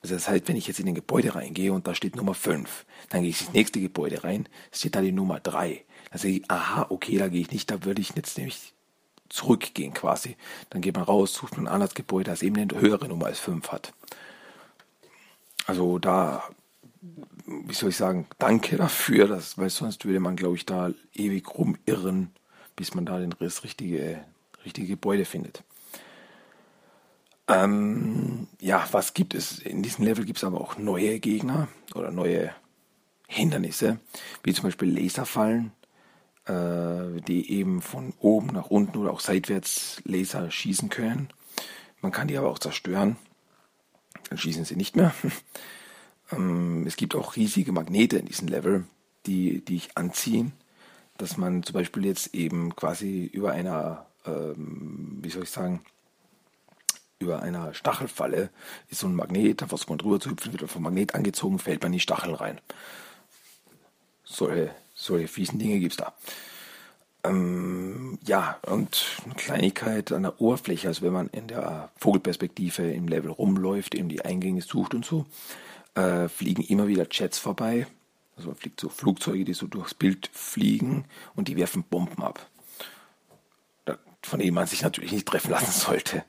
Also 0.00 0.14
das 0.14 0.26
heißt, 0.26 0.48
wenn 0.48 0.56
ich 0.56 0.66
jetzt 0.66 0.80
in 0.80 0.88
ein 0.88 0.94
Gebäude 0.94 1.34
reingehe 1.34 1.72
und 1.72 1.86
da 1.86 1.94
steht 1.94 2.16
Nummer 2.16 2.32
5, 2.32 2.86
dann 3.10 3.20
gehe 3.20 3.30
ich 3.30 3.42
ins 3.42 3.52
nächste 3.52 3.80
Gebäude 3.80 4.24
rein, 4.24 4.48
steht 4.72 4.96
da 4.96 5.02
die 5.02 5.12
Nummer 5.12 5.38
3. 5.38 5.84
Dann 6.10 6.18
sage 6.18 6.34
ich, 6.34 6.50
aha, 6.50 6.86
okay, 6.88 7.18
da 7.18 7.28
gehe 7.28 7.42
ich 7.42 7.50
nicht, 7.50 7.70
da 7.70 7.84
würde 7.84 8.00
ich 8.00 8.14
jetzt 8.16 8.38
nämlich 8.38 8.72
zurückgehen 9.32 9.94
quasi. 9.94 10.36
Dann 10.70 10.82
geht 10.82 10.94
man 10.94 11.04
raus, 11.04 11.34
sucht 11.34 11.56
man 11.56 11.66
ein 11.66 11.72
anderes 11.72 11.94
Gebäude, 11.94 12.30
das 12.30 12.42
eben 12.42 12.56
eine 12.56 12.80
höhere 12.80 13.08
Nummer 13.08 13.26
als 13.26 13.38
5 13.38 13.72
hat. 13.72 13.92
Also 15.66 15.98
da, 15.98 16.42
wie 17.46 17.74
soll 17.74 17.90
ich 17.90 17.96
sagen, 17.96 18.26
danke 18.38 18.76
dafür, 18.76 19.28
dass, 19.28 19.56
weil 19.56 19.70
sonst 19.70 20.04
würde 20.04 20.20
man, 20.20 20.36
glaube 20.36 20.56
ich, 20.56 20.66
da 20.66 20.90
ewig 21.14 21.48
rumirren, 21.56 22.30
bis 22.76 22.94
man 22.94 23.06
da 23.06 23.18
den, 23.18 23.34
das 23.38 23.64
richtige, 23.64 24.22
richtige 24.64 24.88
Gebäude 24.88 25.24
findet. 25.24 25.62
Ähm, 27.48 28.48
ja, 28.60 28.86
was 28.92 29.14
gibt 29.14 29.34
es? 29.34 29.58
In 29.58 29.82
diesem 29.82 30.04
Level 30.04 30.24
gibt 30.24 30.38
es 30.38 30.44
aber 30.44 30.60
auch 30.60 30.76
neue 30.76 31.18
Gegner 31.20 31.68
oder 31.94 32.10
neue 32.10 32.52
Hindernisse, 33.28 33.98
wie 34.42 34.52
zum 34.52 34.64
Beispiel 34.64 34.96
Laserfallen, 34.98 35.72
die 36.48 37.50
eben 37.50 37.82
von 37.82 38.14
oben 38.18 38.48
nach 38.48 38.66
unten 38.66 38.98
oder 38.98 39.12
auch 39.12 39.20
seitwärts 39.20 40.02
Laser 40.04 40.50
schießen 40.50 40.88
können. 40.88 41.28
Man 42.00 42.10
kann 42.10 42.26
die 42.26 42.36
aber 42.36 42.50
auch 42.50 42.58
zerstören. 42.58 43.16
Dann 44.28 44.38
schießen 44.38 44.64
sie 44.64 44.76
nicht 44.76 44.96
mehr. 44.96 45.14
ähm, 46.32 46.84
es 46.86 46.96
gibt 46.96 47.14
auch 47.14 47.36
riesige 47.36 47.72
Magnete 47.72 48.18
in 48.18 48.26
diesem 48.26 48.48
Level, 48.48 48.84
die, 49.26 49.64
die 49.64 49.76
ich 49.76 49.96
anziehen, 49.96 50.52
dass 51.16 51.36
man 51.36 51.62
zum 51.62 51.74
Beispiel 51.74 52.04
jetzt 52.04 52.34
eben 52.34 52.74
quasi 52.74 53.24
über 53.24 53.52
einer, 53.52 54.06
ähm, 54.26 55.18
wie 55.22 55.30
soll 55.30 55.44
ich 55.44 55.50
sagen, 55.50 55.84
über 57.20 57.40
einer 57.40 57.72
Stachelfalle 57.72 58.50
ist 58.88 59.00
so 59.00 59.06
ein 59.06 59.14
Magnet, 59.14 59.62
da 59.62 59.68
versucht 59.68 59.90
man 59.90 59.98
drüber 59.98 60.18
zu 60.18 60.30
hüpfen, 60.30 60.52
wird 60.52 60.68
vom 60.68 60.82
Magnet 60.82 61.14
angezogen, 61.14 61.60
fällt 61.60 61.80
man 61.82 61.92
in 61.92 61.98
die 61.98 62.00
Stacheln 62.00 62.34
rein. 62.34 62.60
Solche, 64.24 64.74
solche 65.02 65.28
fiesen 65.28 65.58
Dinge 65.58 65.78
gibt 65.78 65.92
es 65.92 65.98
da. 65.98 66.12
Ähm, 67.24 68.18
ja, 68.24 68.58
und 68.66 69.04
eine 69.24 69.34
Kleinigkeit 69.34 70.10
an 70.12 70.22
der 70.22 70.40
Oberfläche, 70.40 70.88
also 70.88 71.02
wenn 71.02 71.12
man 71.12 71.28
in 71.28 71.46
der 71.46 71.90
Vogelperspektive 71.96 72.90
im 72.90 73.06
Level 73.06 73.30
rumläuft, 73.30 73.94
eben 73.94 74.08
die 74.08 74.24
Eingänge 74.24 74.62
sucht 74.62 74.94
und 74.94 75.04
so, 75.04 75.26
äh, 75.94 76.28
fliegen 76.28 76.62
immer 76.62 76.88
wieder 76.88 77.06
Jets 77.10 77.38
vorbei. 77.38 77.86
Also 78.36 78.48
man 78.48 78.56
fliegt 78.56 78.80
so 78.80 78.88
Flugzeuge, 78.88 79.44
die 79.44 79.54
so 79.54 79.66
durchs 79.66 79.94
Bild 79.94 80.30
fliegen 80.32 81.04
und 81.36 81.48
die 81.48 81.56
werfen 81.56 81.84
Bomben 81.84 82.22
ab. 82.22 82.46
Von 84.24 84.38
denen 84.38 84.54
man 84.54 84.66
sich 84.66 84.82
natürlich 84.82 85.12
nicht 85.12 85.26
treffen 85.26 85.50
lassen 85.50 85.72
sollte 85.72 86.24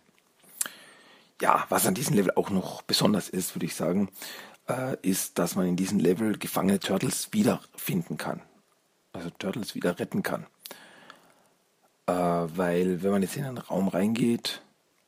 ja, 1.44 1.66
was 1.68 1.86
an 1.86 1.94
diesem 1.94 2.16
Level 2.16 2.32
auch 2.36 2.50
noch 2.50 2.82
besonders 2.84 3.28
ist, 3.28 3.54
würde 3.54 3.66
ich 3.66 3.76
sagen, 3.76 4.10
äh, 4.70 4.96
ist, 5.02 5.40
dass 5.40 5.56
man 5.56 5.68
in 5.68 5.76
diesem 5.76 6.00
Level 6.00 6.38
gefangene 6.38 6.80
Turtles 6.80 7.30
wiederfinden 7.34 8.18
kann. 8.18 8.42
Also 9.14 9.30
Turtles 9.32 9.76
wieder 9.76 10.00
retten 10.00 10.24
kann. 10.24 10.46
Äh, 12.08 12.14
weil 12.14 13.04
wenn 13.04 13.12
man 13.12 13.22
jetzt 13.22 13.38
in 13.38 13.46
einen 13.46 13.58
Raum 13.58 13.88
reingeht 13.88 14.62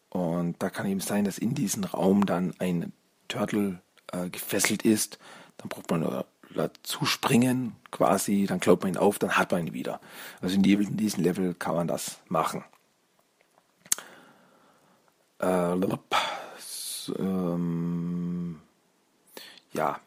und 0.10 0.56
da 0.62 0.70
kann 0.70 0.88
eben 0.88 1.02
sein, 1.02 1.26
dass 1.26 1.38
in 1.38 1.54
diesem 1.54 1.84
Raum 1.84 2.26
dann 2.26 2.54
ein 2.60 2.94
Turtle 3.28 3.82
äh, 4.12 4.30
gefesselt 4.30 4.84
ist, 4.84 5.20
dann 5.58 5.70
braucht 5.70 5.90
man 5.90 6.24
dazu 6.54 7.06
springen 7.06 7.76
quasi, 7.92 8.46
dann 8.48 8.60
klaut 8.60 8.82
man 8.82 8.94
ihn 8.94 8.98
auf, 8.98 9.20
dann 9.20 9.38
hat 9.38 9.52
man 9.52 9.68
ihn 9.68 9.74
wieder. 9.74 10.00
Also 10.42 10.56
in 10.56 10.64
diesem 10.64 11.24
Level 11.24 11.54
kann 11.54 11.76
man 11.76 11.88
das 11.88 12.20
machen. 12.28 12.64
Äh, 15.40 15.76
ähm, 17.20 18.62
ja, 19.74 20.00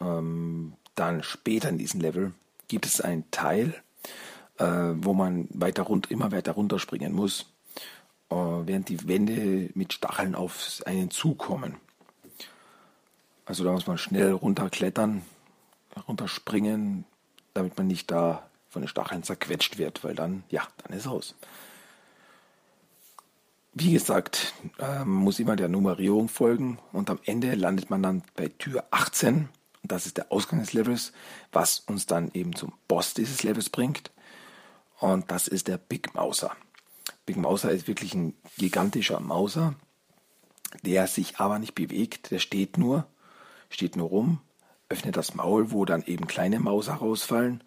ähm, 0.00 0.72
dann 0.94 1.22
später 1.22 1.68
in 1.68 1.78
diesem 1.78 2.00
Level 2.00 2.32
gibt 2.68 2.86
es 2.86 3.00
einen 3.00 3.30
Teil, 3.30 3.74
äh, 4.58 4.64
wo 4.66 5.14
man 5.14 5.48
weiter 5.50 5.84
rund, 5.84 6.10
immer 6.10 6.32
weiter 6.32 6.52
runterspringen 6.52 7.12
muss, 7.12 7.52
äh, 8.30 8.34
während 8.34 8.88
die 8.88 9.06
Wände 9.08 9.70
mit 9.74 9.92
Stacheln 9.92 10.34
auf 10.34 10.82
einen 10.86 11.10
zukommen. 11.10 11.76
Also 13.44 13.62
da 13.64 13.72
muss 13.72 13.86
man 13.86 13.98
schnell 13.98 14.32
runterklettern, 14.32 15.22
runterspringen, 16.08 17.04
damit 17.54 17.76
man 17.78 17.86
nicht 17.86 18.10
da 18.10 18.48
von 18.68 18.82
den 18.82 18.88
Stacheln 18.88 19.22
zerquetscht 19.22 19.78
wird, 19.78 20.04
weil 20.04 20.14
dann, 20.14 20.42
ja, 20.50 20.66
dann 20.82 20.96
ist 20.96 21.06
aus. 21.06 21.34
Wie 23.72 23.92
gesagt, 23.92 24.54
äh, 24.78 25.04
muss 25.04 25.38
immer 25.38 25.54
der 25.54 25.68
Nummerierung 25.68 26.28
folgen 26.28 26.78
und 26.92 27.10
am 27.10 27.18
Ende 27.24 27.54
landet 27.54 27.90
man 27.90 28.02
dann 28.02 28.22
bei 28.34 28.48
Tür 28.48 28.84
18 28.90 29.36
und 29.36 29.48
das 29.88 30.06
ist 30.06 30.16
der 30.16 30.32
Ausgang 30.32 30.60
des 30.60 30.72
Levels, 30.72 31.12
was 31.52 31.80
uns 31.80 32.06
dann 32.06 32.30
eben 32.34 32.54
zum 32.54 32.72
Boss 32.88 33.14
dieses 33.14 33.42
Levels 33.42 33.70
bringt 33.70 34.10
und 34.98 35.30
das 35.30 35.48
ist 35.48 35.68
der 35.68 35.78
Big 35.78 36.14
Mauser. 36.14 36.56
Big 37.26 37.36
Mauser 37.36 37.70
ist 37.70 37.88
wirklich 37.88 38.14
ein 38.14 38.34
gigantischer 38.56 39.20
Mauser, 39.20 39.74
der 40.82 41.06
sich 41.06 41.38
aber 41.38 41.58
nicht 41.58 41.74
bewegt, 41.74 42.30
der 42.30 42.38
steht 42.38 42.78
nur, 42.78 43.06
steht 43.68 43.96
nur 43.96 44.08
rum, 44.08 44.40
öffnet 44.88 45.16
das 45.16 45.34
Maul, 45.34 45.70
wo 45.72 45.84
dann 45.84 46.02
eben 46.04 46.26
kleine 46.26 46.60
Mauser 46.60 46.94
rausfallen 46.94 47.62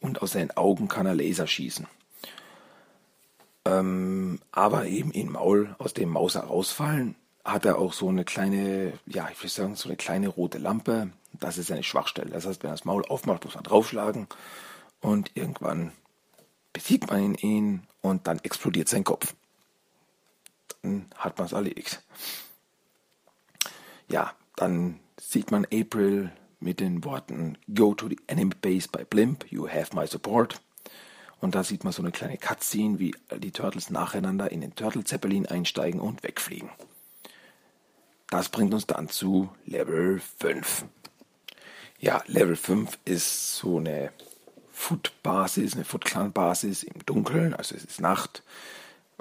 und 0.00 0.22
aus 0.22 0.32
seinen 0.32 0.50
Augen 0.52 0.88
kann 0.88 1.06
er 1.06 1.14
Laser 1.14 1.46
schießen. 1.46 1.86
Ähm, 3.64 4.40
aber 4.50 4.86
eben 4.86 5.12
in 5.12 5.30
Maul 5.30 5.76
aus 5.78 5.94
dem 5.94 6.08
Maus 6.08 6.34
herausfallen, 6.34 7.14
hat 7.44 7.64
er 7.64 7.78
auch 7.78 7.92
so 7.92 8.08
eine 8.08 8.24
kleine, 8.24 8.92
ja, 9.06 9.28
ich 9.30 9.38
würde 9.40 9.48
sagen, 9.48 9.76
so 9.76 9.88
eine 9.88 9.96
kleine 9.96 10.28
rote 10.28 10.58
Lampe. 10.58 11.10
Das 11.42 11.58
ist 11.58 11.66
seine 11.66 11.82
Schwachstelle. 11.82 12.30
Das 12.30 12.46
heißt, 12.46 12.62
wenn 12.62 12.70
er 12.70 12.74
das 12.74 12.84
Maul 12.84 13.04
aufmacht, 13.06 13.44
muss 13.44 13.56
man 13.56 13.64
draufschlagen 13.64 14.28
und 15.00 15.32
irgendwann 15.34 15.90
besiegt 16.72 17.10
man 17.10 17.34
ihn 17.34 17.82
und 18.00 18.28
dann 18.28 18.38
explodiert 18.38 18.88
sein 18.88 19.02
Kopf. 19.02 19.34
Dann 20.82 21.06
hat 21.16 21.38
man 21.38 21.46
es 21.46 21.52
erledigt. 21.52 22.00
Ja, 24.08 24.32
dann 24.54 25.00
sieht 25.20 25.50
man 25.50 25.66
April 25.72 26.30
mit 26.60 26.78
den 26.78 27.02
Worten 27.02 27.58
Go 27.74 27.92
to 27.94 28.08
the 28.08 28.20
enemy 28.28 28.54
base 28.54 28.88
by 28.88 29.04
Blimp, 29.04 29.50
you 29.50 29.68
have 29.68 29.96
my 29.96 30.06
support. 30.06 30.60
Und 31.40 31.56
da 31.56 31.64
sieht 31.64 31.82
man 31.82 31.92
so 31.92 32.02
eine 32.02 32.12
kleine 32.12 32.38
Cutscene, 32.38 33.00
wie 33.00 33.16
die 33.36 33.50
Turtles 33.50 33.90
nacheinander 33.90 34.52
in 34.52 34.60
den 34.60 34.76
Turtle 34.76 35.02
Zeppelin 35.02 35.46
einsteigen 35.46 35.98
und 35.98 36.22
wegfliegen. 36.22 36.70
Das 38.30 38.48
bringt 38.48 38.72
uns 38.72 38.86
dann 38.86 39.08
zu 39.08 39.50
Level 39.66 40.20
5. 40.38 40.84
Ja, 42.02 42.20
Level 42.26 42.56
5 42.56 42.98
ist 43.04 43.54
so 43.54 43.78
eine 43.78 44.10
Foot-Basis, 44.72 45.74
eine 45.74 45.84
Foot-Clan-Basis 45.84 46.82
im 46.82 47.06
Dunkeln, 47.06 47.54
also 47.54 47.76
es 47.76 47.84
ist 47.84 48.00
Nacht. 48.00 48.42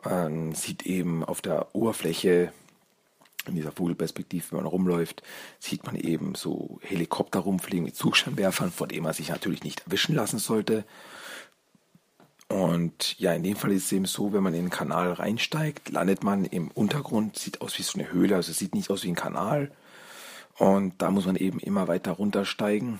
Man 0.03 0.55
sieht 0.55 0.87
eben 0.87 1.23
auf 1.23 1.41
der 1.41 1.75
Oberfläche, 1.75 2.51
in 3.45 3.53
dieser 3.53 3.71
Vogelperspektive, 3.71 4.45
wenn 4.49 4.63
man 4.63 4.65
rumläuft, 4.65 5.21
sieht 5.59 5.85
man 5.85 5.95
eben 5.95 6.33
so 6.33 6.79
Helikopter 6.81 7.41
rumfliegen 7.41 7.85
mit 7.85 7.95
Zugscheinwerfern, 7.95 8.71
vor 8.71 8.87
denen 8.87 9.03
man 9.03 9.13
sich 9.13 9.29
natürlich 9.29 9.63
nicht 9.63 9.85
erwischen 9.85 10.15
lassen 10.15 10.39
sollte. 10.39 10.83
Und 12.47 13.19
ja, 13.19 13.31
in 13.33 13.43
dem 13.43 13.57
Fall 13.57 13.73
ist 13.73 13.85
es 13.85 13.91
eben 13.91 14.05
so, 14.05 14.33
wenn 14.33 14.41
man 14.41 14.55
in 14.55 14.63
den 14.63 14.69
Kanal 14.71 15.13
reinsteigt, 15.13 15.89
landet 15.89 16.23
man 16.23 16.45
im 16.45 16.71
Untergrund, 16.71 17.37
sieht 17.37 17.61
aus 17.61 17.77
wie 17.77 17.83
so 17.83 17.99
eine 17.99 18.11
Höhle, 18.11 18.37
also 18.37 18.51
sieht 18.51 18.73
nicht 18.73 18.89
aus 18.89 19.03
wie 19.03 19.09
ein 19.09 19.15
Kanal. 19.15 19.71
Und 20.57 21.01
da 21.01 21.11
muss 21.11 21.25
man 21.25 21.35
eben 21.35 21.59
immer 21.59 21.87
weiter 21.87 22.11
runtersteigen 22.11 22.99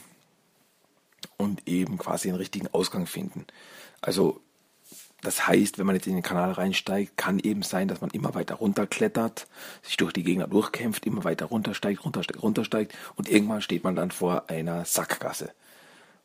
und 1.38 1.68
eben 1.68 1.98
quasi 1.98 2.30
den 2.30 2.36
richtigen 2.36 2.68
Ausgang 2.68 3.06
finden. 3.06 3.46
Also 4.02 4.42
das 5.22 5.48
heißt, 5.48 5.78
wenn 5.78 5.86
man 5.86 5.96
jetzt 5.96 6.08
in 6.08 6.16
den 6.16 6.24
Kanal 6.24 6.52
reinsteigt, 6.52 7.16
kann 7.16 7.38
eben 7.38 7.62
sein, 7.62 7.88
dass 7.88 8.02
man 8.02 8.10
immer 8.10 8.34
weiter 8.34 8.56
runterklettert, 8.56 9.48
sich 9.84 9.98
durch 9.98 10.14
die 10.14 10.24
Gegner 10.24 10.48
durchkämpft, 10.48 11.06
immer 11.06 11.24
weiter 11.24 11.46
runtersteigt, 11.46 12.04
runtersteigt, 12.04 12.42
runtersteigt 12.42 12.96
und 13.16 13.30
irgendwann 13.30 13.62
steht 13.62 13.84
man 13.84 13.96
dann 13.96 14.10
vor 14.10 14.50
einer 14.50 14.84
Sackgasse. 14.86 15.52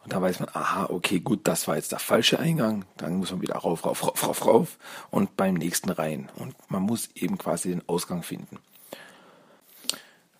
Und 0.03 0.12
da 0.12 0.22
weiß 0.22 0.41
man, 0.41 0.49
aha, 0.53 0.87
okay, 0.89 1.20
gut, 1.20 1.41
das 1.45 1.66
war 1.68 1.77
jetzt 1.77 1.91
der 1.91 1.99
falsche 1.99 2.39
Eingang. 2.39 2.85
Dann 2.97 3.16
muss 3.16 3.33
man 3.33 3.43
wieder 3.43 3.57
rauf, 3.57 3.85
rauf, 3.85 4.05
rauf, 4.05 4.27
rauf, 4.27 4.47
rauf 4.47 4.79
und 5.11 5.37
beim 5.37 5.55
nächsten 5.55 5.91
rein. 5.91 6.29
Und 6.37 6.55
man 6.70 6.83
muss 6.83 7.09
eben 7.16 7.39
quasi 7.39 7.70
den 7.70 7.87
Ausgang 7.89 8.22
finden. 8.22 8.59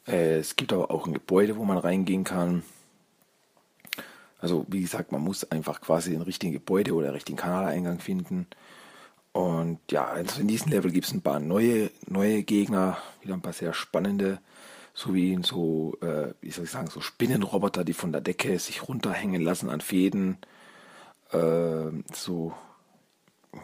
Äh, 0.07 0.39
es 0.39 0.57
gibt 0.57 0.73
aber 0.73 0.91
auch 0.91 1.07
ein 1.07 1.15
Gebäude, 1.15 1.57
wo 1.57 1.65
man 1.65 1.79
reingehen 1.79 2.25
kann. 2.25 2.63
Also 4.39 4.67
wie 4.69 4.83
gesagt, 4.83 5.13
man 5.13 5.23
muss 5.23 5.51
einfach 5.51 5.81
quasi 5.81 6.11
den 6.11 6.23
richtigen 6.23 6.53
Gebäude 6.53 6.95
oder 6.95 7.09
den 7.09 7.15
richtigen 7.15 7.39
Kanaleingang 7.39 8.01
finden. 8.01 8.47
Und 9.33 9.81
ja, 9.91 10.07
also 10.07 10.41
in 10.41 10.49
diesem 10.49 10.71
Level 10.71 10.91
gibt 10.91 11.07
es 11.07 11.13
ein 11.13 11.23
paar 11.23 11.41
neue, 11.41 11.91
neue 12.07 12.43
Gegner, 12.43 12.99
wieder 13.21 13.35
ein 13.35 13.43
paar 13.43 13.53
sehr 13.53 13.73
spannende 13.73 14.39
so 14.97 15.15
wie 15.15 15.35
in 15.35 15.43
so, 15.43 15.99
äh, 16.01 16.33
wie 16.41 16.51
soll 16.51 16.65
ich 16.65 16.71
sagen, 16.71 16.89
so 16.89 17.03
Spinnenroboter, 17.03 17.85
die 17.85 17.93
von 17.93 18.13
der 18.13 18.23
Decke 18.23 18.59
sich 18.59 18.89
runterhängen 18.89 19.43
lassen 19.43 19.69
an 19.69 19.83
Fäden. 19.83 20.39
Äh, 21.33 21.91
so, 22.15 22.55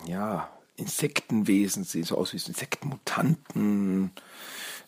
ja, 0.06 0.50
Insektenwesen, 0.76 1.84
sehen 1.84 2.04
so 2.04 2.18
aus 2.18 2.34
wie 2.34 2.36
Insektenmutanten, 2.36 4.10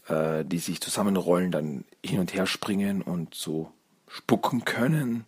äh, 0.09 0.45
die 0.45 0.59
sich 0.59 0.81
zusammenrollen, 0.81 1.51
dann 1.51 1.85
hin 2.05 2.21
und 2.21 2.35
her 2.35 2.47
springen 2.47 3.03
und 3.03 3.35
so 3.35 3.73
spucken 4.09 4.65
können. 4.65 5.25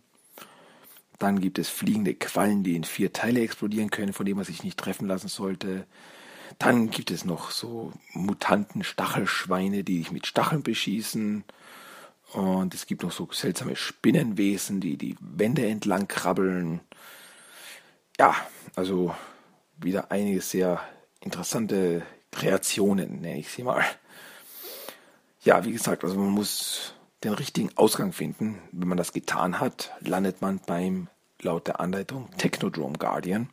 Dann 1.19 1.41
gibt 1.41 1.59
es 1.59 1.69
fliegende 1.69 2.15
Quallen, 2.15 2.63
die 2.63 2.77
in 2.77 2.85
vier 2.85 3.13
Teile 3.13 3.41
explodieren 3.41 3.91
können, 3.91 4.13
von 4.13 4.27
denen 4.27 4.37
man 4.37 4.45
sich 4.45 4.63
nicht 4.63 4.79
treffen 4.79 5.09
lassen 5.09 5.29
sollte. 5.29 5.87
Dann 6.59 6.91
gibt 6.91 7.11
es 7.11 7.25
noch 7.25 7.51
so 7.51 7.93
mutanten 8.13 8.85
Stachelschweine, 8.85 9.83
die 9.83 9.99
dich 9.99 10.11
mit 10.11 10.27
Stacheln 10.27 10.63
beschießen. 10.63 11.45
Und 12.33 12.75
es 12.75 12.87
gibt 12.87 13.03
noch 13.03 13.13
so 13.13 13.29
seltsame 13.33 13.77
Spinnenwesen, 13.77 14.81
die 14.81 14.97
die 14.97 15.17
Wände 15.21 15.67
entlang 15.67 16.09
krabbeln. 16.09 16.81
Ja, 18.19 18.35
also 18.75 19.15
wieder 19.79 20.11
einige 20.11 20.41
sehr 20.41 20.81
interessante 21.21 22.03
Kreationen, 22.31 23.21
nenne 23.21 23.39
ich 23.39 23.51
sie 23.51 23.63
mal. 23.63 23.85
Ja, 25.47 25.65
wie 25.65 25.73
gesagt, 25.73 26.05
also 26.05 26.19
man 26.19 26.31
muss 26.31 26.93
den 27.25 27.33
richtigen 27.33 27.71
Ausgang 27.77 28.13
finden. 28.13 28.59
Wenn 28.73 28.89
man 28.89 28.99
das 28.99 29.15
getan 29.15 29.61
hat, 29.61 29.93
landet 30.01 30.43
man 30.43 30.61
beim, 30.67 31.09
laut 31.41 31.67
der 31.67 31.81
Anleitung, 31.81 32.29
Technodrome 32.37 32.99
Guardian 32.99 33.49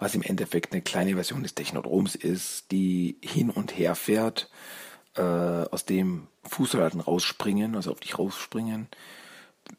was 0.00 0.14
im 0.14 0.22
Endeffekt 0.22 0.72
eine 0.72 0.82
kleine 0.82 1.14
Version 1.14 1.42
des 1.42 1.54
Technodroms 1.54 2.14
ist, 2.16 2.72
die 2.72 3.18
hin 3.22 3.50
und 3.50 3.78
her 3.78 3.94
fährt, 3.94 4.50
äh, 5.14 5.22
aus 5.22 5.84
dem 5.84 6.26
Fußsoldaten 6.44 7.00
rausspringen, 7.00 7.76
also 7.76 7.92
auf 7.92 8.00
dich 8.00 8.18
rausspringen, 8.18 8.88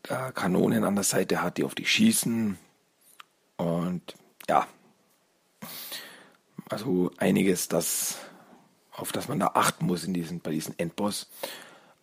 äh, 0.07 0.31
Kanonen 0.31 0.83
an 0.83 0.95
der 0.95 1.03
Seite 1.03 1.41
hat, 1.41 1.57
die 1.57 1.63
auf 1.63 1.75
dich 1.75 1.91
schießen 1.91 2.57
und 3.57 4.15
ja, 4.47 4.67
also 6.69 7.11
einiges, 7.17 7.67
das, 7.67 8.19
auf 8.91 9.11
das 9.11 9.27
man 9.27 9.39
da 9.39 9.51
achten 9.53 9.85
muss 9.85 10.03
in 10.03 10.13
diesen, 10.13 10.39
bei 10.39 10.51
diesem 10.51 10.73
Endboss. 10.77 11.27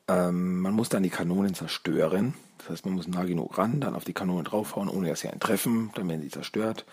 Ähm, 0.08 0.60
man 0.60 0.74
muss 0.74 0.88
dann 0.88 1.02
die 1.02 1.10
Kanonen 1.10 1.54
zerstören. 1.54 2.34
Das 2.58 2.70
heißt, 2.70 2.86
man 2.86 2.94
muss 2.94 3.06
nah 3.06 3.24
genug 3.24 3.56
ran, 3.56 3.80
dann 3.80 3.94
auf 3.94 4.04
die 4.04 4.12
Kanonen 4.12 4.44
draufhauen, 4.44 4.88
ohne 4.88 5.08
dass 5.08 5.20
sie 5.20 5.28
einen 5.28 5.40
treffen, 5.40 5.90
dann 5.94 6.08
werden 6.08 6.22
sie 6.22 6.28
zerstört 6.28 6.84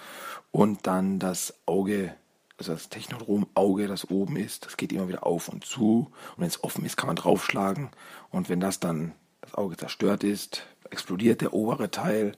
und 0.56 0.88
dann 0.88 1.20
das 1.20 1.54
Auge, 1.66 2.16
also 2.58 2.72
das 2.72 2.88
Technodrom-Auge, 2.88 3.88
das 3.88 4.10
oben 4.10 4.38
ist, 4.38 4.66
das 4.66 4.78
geht 4.78 4.94
immer 4.94 5.10
wieder 5.10 5.26
auf 5.26 5.50
und 5.50 5.66
zu. 5.66 6.08
Und 6.36 6.42
wenn 6.42 6.48
es 6.48 6.64
offen 6.64 6.86
ist, 6.86 6.96
kann 6.96 7.08
man 7.08 7.18
draufschlagen. 7.18 7.90
Und 8.30 8.48
wenn 8.48 8.62
das 8.62 8.80
dann, 8.80 9.12
das 9.42 9.54
Auge 9.56 9.76
zerstört 9.76 10.24
ist, 10.24 10.66
explodiert 10.92 11.42
der 11.42 11.54
obere 11.54 11.92
Teil 11.92 12.38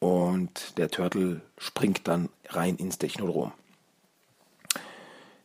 und 0.00 0.76
der 0.76 0.90
Turtle 0.90 1.40
springt 1.56 2.08
dann 2.08 2.30
rein 2.48 2.74
ins 2.74 2.98
Technodrom. 2.98 3.52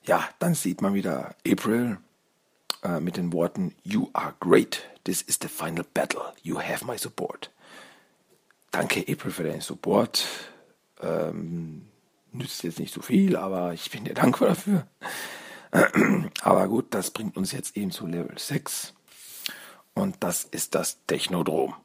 Ja, 0.04 0.28
dann 0.40 0.56
sieht 0.56 0.82
man 0.82 0.94
wieder 0.94 1.36
April 1.48 1.98
äh, 2.84 3.00
mit 3.00 3.18
den 3.18 3.32
Worten 3.34 3.76
You 3.84 4.10
are 4.14 4.34
great. 4.40 4.90
This 5.04 5.22
is 5.22 5.38
the 5.42 5.48
final 5.48 5.86
battle. 5.94 6.34
You 6.42 6.60
have 6.60 6.86
my 6.86 6.98
support. 6.98 7.52
Danke, 8.72 9.02
April, 9.02 9.32
für 9.32 9.44
deinen 9.44 9.62
Support. 9.62 10.26
Ähm, 11.02 11.88
nützt 12.32 12.64
jetzt 12.64 12.80
nicht 12.80 12.94
so 12.94 13.02
viel, 13.02 13.36
aber 13.36 13.74
ich 13.74 13.92
bin 13.92 14.06
dir 14.06 14.14
dankbar 14.14 14.50
dafür. 14.50 14.88
Aber 16.42 16.68
gut, 16.68 16.94
das 16.94 17.12
bringt 17.12 17.38
uns 17.38 17.52
jetzt 17.52 17.78
eben 17.78 17.92
zu 17.92 18.08
Level 18.08 18.38
6. 18.38 18.94
Und 19.94 20.18
das 20.22 20.44
ist 20.46 20.76
das 20.76 21.00
Technodrom. 21.06 21.76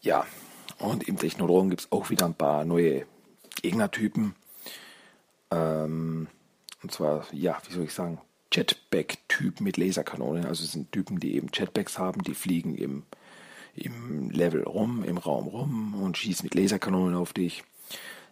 Ja, 0.00 0.26
und 0.78 1.06
im 1.08 1.18
Technodrom 1.18 1.70
gibt 1.70 1.82
es 1.82 1.92
auch 1.92 2.10
wieder 2.10 2.26
ein 2.26 2.34
paar 2.34 2.64
neue 2.64 3.06
Gegnertypen. 3.62 4.34
Ähm, 5.50 6.28
und 6.82 6.92
zwar, 6.92 7.26
ja, 7.32 7.58
wie 7.66 7.74
soll 7.74 7.84
ich 7.84 7.94
sagen, 7.94 8.20
Jetpack-Typen 8.52 9.64
mit 9.64 9.76
Laserkanonen. 9.76 10.46
Also 10.46 10.64
es 10.64 10.72
sind 10.72 10.92
Typen, 10.92 11.20
die 11.20 11.34
eben 11.34 11.48
Jetpacks 11.52 11.98
haben, 11.98 12.22
die 12.22 12.34
fliegen 12.34 12.74
im, 12.74 13.04
im 13.74 14.30
Level 14.30 14.62
rum, 14.64 15.04
im 15.04 15.18
Raum 15.18 15.46
rum 15.46 15.94
und 16.02 16.18
schießen 16.18 16.44
mit 16.44 16.54
Laserkanonen 16.54 17.14
auf 17.14 17.32
dich. 17.32 17.62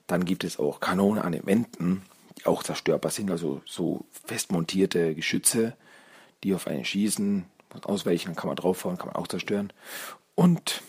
Dann 0.07 0.25
gibt 0.25 0.45
es 0.45 0.59
auch 0.59 0.81
Kanonen 0.81 1.23
an 1.23 1.33
den 1.33 1.47
Wänden, 1.47 2.03
die 2.39 2.47
auch 2.47 2.63
zerstörbar 2.63 3.11
sind, 3.11 3.31
also 3.31 3.61
so 3.67 4.07
fest 4.25 4.51
montierte 4.51 5.15
Geschütze, 5.15 5.77
die 6.43 6.55
auf 6.55 6.67
einen 6.67 6.85
schießen, 6.85 7.45
ausweichen, 7.83 8.35
kann 8.35 8.49
man 8.49 8.57
draufhauen, 8.57 8.97
kann 8.97 9.09
man 9.09 9.17
auch 9.17 9.29
zerstören. 9.29 9.73
Und 10.35 10.83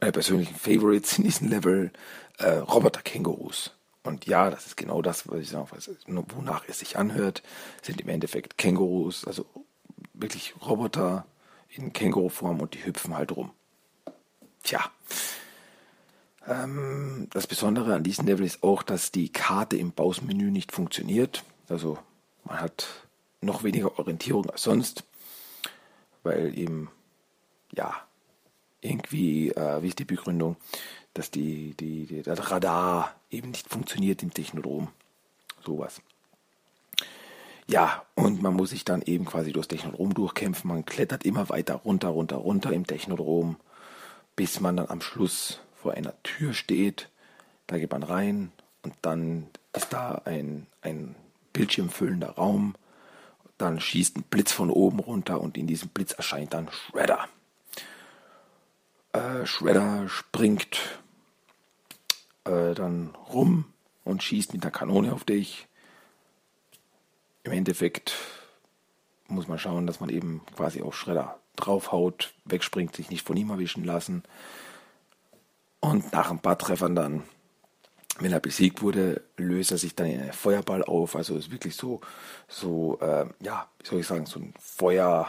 meine 0.00 0.12
persönlichen 0.12 0.56
Favorites 0.56 1.18
in 1.18 1.24
diesem 1.24 1.48
Level, 1.48 1.92
äh, 2.38 2.50
Roboter-Kängurus. 2.50 3.72
Und 4.04 4.26
ja, 4.26 4.50
das 4.50 4.66
ist 4.66 4.76
genau 4.76 5.00
das, 5.00 5.28
was 5.28 5.40
ich 5.40 5.48
sage, 5.48 5.68
wonach 6.06 6.64
es 6.68 6.80
sich 6.80 6.96
anhört, 6.96 7.42
sind 7.82 8.00
im 8.00 8.08
Endeffekt 8.08 8.58
Kängurus, 8.58 9.24
also 9.26 9.46
wirklich 10.14 10.54
Roboter 10.66 11.24
in 11.68 11.92
Känguruform 11.92 12.60
und 12.60 12.74
die 12.74 12.84
hüpfen 12.84 13.16
halt 13.16 13.34
rum. 13.36 13.52
Tja, 14.62 14.90
ähm, 16.46 17.28
das 17.30 17.46
Besondere 17.46 17.94
an 17.94 18.02
diesem 18.02 18.26
Level 18.26 18.44
ist 18.44 18.62
auch, 18.62 18.82
dass 18.82 19.12
die 19.12 19.30
Karte 19.30 19.76
im 19.76 19.92
Bausmenü 19.92 20.50
nicht 20.50 20.72
funktioniert. 20.72 21.44
Also 21.68 21.98
man 22.44 22.60
hat 22.60 22.86
noch 23.40 23.62
weniger 23.62 23.98
Orientierung 23.98 24.50
als 24.50 24.62
sonst, 24.62 25.04
weil 26.22 26.56
eben, 26.56 26.90
ja, 27.72 27.94
irgendwie, 28.80 29.50
äh, 29.50 29.82
wie 29.82 29.88
ist 29.88 29.98
die 29.98 30.04
Begründung, 30.04 30.56
dass 31.14 31.30
die, 31.30 31.74
die, 31.74 32.06
die, 32.06 32.22
das 32.22 32.50
Radar 32.50 33.14
eben 33.32 33.50
nicht 33.50 33.68
funktioniert 33.68 34.22
im 34.22 34.32
Technodrom. 34.32 34.88
Sowas. 35.64 36.00
Ja, 37.66 38.04
und 38.14 38.42
man 38.42 38.54
muss 38.54 38.70
sich 38.70 38.84
dann 38.84 39.02
eben 39.02 39.24
quasi 39.24 39.52
durchs 39.52 39.68
Technodrom 39.68 40.14
durchkämpfen. 40.14 40.68
Man 40.68 40.84
klettert 40.84 41.24
immer 41.24 41.48
weiter 41.48 41.76
runter, 41.76 42.08
runter, 42.08 42.36
runter 42.36 42.72
im 42.72 42.86
Technodrom, 42.86 43.56
bis 44.36 44.60
man 44.60 44.76
dann 44.76 44.88
am 44.88 45.00
Schluss 45.00 45.60
vor 45.80 45.94
einer 45.94 46.14
Tür 46.22 46.54
steht. 46.54 47.08
Da 47.66 47.78
geht 47.78 47.90
man 47.90 48.02
rein 48.02 48.52
und 48.82 48.94
dann 49.02 49.46
ist 49.72 49.92
da 49.92 50.20
ein, 50.24 50.66
ein 50.82 51.14
bildschirmfüllender 51.52 52.30
Raum. 52.30 52.74
Dann 53.58 53.80
schießt 53.80 54.16
ein 54.16 54.24
Blitz 54.24 54.52
von 54.52 54.70
oben 54.70 54.98
runter 54.98 55.40
und 55.40 55.56
in 55.56 55.66
diesem 55.66 55.88
Blitz 55.90 56.12
erscheint 56.12 56.52
dann 56.52 56.68
Shredder. 56.70 57.28
Äh, 59.12 59.46
Shredder 59.46 60.08
springt 60.08 61.01
äh, 62.44 62.74
dann 62.74 63.14
rum 63.32 63.66
und 64.04 64.22
schießt 64.22 64.52
mit 64.52 64.64
der 64.64 64.70
Kanone 64.70 65.12
auf 65.12 65.24
dich. 65.24 65.68
Im 67.44 67.52
Endeffekt 67.52 68.14
muss 69.28 69.48
man 69.48 69.58
schauen, 69.58 69.86
dass 69.86 70.00
man 70.00 70.10
eben 70.10 70.42
quasi 70.56 70.82
auf 70.82 70.96
Schredder 70.96 71.38
draufhaut, 71.56 72.32
wegspringt, 72.44 72.94
sich 72.94 73.10
nicht 73.10 73.26
von 73.26 73.36
ihm 73.36 73.50
erwischen 73.50 73.84
lassen. 73.84 74.22
Und 75.80 76.12
nach 76.12 76.30
ein 76.30 76.38
paar 76.38 76.58
Treffern 76.58 76.94
dann, 76.94 77.24
wenn 78.18 78.32
er 78.32 78.40
besiegt 78.40 78.82
wurde, 78.82 79.22
löst 79.36 79.72
er 79.72 79.78
sich 79.78 79.94
dann 79.94 80.06
in 80.06 80.20
einen 80.20 80.32
Feuerball 80.32 80.84
auf. 80.84 81.16
Also 81.16 81.36
ist 81.36 81.50
wirklich 81.50 81.74
so, 81.74 82.00
so, 82.46 82.98
äh, 83.00 83.26
ja, 83.40 83.68
wie 83.78 83.86
soll 83.86 84.00
ich 84.00 84.06
sagen, 84.06 84.26
so 84.26 84.38
ein 84.38 84.54
Feuer, 84.60 85.28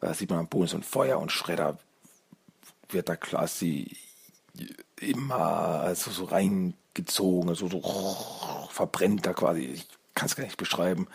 äh, 0.00 0.14
sieht 0.14 0.30
man 0.30 0.40
am 0.40 0.48
Boden 0.48 0.66
so 0.66 0.76
ein 0.76 0.82
Feuer 0.82 1.18
und 1.18 1.32
Schredder 1.32 1.78
wird 2.88 3.08
da 3.08 3.16
quasi 3.16 3.96
immer 5.00 5.80
also 5.80 6.10
so 6.10 6.24
reingezogen, 6.24 7.48
also 7.48 7.68
so 7.68 8.68
verbrennt 8.70 9.26
da 9.26 9.32
quasi. 9.32 9.60
Ich 9.60 9.88
kann 10.14 10.26
es 10.26 10.36
gar 10.36 10.44
nicht 10.44 10.56
beschreiben. 10.56 11.08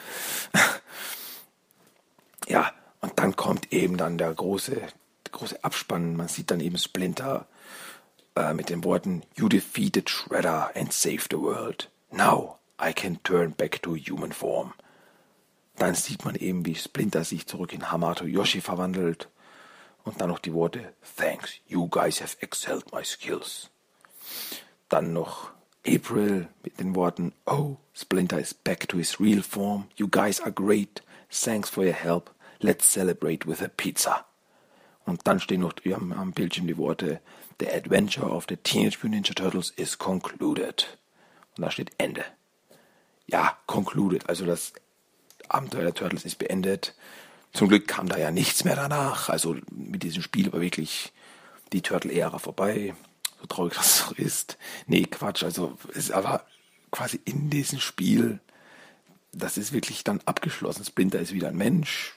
ja, 2.48 2.72
und 3.02 3.20
dann 3.20 3.36
kommt 3.36 3.74
eben 3.74 3.98
dann 3.98 4.18
der 4.18 4.34
große, 4.34 4.76
der 4.76 5.32
große 5.32 5.64
Abspann. 5.64 6.16
Man 6.16 6.28
sieht 6.28 6.52
dann 6.52 6.62
eben 6.62 6.78
Splinter 6.78 7.48
äh, 8.36 8.54
mit 8.54 8.70
den 8.70 8.84
Worten 8.84 9.24
You 9.36 9.50
defeated 9.50 10.10
Shredder 10.10 10.72
and 10.76 10.94
saved 10.94 11.32
the 11.32 11.40
world. 11.40 11.90
Now 12.12 12.60
I 12.82 12.94
can 12.94 13.22
turn 13.24 13.54
back 13.54 13.82
to 13.84 13.96
human 13.96 14.32
form. 14.32 14.74
Dann 15.78 15.96
sieht 15.96 16.24
man 16.24 16.36
eben, 16.36 16.66
wie 16.66 16.76
Splinter 16.76 17.24
sich 17.24 17.48
zurück 17.48 17.74
in 17.74 17.92
Hamato 17.92 18.26
Yoshi 18.26 18.62
verwandelt. 18.62 19.30
Und 20.04 20.20
dann 20.20 20.30
noch 20.30 20.40
die 20.40 20.54
Worte 20.54 20.94
Thanks, 21.16 21.54
you 21.68 21.88
guys 21.88 22.22
have 22.22 22.38
excelled 22.42 22.92
my 22.92 23.04
skills. 23.04 23.70
Dann 24.90 25.14
noch 25.14 25.52
April 25.86 26.48
mit 26.64 26.80
den 26.80 26.96
Worten 26.96 27.34
Oh, 27.46 27.78
Splinter 27.94 28.40
is 28.40 28.54
back 28.54 28.88
to 28.88 28.98
his 28.98 29.20
real 29.20 29.42
form. 29.42 29.88
You 29.96 30.08
guys 30.08 30.42
are 30.42 30.52
great. 30.52 31.02
Thanks 31.30 31.70
for 31.70 31.84
your 31.84 31.94
help. 31.94 32.30
Let's 32.60 32.86
celebrate 32.86 33.46
with 33.48 33.62
a 33.62 33.68
pizza. 33.68 34.26
Und 35.06 35.28
dann 35.28 35.40
stehen 35.40 35.62
noch 35.62 35.74
am, 35.94 36.14
am 36.14 36.32
Bildschirm 36.32 36.68
die 36.68 36.78
Worte 36.78 37.20
The 37.60 37.70
adventure 37.70 38.30
of 38.30 38.46
the 38.50 38.58
Teenage 38.58 39.00
Mutant 39.04 39.28
Ninja 39.28 39.34
Turtles 39.36 39.72
is 39.72 39.98
concluded. 39.98 40.98
Und 41.56 41.64
da 41.64 41.72
steht 41.72 41.92
Ende. 41.98 42.26
Ja, 43.28 43.58
concluded. 43.68 44.28
Also 44.28 44.46
das 44.46 44.74
Abenteuer 45.50 45.84
der 45.84 45.94
Turtles 45.94 46.26
ist 46.26 46.40
beendet. 46.40 46.96
Zum 47.54 47.70
Glück 47.70 47.88
kam 47.88 48.10
da 48.10 48.18
ja 48.18 48.32
nichts 48.32 48.64
mehr 48.64 48.76
danach. 48.76 49.30
Also 49.30 49.56
mit 49.72 50.04
diesem 50.04 50.22
Spiel 50.22 50.52
war 50.52 50.62
wirklich 50.62 51.14
die 51.72 51.82
Turtle-Ära 51.82 52.40
vorbei 52.40 52.94
so 53.44 53.48
traurig 53.48 53.74
das 53.74 53.98
so 54.00 54.16
ist. 54.16 54.58
Nee, 54.88 55.04
Quatsch. 55.04 55.44
Also 55.44 55.78
es 55.94 56.12
aber 56.12 56.46
quasi 56.92 57.20
in 57.26 57.50
diesem 57.50 57.80
Spiel, 57.80 58.40
das 59.34 59.58
ist 59.58 59.74
wirklich 59.74 60.04
dann 60.04 60.22
abgeschlossen. 60.26 60.86
Splinter 60.86 61.20
ist 61.20 61.34
wieder 61.34 61.50
ein 61.50 61.58
Mensch. 61.58 62.14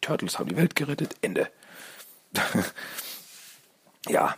Turtles 0.00 0.38
haben 0.38 0.50
die 0.50 0.56
Welt 0.56 0.76
gerettet. 0.76 1.16
Ende. 1.22 1.50
ja. 4.08 4.36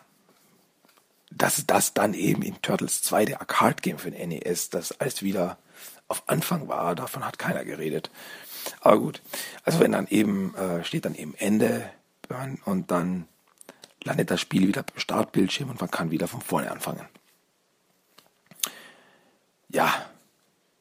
Dass 1.30 1.66
das 1.66 1.92
dann 1.92 2.14
eben 2.14 2.42
in 2.42 2.62
Turtles 2.62 3.02
2, 3.02 3.24
der 3.24 3.40
Arcade-Game 3.40 3.98
für 3.98 4.10
den 4.10 4.28
NES, 4.28 4.70
das 4.70 4.92
alles 5.00 5.22
wieder 5.22 5.58
auf 6.08 6.28
Anfang 6.28 6.68
war, 6.68 6.94
davon 6.94 7.26
hat 7.26 7.38
keiner 7.38 7.64
geredet. 7.64 8.10
Aber 8.80 8.98
gut. 8.98 9.22
Also 9.64 9.80
wenn 9.80 9.92
dann 9.92 10.06
eben, 10.08 10.54
äh, 10.54 10.84
steht 10.84 11.04
dann 11.04 11.14
eben 11.14 11.34
Ende 11.34 11.90
und 12.64 12.90
dann 12.90 13.28
landet 14.02 14.30
das 14.30 14.40
Spiel 14.40 14.66
wieder 14.66 14.82
beim 14.82 14.98
Startbildschirm 14.98 15.70
und 15.70 15.80
man 15.80 15.90
kann 15.90 16.10
wieder 16.10 16.28
von 16.28 16.40
vorne 16.40 16.70
anfangen. 16.70 17.06
Ja, 19.68 20.10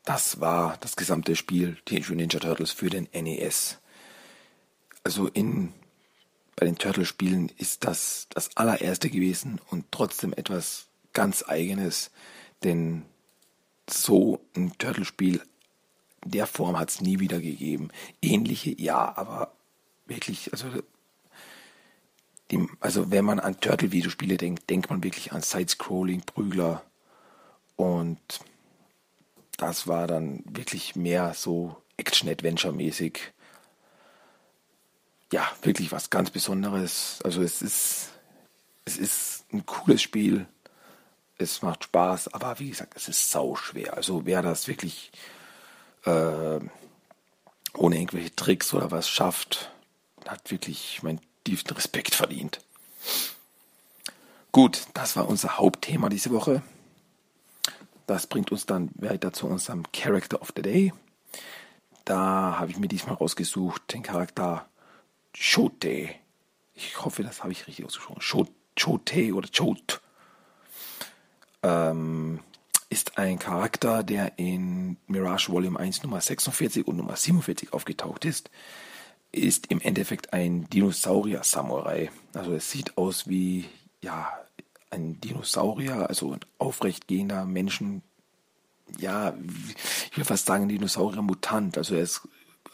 das 0.04 0.40
war 0.40 0.78
das 0.82 0.96
gesamte 0.96 1.36
Spiel 1.36 1.78
Teenage 1.86 2.14
Ninja 2.14 2.40
Turtles 2.40 2.72
für 2.72 2.90
den 2.90 3.08
NES. 3.14 3.80
Also 5.04 5.28
in 5.28 5.74
bei 6.56 6.66
den 6.66 6.78
Turtle-Spielen 6.78 7.52
ist 7.58 7.84
das 7.84 8.28
das 8.30 8.56
allererste 8.56 9.10
gewesen 9.10 9.60
und 9.70 9.92
trotzdem 9.92 10.34
etwas 10.34 10.88
ganz 11.14 11.44
eigenes, 11.48 12.12
denn 12.64 13.04
so 13.90 14.40
ein 14.56 14.72
Turtle-Spiel 14.78 15.42
der 16.26 16.48
Form 16.48 16.78
hat 16.78 16.90
es 16.90 17.02
nie 17.02 17.20
wieder 17.20 17.40
gegeben. 17.40 17.90
Ähnliche, 18.22 18.80
ja, 18.82 19.16
aber 19.16 19.54
wirklich, 20.08 20.52
also 20.52 20.68
die, 22.52 22.68
also 22.80 23.12
wenn 23.12 23.26
man 23.26 23.40
an 23.40 23.60
Turtle-Videospiele 23.60 24.38
denkt, 24.38 24.70
denkt 24.70 24.90
man 24.90 25.04
wirklich 25.04 25.32
an 25.32 25.42
Side-Scrolling, 25.42 26.22
Prügler 26.22 26.84
und 27.76 28.20
das 29.58 29.88
war 29.88 30.08
dann 30.08 30.44
wirklich 30.46 30.96
mehr 30.96 31.34
so 31.34 31.78
Action-Adventure-mäßig. 31.98 33.20
Ja, 35.32 35.50
wirklich 35.62 35.92
was 35.92 36.10
ganz 36.10 36.30
Besonderes. 36.30 37.20
Also 37.24 37.42
es 37.42 37.62
ist, 37.62 38.10
es 38.84 38.98
ist 38.98 39.46
ein 39.54 39.66
cooles 39.66 40.02
Spiel. 40.02 40.46
Es 41.38 41.62
macht 41.62 41.86
Spaß, 41.86 42.34
aber 42.34 42.60
wie 42.60 42.70
gesagt, 42.70 42.94
es 42.96 43.08
ist 43.08 43.32
sau 43.32 43.56
schwer. 43.56 43.96
Also 43.96 44.26
wer 44.26 44.42
das 44.42 44.68
wirklich 44.68 45.12
äh, 46.06 46.60
ohne 47.78 47.98
irgendwelche 47.98 48.36
Tricks 48.36 48.74
oder 48.74 48.92
was 48.92 49.10
schafft, 49.10 49.72
hat 50.28 50.52
wirklich 50.52 51.04
mein 51.04 51.20
tiefsten 51.44 51.74
Respekt 51.74 52.16
verdient. 52.16 52.60
Gut, 54.52 54.88
das 54.94 55.16
war 55.16 55.28
unser 55.28 55.58
Hauptthema 55.58 56.10
diese 56.10 56.32
Woche. 56.32 56.62
Das 58.08 58.28
bringt 58.28 58.52
uns 58.52 58.66
dann 58.66 58.90
weiter 58.96 59.34
zu 59.34 59.48
unserem 59.48 59.84
Character 59.92 60.42
of 60.42 60.54
the 60.56 60.62
Day. 60.62 60.94
Da 62.06 62.58
habe 62.60 62.72
ich 62.72 62.78
mir 62.78 62.88
diesmal 62.88 63.16
rausgesucht 63.16 63.94
den 63.94 64.04
Charakter 64.04 64.68
Chote. 65.36 66.10
Ich 66.74 67.04
hoffe, 67.04 67.24
das 67.24 67.42
habe 67.42 67.52
ich 67.52 67.68
richtig 67.68 67.86
ausgesprochen. 67.86 68.22
Chote 68.80 69.34
oder 69.34 69.50
Chot. 69.50 70.02
Ähm, 71.64 72.40
ist 72.96 73.18
ein 73.18 73.40
Charakter, 73.40 74.04
der 74.04 74.40
in 74.40 74.96
Mirage 75.08 75.52
Volume 75.52 75.78
1 75.78 76.04
Nummer 76.04 76.22
46 76.22 76.88
und 76.88 76.96
Nummer 76.96 77.18
47 77.18 77.74
aufgetaucht 77.74 78.24
ist 78.24 78.50
ist 79.34 79.68
im 79.68 79.82
Endeffekt 79.82 80.32
ein 80.32 80.70
Dinosaurier-Samurai. 80.70 82.10
Also 82.34 82.54
es 82.54 82.72
sieht 82.72 82.98
aus 82.98 83.28
wie 83.28 83.66
ja 84.02 84.30
ein 84.92 85.20
Dinosaurier, 85.20 86.08
also 86.08 86.32
ein 86.32 86.40
aufrechtgehender 86.58 87.44
Menschen. 87.44 88.02
Ja, 88.98 89.34
ich 90.10 90.16
will 90.16 90.24
fast 90.24 90.46
sagen 90.46 90.70
Dinosaurier-Mutant. 90.70 91.78
Also 91.78 91.96
er 91.96 92.02
ist 92.02 92.22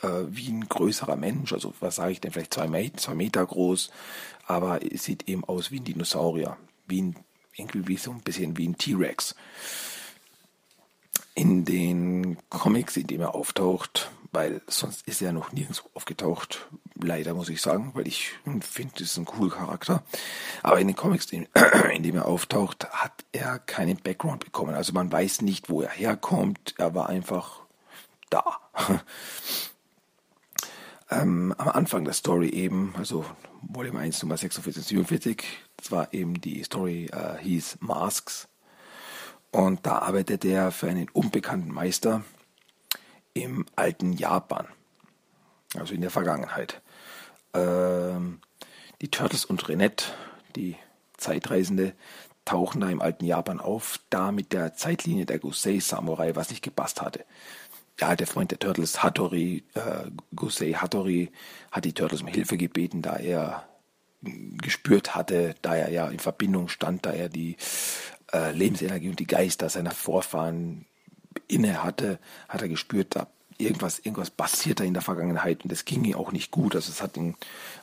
äh, 0.03 0.25
wie 0.29 0.49
ein 0.49 0.69
größerer 0.69 1.15
Mensch. 1.15 1.51
Also 1.51 1.73
was 1.79 1.95
sage 1.95 2.11
ich 2.11 2.21
denn? 2.21 2.31
Vielleicht 2.31 2.53
zwei 2.53 2.67
Meter, 2.67 2.97
zwei 2.97 3.15
Meter 3.15 3.43
groß, 3.43 3.89
aber 4.45 4.85
es 4.85 5.03
sieht 5.03 5.27
eben 5.27 5.43
aus 5.45 5.71
wie 5.71 5.79
ein 5.79 5.85
Dinosaurier, 5.85 6.57
wie 6.85 7.01
ein 7.01 7.15
irgendwie 7.55 7.87
wie 7.87 7.97
so 7.97 8.11
ein 8.11 8.21
bisschen 8.21 8.57
wie 8.57 8.67
ein 8.67 8.77
T-Rex. 8.77 9.35
In 11.33 11.65
den 11.65 12.37
Comics, 12.49 12.97
in 12.97 13.07
denen 13.07 13.21
er 13.21 13.35
auftaucht, 13.35 14.11
weil 14.31 14.61
sonst 14.67 15.07
ist 15.07 15.21
er 15.21 15.33
noch 15.33 15.51
nirgends 15.51 15.83
aufgetaucht. 15.93 16.67
Leider 16.95 17.33
muss 17.33 17.49
ich 17.49 17.61
sagen, 17.61 17.91
weil 17.93 18.07
ich 18.07 18.31
finde, 18.61 18.95
es 18.95 19.01
ist 19.11 19.17
ein 19.17 19.25
cooler 19.25 19.51
Charakter. 19.51 20.03
Aber 20.63 20.79
in 20.79 20.87
den 20.87 20.95
Comics, 20.95 21.31
in, 21.31 21.47
in 21.93 22.03
dem 22.03 22.15
er 22.15 22.25
auftaucht, 22.25 22.89
hat 22.91 23.25
er 23.31 23.59
keinen 23.59 23.97
Background 23.97 24.43
bekommen. 24.43 24.73
Also 24.73 24.93
man 24.93 25.11
weiß 25.11 25.41
nicht, 25.41 25.69
wo 25.69 25.81
er 25.81 25.89
herkommt. 25.89 26.75
Er 26.77 26.95
war 26.95 27.09
einfach 27.09 27.61
da. 28.29 28.43
ähm, 31.11 31.53
am 31.57 31.67
Anfang 31.67 32.05
der 32.05 32.13
Story 32.13 32.49
eben, 32.49 32.93
also 32.97 33.25
Volume 33.61 33.99
1, 33.99 34.23
Nummer 34.23 34.37
46, 34.37 34.85
47, 34.85 35.43
das 35.77 35.91
war 35.91 36.13
eben 36.13 36.39
die 36.39 36.63
Story, 36.63 37.07
äh, 37.11 37.37
hieß 37.41 37.77
Masks. 37.81 38.47
Und 39.51 39.85
da 39.85 39.99
arbeitet 39.99 40.45
er 40.45 40.71
für 40.71 40.87
einen 40.87 41.09
unbekannten 41.09 41.71
Meister, 41.71 42.23
im 43.33 43.65
alten 43.75 44.13
Japan, 44.13 44.67
also 45.75 45.93
in 45.93 46.01
der 46.01 46.09
Vergangenheit. 46.09 46.81
Ähm, 47.53 48.39
die 49.01 49.09
Turtles 49.09 49.45
und 49.45 49.67
Renette, 49.69 50.05
die 50.55 50.75
Zeitreisende, 51.17 51.93
tauchen 52.45 52.81
da 52.81 52.89
im 52.89 53.01
alten 53.01 53.25
Japan 53.25 53.59
auf, 53.59 53.99
da 54.09 54.31
mit 54.31 54.51
der 54.51 54.73
Zeitlinie 54.73 55.25
der 55.25 55.39
Gusei 55.39 55.79
Samurai, 55.79 56.35
was 56.35 56.49
nicht 56.49 56.63
gepasst 56.63 57.01
hatte. 57.01 57.25
Ja, 57.99 58.15
der 58.15 58.27
Freund 58.27 58.51
der 58.51 58.59
Turtles, 58.59 59.03
Hattori, 59.03 59.63
äh, 59.75 60.09
Gusei 60.35 60.73
Hattori, 60.73 61.31
hat 61.71 61.85
die 61.85 61.93
Turtles 61.93 62.21
um 62.21 62.27
Hilfe 62.27 62.57
gebeten, 62.57 63.01
da 63.01 63.17
er 63.17 63.67
gespürt 64.21 65.15
hatte, 65.15 65.55
da 65.61 65.75
er 65.75 65.89
ja 65.91 66.07
in 66.07 66.19
Verbindung 66.19 66.67
stand, 66.67 67.05
da 67.05 67.11
er 67.11 67.29
die 67.29 67.57
äh, 68.33 68.51
Lebensenergie 68.51 69.09
und 69.09 69.19
die 69.19 69.27
Geister 69.27 69.69
seiner 69.69 69.91
Vorfahren 69.91 70.85
inne 71.47 71.83
hatte, 71.83 72.19
hat 72.49 72.61
er 72.61 72.69
gespürt, 72.69 73.15
da 73.15 73.27
irgendwas, 73.61 73.99
irgendwas 73.99 74.29
passierte 74.29 74.83
in 74.85 74.93
der 74.93 75.03
Vergangenheit 75.03 75.63
und 75.63 75.71
es 75.71 75.85
ging 75.85 76.03
ihm 76.03 76.15
auch 76.15 76.31
nicht 76.31 76.51
gut. 76.51 76.75
Also 76.75 76.91
es 76.91 77.01
hat 77.01 77.15
ihn 77.15 77.35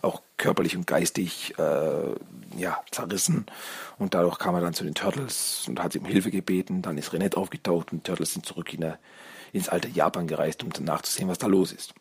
auch 0.03 0.23
körperlich 0.37 0.77
und 0.77 0.87
geistig 0.87 1.59
äh, 1.59 2.15
ja, 2.57 2.83
zerrissen. 2.91 3.47
Und 3.99 4.15
dadurch 4.15 4.39
kam 4.39 4.55
er 4.55 4.61
dann 4.61 4.75
zu 4.75 4.85
den 4.85 4.95
Turtles 4.95 5.65
und 5.69 5.83
hat 5.83 5.93
sie 5.93 6.01
um 6.01 6.05
Hilfe 6.05 6.31
gebeten. 6.31 6.83
Dann 6.83 6.99
ist 6.99 7.13
Renette 7.13 7.37
aufgetaucht 7.37 7.93
und 7.93 7.99
die 7.99 8.09
Turtles 8.09 8.33
sind 8.33 8.45
zurück 8.45 8.75
in 8.75 8.81
der, 8.81 8.99
ins 9.53 9.69
alte 9.69 9.89
Japan 9.89 10.27
gereist, 10.27 10.63
um 10.63 10.71
nachzusehen, 10.85 11.29
was 11.29 11.39
da 11.39 11.47
los 11.47 11.73
ist. 11.73 11.95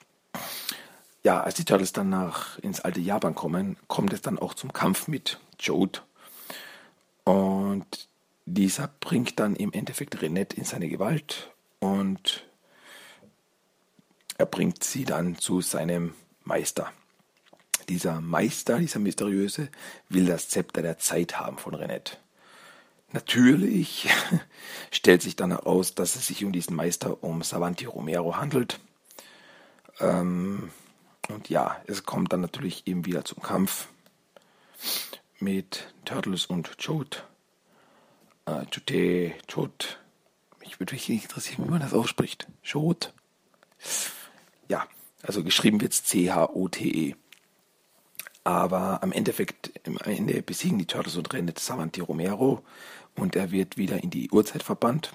Ja, 1.23 1.41
als 1.41 1.55
die 1.55 1.65
Turtles 1.65 1.93
dann 1.93 2.09
nach, 2.09 2.57
ins 2.59 2.81
alte 2.81 2.99
Japan 2.99 3.35
kommen, 3.35 3.77
kommt 3.87 4.13
es 4.13 4.21
dann 4.21 4.39
auch 4.39 4.53
zum 4.53 4.73
Kampf 4.73 5.07
mit 5.07 5.39
Jode. 5.59 5.99
Und 7.23 8.07
dieser 8.47 8.87
bringt 8.87 9.39
dann 9.39 9.57
im 9.57 9.73
Endeffekt 9.73 10.21
Renette 10.21 10.55
in 10.55 10.63
seine 10.63 10.87
Gewalt 10.87 11.51
und 11.79 12.47
er 14.37 14.45
bringt 14.45 14.85
sie 14.85 15.03
dann 15.03 15.37
zu 15.37 15.59
seinem 15.59 16.13
Meister. 16.45 16.91
Dieser 17.89 18.21
Meister, 18.21 18.79
dieser 18.79 18.99
mysteriöse, 18.99 19.69
will 20.07 20.25
das 20.25 20.47
Zepter 20.47 20.81
der 20.81 20.97
Zeit 20.97 21.39
haben 21.39 21.57
von 21.57 21.73
Renette. 21.73 22.17
Natürlich 23.11 24.09
stellt 24.91 25.21
sich 25.21 25.35
dann 25.35 25.51
heraus, 25.51 25.93
dass 25.93 26.15
es 26.15 26.27
sich 26.27 26.45
um 26.45 26.53
diesen 26.53 26.75
Meister 26.75 27.21
um 27.23 27.41
Savanti 27.41 27.85
Romero 27.85 28.37
handelt. 28.37 28.79
Ähm, 29.99 30.71
und 31.27 31.49
ja, 31.49 31.81
es 31.85 32.05
kommt 32.05 32.31
dann 32.31 32.41
natürlich 32.41 32.87
eben 32.87 33.05
wieder 33.05 33.25
zum 33.25 33.41
Kampf 33.41 33.87
mit 35.39 35.93
Turtles 36.05 36.45
und 36.45 36.75
Jode. 36.79 37.17
Äh, 38.47 38.65
Jode, 38.71 39.33
Jode. 39.49 39.85
Mich 40.61 40.79
würde 40.79 40.93
mich 40.93 41.09
interessieren, 41.09 41.65
wie 41.65 41.71
man 41.71 41.81
das 41.81 41.93
ausspricht. 41.93 42.47
Jode. 42.63 43.07
Ja, 44.69 44.87
also 45.21 45.43
geschrieben 45.43 45.81
wird 45.81 45.93
es 45.93 46.03
C-H-O-T-E. 46.05 47.15
Aber 48.43 49.03
am 49.03 49.11
Endeffekt, 49.11 49.71
am 49.85 49.97
Ende 49.97 50.41
besiegen 50.41 50.79
die 50.79 50.85
Turtles 50.85 51.17
und 51.17 51.31
rennt 51.33 51.59
Savanti 51.59 51.99
Romero 51.99 52.63
und 53.17 53.35
er 53.35 53.51
wird 53.51 53.77
wieder 53.77 54.01
in 54.01 54.09
die 54.09 54.29
Urzeit 54.31 54.63
verbannt. 54.63 55.11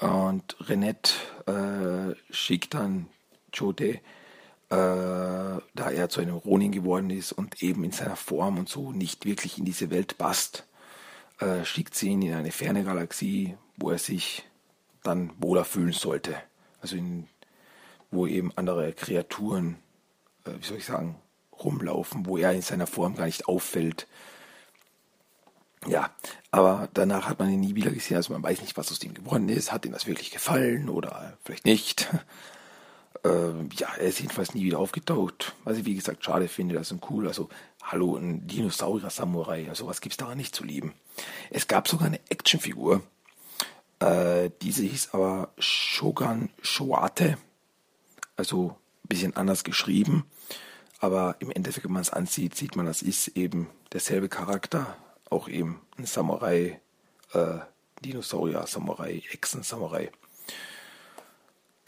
Und 0.00 0.56
Renette 0.60 1.12
äh, 1.46 2.14
schickt 2.32 2.74
dann 2.74 3.06
Jode, 3.54 3.88
äh, 3.88 4.00
da 4.68 5.62
er 5.74 6.10
zu 6.10 6.20
einem 6.20 6.36
Ronin 6.36 6.72
geworden 6.72 7.08
ist 7.08 7.32
und 7.32 7.62
eben 7.62 7.84
in 7.84 7.92
seiner 7.92 8.16
Form 8.16 8.58
und 8.58 8.68
so 8.68 8.92
nicht 8.92 9.24
wirklich 9.24 9.58
in 9.58 9.64
diese 9.64 9.90
Welt 9.90 10.18
passt, 10.18 10.66
äh, 11.40 11.64
schickt 11.64 11.94
sie 11.94 12.10
ihn 12.10 12.22
in 12.22 12.34
eine 12.34 12.52
ferne 12.52 12.84
Galaxie, 12.84 13.56
wo 13.76 13.90
er 13.90 13.98
sich 13.98 14.44
dann 15.02 15.32
wohler 15.38 15.64
fühlen 15.64 15.92
sollte. 15.92 16.36
Also 16.80 16.96
in 16.96 17.28
wo 18.10 18.26
eben 18.26 18.52
andere 18.56 18.92
Kreaturen, 18.92 19.76
äh, 20.44 20.52
wie 20.58 20.66
soll 20.66 20.78
ich 20.78 20.84
sagen, 20.84 21.16
rumlaufen, 21.52 22.26
wo 22.26 22.36
er 22.36 22.52
in 22.52 22.62
seiner 22.62 22.86
Form 22.86 23.14
gar 23.16 23.26
nicht 23.26 23.46
auffällt. 23.46 24.06
Ja, 25.86 26.10
aber 26.50 26.88
danach 26.92 27.28
hat 27.28 27.38
man 27.38 27.50
ihn 27.50 27.60
nie 27.60 27.74
wieder 27.74 27.90
gesehen, 27.90 28.16
also 28.16 28.32
man 28.32 28.42
weiß 28.42 28.60
nicht, 28.60 28.76
was 28.76 28.90
aus 28.90 29.02
ihm 29.02 29.14
geworden 29.14 29.48
ist. 29.48 29.72
Hat 29.72 29.86
ihm 29.86 29.92
das 29.92 30.06
wirklich 30.06 30.30
gefallen 30.30 30.88
oder 30.88 31.38
vielleicht 31.44 31.64
nicht? 31.64 32.08
Ähm, 33.24 33.68
ja, 33.74 33.88
er 33.98 34.06
ist 34.06 34.20
jedenfalls 34.20 34.54
nie 34.54 34.64
wieder 34.64 34.78
aufgetaucht. 34.78 35.54
Was 35.64 35.78
ich 35.78 35.84
wie 35.84 35.94
gesagt 35.94 36.24
schade 36.24 36.48
finde, 36.48 36.74
das 36.74 36.90
ist 36.90 37.10
cool. 37.10 37.26
Also, 37.26 37.48
hallo, 37.82 38.16
ein 38.16 38.46
Dinosaurier-Samurai, 38.46 39.68
also 39.68 39.86
was 39.86 40.00
gibt's 40.00 40.16
daran 40.16 40.38
nicht 40.38 40.54
zu 40.54 40.64
lieben? 40.64 40.94
Es 41.50 41.68
gab 41.68 41.88
sogar 41.88 42.06
eine 42.06 42.20
Actionfigur, 42.30 43.02
äh, 43.98 44.50
diese 44.62 44.82
hieß 44.82 45.10
aber 45.12 45.52
Shogun 45.58 46.50
Shoate 46.62 47.36
also 48.40 48.76
ein 49.04 49.08
bisschen 49.08 49.36
anders 49.36 49.64
geschrieben. 49.64 50.24
Aber 50.98 51.36
im 51.38 51.50
Endeffekt, 51.50 51.84
wenn 51.84 51.92
man 51.92 52.02
es 52.02 52.10
ansieht, 52.10 52.56
sieht 52.56 52.74
man, 52.74 52.86
das 52.86 53.02
ist 53.02 53.28
eben 53.28 53.68
derselbe 53.92 54.28
Charakter. 54.28 54.96
Auch 55.28 55.48
eben 55.48 55.80
ein 55.96 56.06
Samurai, 56.06 56.80
äh, 57.32 57.58
Dinosaurier, 58.02 58.66
Samurai, 58.66 59.22
Echsen-Samurai. 59.30 60.10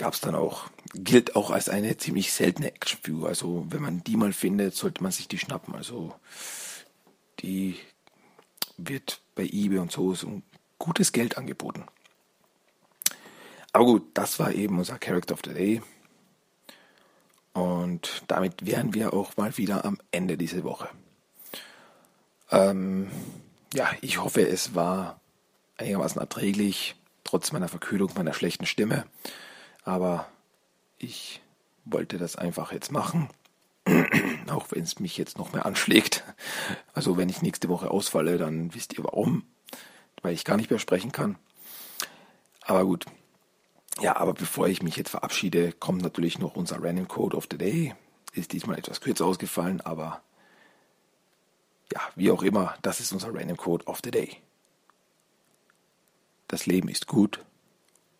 Gab 0.02 0.14
es 0.14 0.20
dann 0.20 0.34
auch. 0.34 0.68
Gilt 0.94 1.36
auch 1.36 1.52
als 1.52 1.68
eine 1.68 1.96
ziemlich 1.96 2.32
seltene 2.32 2.66
Actionfigur. 2.74 3.28
Also 3.28 3.66
wenn 3.68 3.82
man 3.82 4.02
die 4.02 4.16
mal 4.16 4.32
findet, 4.32 4.74
sollte 4.74 5.00
man 5.00 5.12
sich 5.12 5.28
die 5.28 5.38
schnappen. 5.38 5.76
Also 5.76 6.12
die 7.38 7.76
wird 8.76 9.20
bei 9.36 9.44
eBay 9.44 9.78
und 9.78 9.92
so 9.92 10.12
ein 10.24 10.42
gutes 10.80 11.12
Geld 11.12 11.38
angeboten. 11.38 11.84
Aber 13.72 13.84
gut, 13.84 14.10
das 14.14 14.40
war 14.40 14.50
eben 14.52 14.76
unser 14.76 14.98
Character 14.98 15.34
of 15.34 15.42
the 15.44 15.54
Day. 15.54 15.82
Und 17.52 18.24
damit 18.26 18.66
wären 18.66 18.94
wir 18.94 19.14
auch 19.14 19.36
mal 19.36 19.56
wieder 19.56 19.84
am 19.84 19.98
Ende 20.10 20.36
dieser 20.36 20.64
Woche. 20.64 20.88
Ähm, 22.50 23.08
ja, 23.72 23.88
ich 24.00 24.20
hoffe, 24.20 24.48
es 24.48 24.74
war 24.74 25.20
einigermaßen 25.76 26.20
erträglich, 26.20 26.96
trotz 27.22 27.52
meiner 27.52 27.68
Verkühlung, 27.68 28.10
meiner 28.16 28.34
schlechten 28.34 28.66
Stimme. 28.66 29.06
Aber 29.84 30.28
ich 30.98 31.40
wollte 31.84 32.18
das 32.18 32.36
einfach 32.36 32.72
jetzt 32.72 32.92
machen, 32.92 33.28
auch 34.48 34.66
wenn 34.70 34.82
es 34.82 35.00
mich 35.00 35.18
jetzt 35.18 35.38
noch 35.38 35.52
mehr 35.52 35.66
anschlägt. 35.66 36.24
Also 36.94 37.16
wenn 37.16 37.28
ich 37.28 37.42
nächste 37.42 37.68
Woche 37.68 37.90
ausfalle, 37.90 38.38
dann 38.38 38.74
wisst 38.74 38.96
ihr 38.96 39.04
warum, 39.04 39.44
weil 40.22 40.34
ich 40.34 40.44
gar 40.44 40.56
nicht 40.56 40.70
mehr 40.70 40.78
sprechen 40.78 41.12
kann. 41.12 41.36
Aber 42.62 42.84
gut, 42.84 43.06
ja, 44.00 44.16
aber 44.16 44.34
bevor 44.34 44.68
ich 44.68 44.82
mich 44.82 44.96
jetzt 44.96 45.10
verabschiede, 45.10 45.72
kommt 45.72 46.02
natürlich 46.02 46.38
noch 46.38 46.56
unser 46.56 46.82
Random 46.82 47.08
Code 47.08 47.36
of 47.36 47.48
the 47.50 47.58
Day. 47.58 47.94
Ist 48.32 48.52
diesmal 48.52 48.78
etwas 48.78 49.00
kürzer 49.00 49.26
ausgefallen, 49.26 49.80
aber 49.80 50.22
ja, 51.92 52.00
wie 52.14 52.30
auch 52.30 52.42
immer, 52.42 52.74
das 52.82 53.00
ist 53.00 53.12
unser 53.12 53.34
Random 53.34 53.56
Code 53.56 53.86
of 53.86 54.00
the 54.02 54.10
Day. 54.10 54.38
Das 56.48 56.66
Leben 56.66 56.88
ist 56.88 57.06
gut 57.06 57.44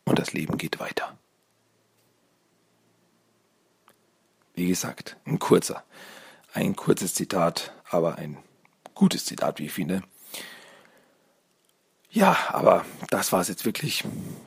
und 0.05 0.19
das 0.19 0.33
Leben 0.33 0.59
geht 0.59 0.81
weiter. 0.81 1.17
Wie 4.55 4.69
gesagt, 4.69 5.17
ein 5.25 5.39
kurzer, 5.39 5.83
ein 6.53 6.77
kurzes 6.77 7.15
Zitat, 7.15 7.73
aber 7.91 8.17
ein 8.17 8.37
gutes 8.95 9.25
Zitat, 9.25 9.59
wie 9.59 9.67
ich 9.67 9.73
finde. 9.73 10.03
Ja, 12.11 12.37
aber 12.51 12.85
das 13.09 13.33
war 13.33 13.41
es 13.41 13.49
jetzt 13.49 13.65
wirklich. 13.65 14.05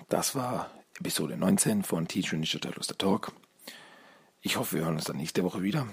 Das 0.07 0.35
war 0.35 0.69
Episode 0.99 1.35
19 1.35 1.83
von 1.83 2.07
Teach 2.07 2.31
Ninja 2.31 2.59
Turtles 2.59 2.87
The 2.87 2.93
Talk. 2.93 3.33
Ich 4.41 4.57
hoffe, 4.57 4.77
wir 4.77 4.85
hören 4.85 4.95
uns 4.95 5.05
dann 5.05 5.17
nächste 5.17 5.43
Woche 5.43 5.63
wieder. 5.63 5.87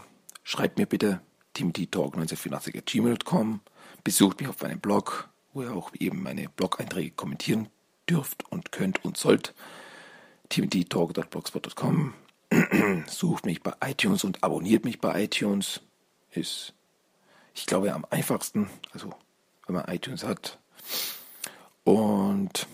Schreibt 0.45 0.77
mir 0.77 0.87
bitte 0.87 1.23
timothytalk1984.gmail.com. 1.57 3.61
Besucht 4.05 4.41
mich 4.41 4.51
auf 4.51 4.61
meinem 4.61 4.81
Blog, 4.81 5.31
wo 5.55 5.63
ihr 5.63 5.73
auch 5.73 5.93
eben 5.99 6.23
meine 6.23 6.51
Blog-Einträge 6.51 7.13
kommentieren 7.13 7.71
dürft 8.09 8.45
und 8.51 8.73
könnt 8.73 9.05
und 9.05 9.17
sollt. 9.17 9.55
timothytalk.blogspot.com. 10.51 12.13
Sucht 13.07 13.47
mich 13.47 13.63
bei 13.63 13.73
iTunes 13.85 14.25
und 14.25 14.43
abonniert 14.43 14.85
mich 14.85 15.01
bei 15.01 15.25
iTunes. 15.25 15.81
Ist, 16.31 16.75
ich 17.55 17.67
glaube, 17.67 17.93
am 17.93 18.07
einfachsten, 18.11 18.71
also 18.93 19.11
wenn 19.67 19.77
man 19.77 19.89
iTunes 19.89 20.25
hat. 20.25 20.59
Und 21.85 22.67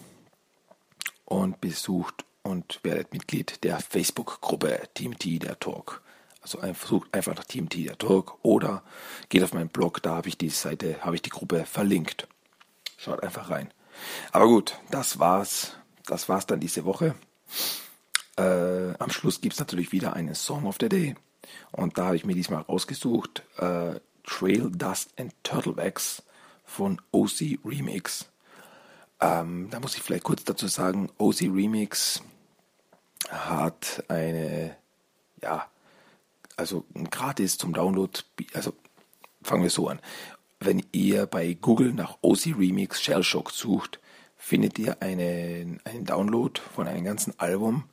und 1.29 1.61
besucht 1.61 2.24
und 2.43 2.81
werdet 2.83 3.12
Mitglied 3.12 3.62
der 3.62 3.79
Facebook-Gruppe 3.81 4.81
Team 4.95 5.18
T 5.18 5.39
der 5.39 5.59
Talk. 5.59 6.03
Also 6.41 6.59
versucht 6.59 7.12
einfach 7.12 7.35
nach 7.35 7.45
Team 7.45 7.68
T 7.68 7.85
der 7.85 7.99
Talk 7.99 8.39
oder 8.43 8.83
geht 9.29 9.43
auf 9.43 9.53
meinen 9.53 9.68
Blog, 9.68 10.03
da 10.03 10.14
habe 10.14 10.29
ich 10.29 10.39
die 10.39 10.49
Seite, 10.49 10.97
habe 11.03 11.16
ich 11.16 11.22
die 11.22 11.31
Gruppe 11.31 11.66
verlinkt. 11.66 12.26
Schaut 12.97 13.22
einfach 13.22 13.51
rein. 13.51 13.70
Aber 14.33 14.47
gut, 14.47 14.79
das 14.91 15.18
war's. 15.18 15.76
Das 16.07 16.29
war's 16.31 16.47
dann 16.47 16.61
diese 16.61 16.87
Woche. 16.87 17.14
Äh, 18.39 18.95
am 18.99 19.11
Schluss 19.11 19.41
gibt 19.41 19.55
es 19.55 19.61
natürlich 19.61 19.93
wieder 19.93 20.14
einen 20.14 20.34
Song 20.34 20.66
of 20.66 20.76
the 20.80 20.89
Day. 20.89 21.16
Und 21.72 21.99
da 21.99 22.07
habe 22.07 22.16
ich 22.16 22.24
mir 22.24 22.34
diesmal 22.34 22.62
rausgesucht 22.62 23.43
äh, 23.59 24.01
Trail 24.24 24.70
Dust 24.70 25.11
and 25.18 25.32
Turtlewax 25.43 26.22
von 26.64 27.01
OC 27.12 27.59
Remix. 27.64 28.28
Ähm, 29.20 29.68
da 29.70 29.80
muss 29.80 29.97
ich 29.97 30.03
vielleicht 30.03 30.24
kurz 30.24 30.45
dazu 30.45 30.68
sagen, 30.68 31.11
OC 31.18 31.43
Remix 31.43 32.22
hat 33.28 34.05
eine, 34.09 34.76
ja, 35.43 35.66
also 36.57 36.84
gratis 37.11 37.59
zum 37.59 37.72
Download, 37.72 38.20
also 38.55 38.72
fangen 39.43 39.62
wir 39.62 39.70
so 39.70 39.89
an. 39.89 40.01
wenn 40.61 40.84
ihr 40.93 41.26
bei 41.26 41.55
Google 41.55 41.93
nach 41.93 42.18
OC 42.22 42.59
Remix 42.59 43.01
Shellshock 43.03 43.51
sucht, 43.51 44.01
findet 44.36 44.78
ihr 44.78 45.01
einen, 45.03 45.80
einen 45.84 46.05
Download 46.05 46.61
von 46.74 46.86
einem 46.89 47.05
ganzen 47.05 47.39
Album. 47.39 47.84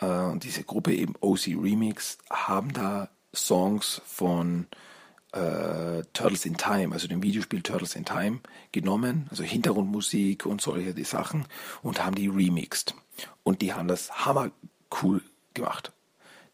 Äh, 0.00 0.06
und 0.06 0.44
diese 0.44 0.64
Gruppe 0.64 0.94
eben 0.94 1.14
OC 1.20 1.48
Remix 1.48 2.18
haben 2.30 2.72
da 2.72 3.08
Songs 3.34 4.00
von 4.06 4.66
äh, 5.32 6.02
Turtles 6.12 6.46
in 6.46 6.56
Time, 6.56 6.94
also 6.94 7.08
dem 7.08 7.22
Videospiel 7.22 7.62
Turtles 7.62 7.94
in 7.94 8.04
Time, 8.04 8.40
genommen, 8.72 9.26
also 9.30 9.44
Hintergrundmusik 9.44 10.46
und 10.46 10.60
solche 10.60 10.94
die 10.94 11.04
Sachen 11.04 11.46
und 11.82 12.04
haben 12.04 12.14
die 12.14 12.28
remixed. 12.28 12.94
Und 13.42 13.62
die 13.62 13.74
haben 13.74 13.88
das 13.88 14.24
hammer 14.24 14.50
cool 15.02 15.22
gemacht. 15.54 15.92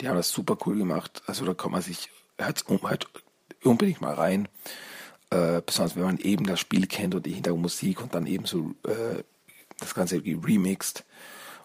Die 0.01 0.09
haben 0.09 0.17
das 0.17 0.31
super 0.31 0.57
cool 0.67 0.77
gemacht. 0.77 1.23
Also 1.27 1.45
da 1.45 1.55
kann 1.55 1.71
man 1.71 1.83
sich 1.83 2.11
hört, 2.39 2.65
unbedingt 3.63 4.01
mal 4.01 4.15
rein. 4.15 4.49
Äh, 5.31 5.63
besonders 5.65 5.97
wenn 5.97 6.03
man 6.03 6.19
eben 6.19 6.45
das 6.45 6.61
Spiel 6.61 6.87
kennt 6.87 7.15
und 7.15 7.25
die 7.25 7.33
Hintergrundmusik 7.33 8.01
und 8.03 8.15
dann 8.15 8.27
eben 8.27 8.47
so 8.47 8.75
äh, 8.87 9.23
das 9.79 9.95
Ganze 9.95 10.23
remixed. 10.25 11.05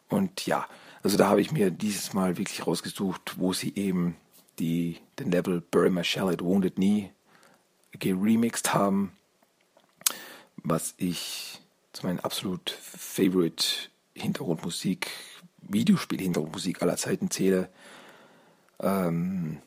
Und 0.09 0.45
ja, 0.45 0.67
also 1.07 1.15
da 1.15 1.29
habe 1.29 1.39
ich 1.39 1.53
mir 1.53 1.71
dieses 1.71 2.11
Mal 2.11 2.37
wirklich 2.37 2.67
rausgesucht, 2.67 3.39
wo 3.39 3.53
sie 3.53 3.73
eben 3.75 4.17
die, 4.59 4.97
den 5.19 5.31
Level 5.31 5.61
Bury 5.61 5.89
My 5.89 6.03
Shell 6.03 6.27
at 6.27 6.43
Wounded 6.43 6.75
Knee 6.75 7.13
geremixed 7.93 8.73
haben, 8.73 9.13
was 10.57 10.95
ich 10.97 11.61
zu 11.93 12.05
meinen 12.05 12.19
absolut 12.19 12.71
favorite 12.71 13.63
Hintergrundmusik, 14.15 15.07
Videospiel-Hintergrundmusik 15.61 16.81
aller 16.81 16.97
Zeiten 16.97 17.31
zähle. 17.31 17.69
Ähm, 18.81 19.61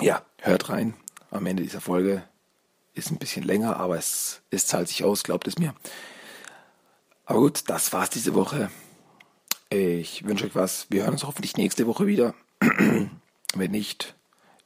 ja, 0.00 0.24
hört 0.38 0.70
rein 0.70 0.94
am 1.30 1.44
Ende 1.44 1.62
dieser 1.62 1.82
Folge. 1.82 2.24
Ist 2.94 3.10
ein 3.10 3.18
bisschen 3.18 3.44
länger, 3.44 3.76
aber 3.76 3.98
es, 3.98 4.40
es 4.48 4.66
zahlt 4.66 4.88
sich 4.88 5.04
aus, 5.04 5.24
glaubt 5.24 5.46
es 5.46 5.58
mir. 5.58 5.74
Aber 7.26 7.40
gut, 7.40 7.64
das 7.68 7.92
war's 7.92 8.08
diese 8.08 8.32
Woche. 8.32 8.70
Ich 9.74 10.26
wünsche 10.26 10.44
euch 10.44 10.54
was. 10.54 10.86
Wir 10.90 11.04
hören 11.04 11.14
uns 11.14 11.24
hoffentlich 11.24 11.56
nächste 11.56 11.86
Woche 11.86 12.06
wieder. 12.06 12.34
wenn 12.60 13.70
nicht, 13.70 14.14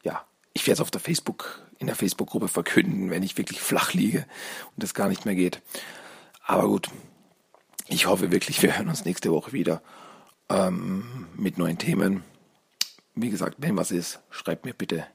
ja, 0.02 0.24
ich 0.52 0.66
werde 0.66 0.74
es 0.74 0.80
auf 0.80 0.90
der 0.90 1.00
Facebook, 1.00 1.62
in 1.78 1.86
der 1.86 1.94
Facebook-Gruppe 1.94 2.48
verkünden, 2.48 3.08
wenn 3.08 3.22
ich 3.22 3.38
wirklich 3.38 3.60
flach 3.60 3.92
liege 3.92 4.26
und 4.74 4.82
es 4.82 4.94
gar 4.94 5.08
nicht 5.08 5.24
mehr 5.24 5.36
geht. 5.36 5.62
Aber 6.44 6.66
gut, 6.66 6.88
ich 7.86 8.06
hoffe 8.06 8.32
wirklich, 8.32 8.60
wir 8.62 8.76
hören 8.76 8.88
uns 8.88 9.04
nächste 9.04 9.30
Woche 9.30 9.52
wieder 9.52 9.80
ähm, 10.48 11.28
mit 11.36 11.56
neuen 11.56 11.78
Themen. 11.78 12.24
Wie 13.14 13.30
gesagt, 13.30 13.58
wenn 13.58 13.76
was 13.76 13.92
ist, 13.92 14.18
schreibt 14.30 14.64
mir 14.64 14.74
bitte. 14.74 15.06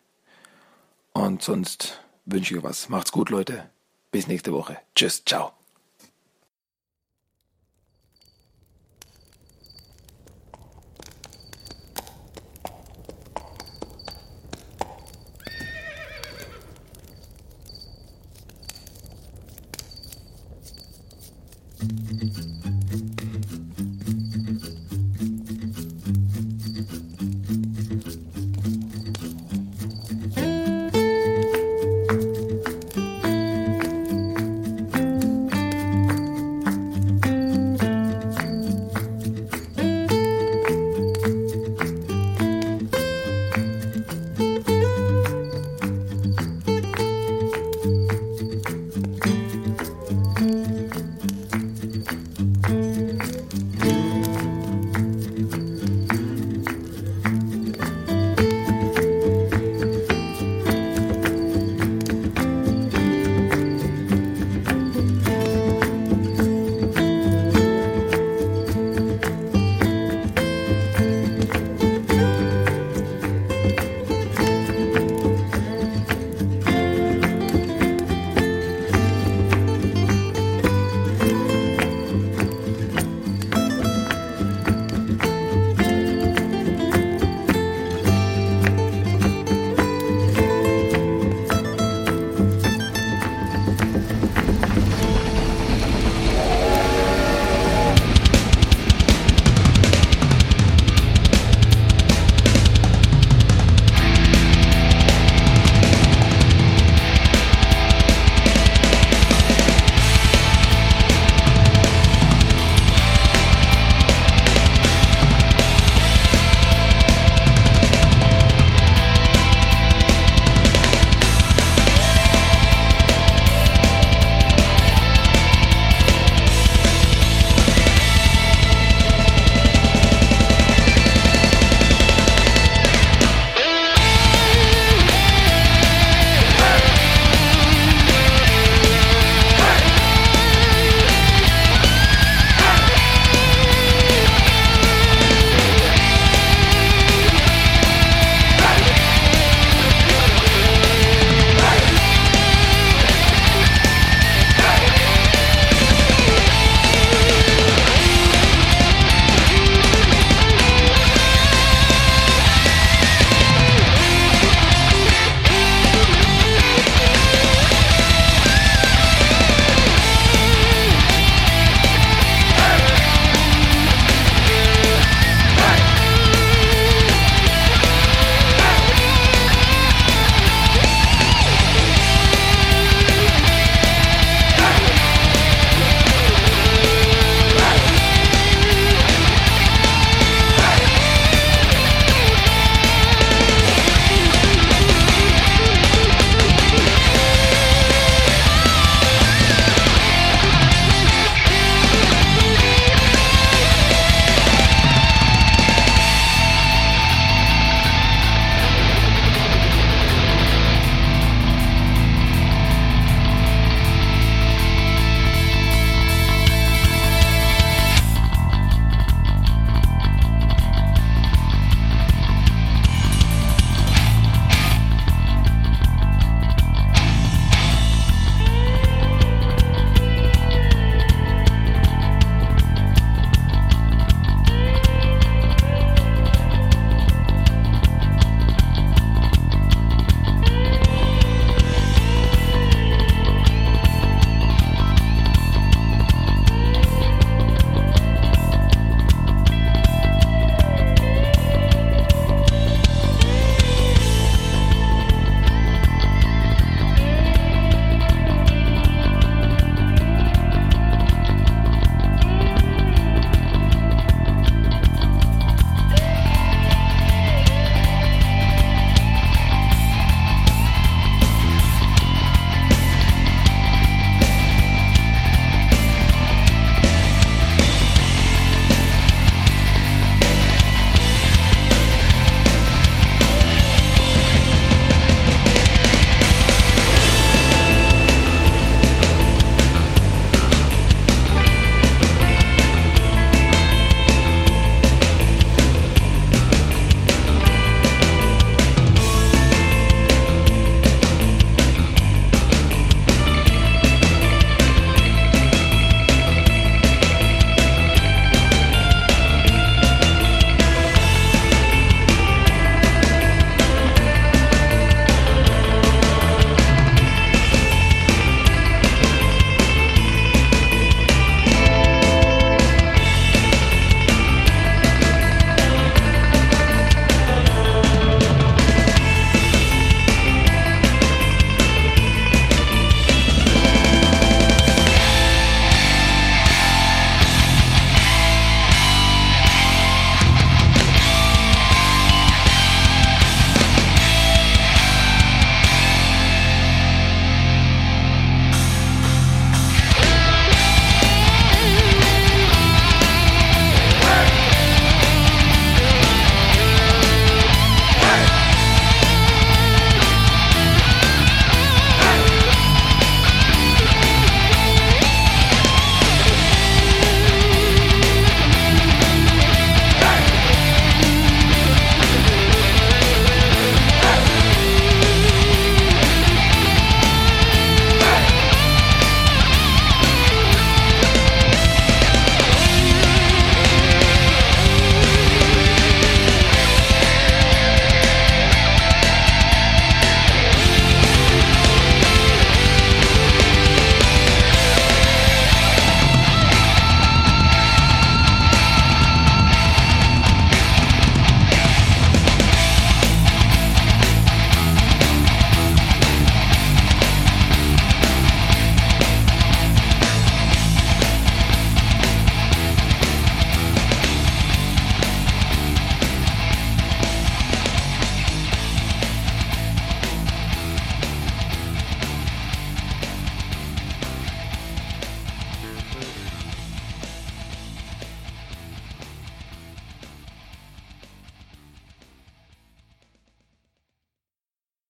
Und 1.12 1.42
sonst 1.42 2.02
wünsche 2.26 2.54
ich 2.54 2.60
euch 2.60 2.64
was. 2.64 2.88
Macht's 2.88 3.12
gut, 3.12 3.30
Leute. 3.30 3.70
Bis 4.12 4.28
nächste 4.28 4.54
Woche. 4.54 4.78
Tschüss, 4.96 5.26
ciao. 5.26 5.61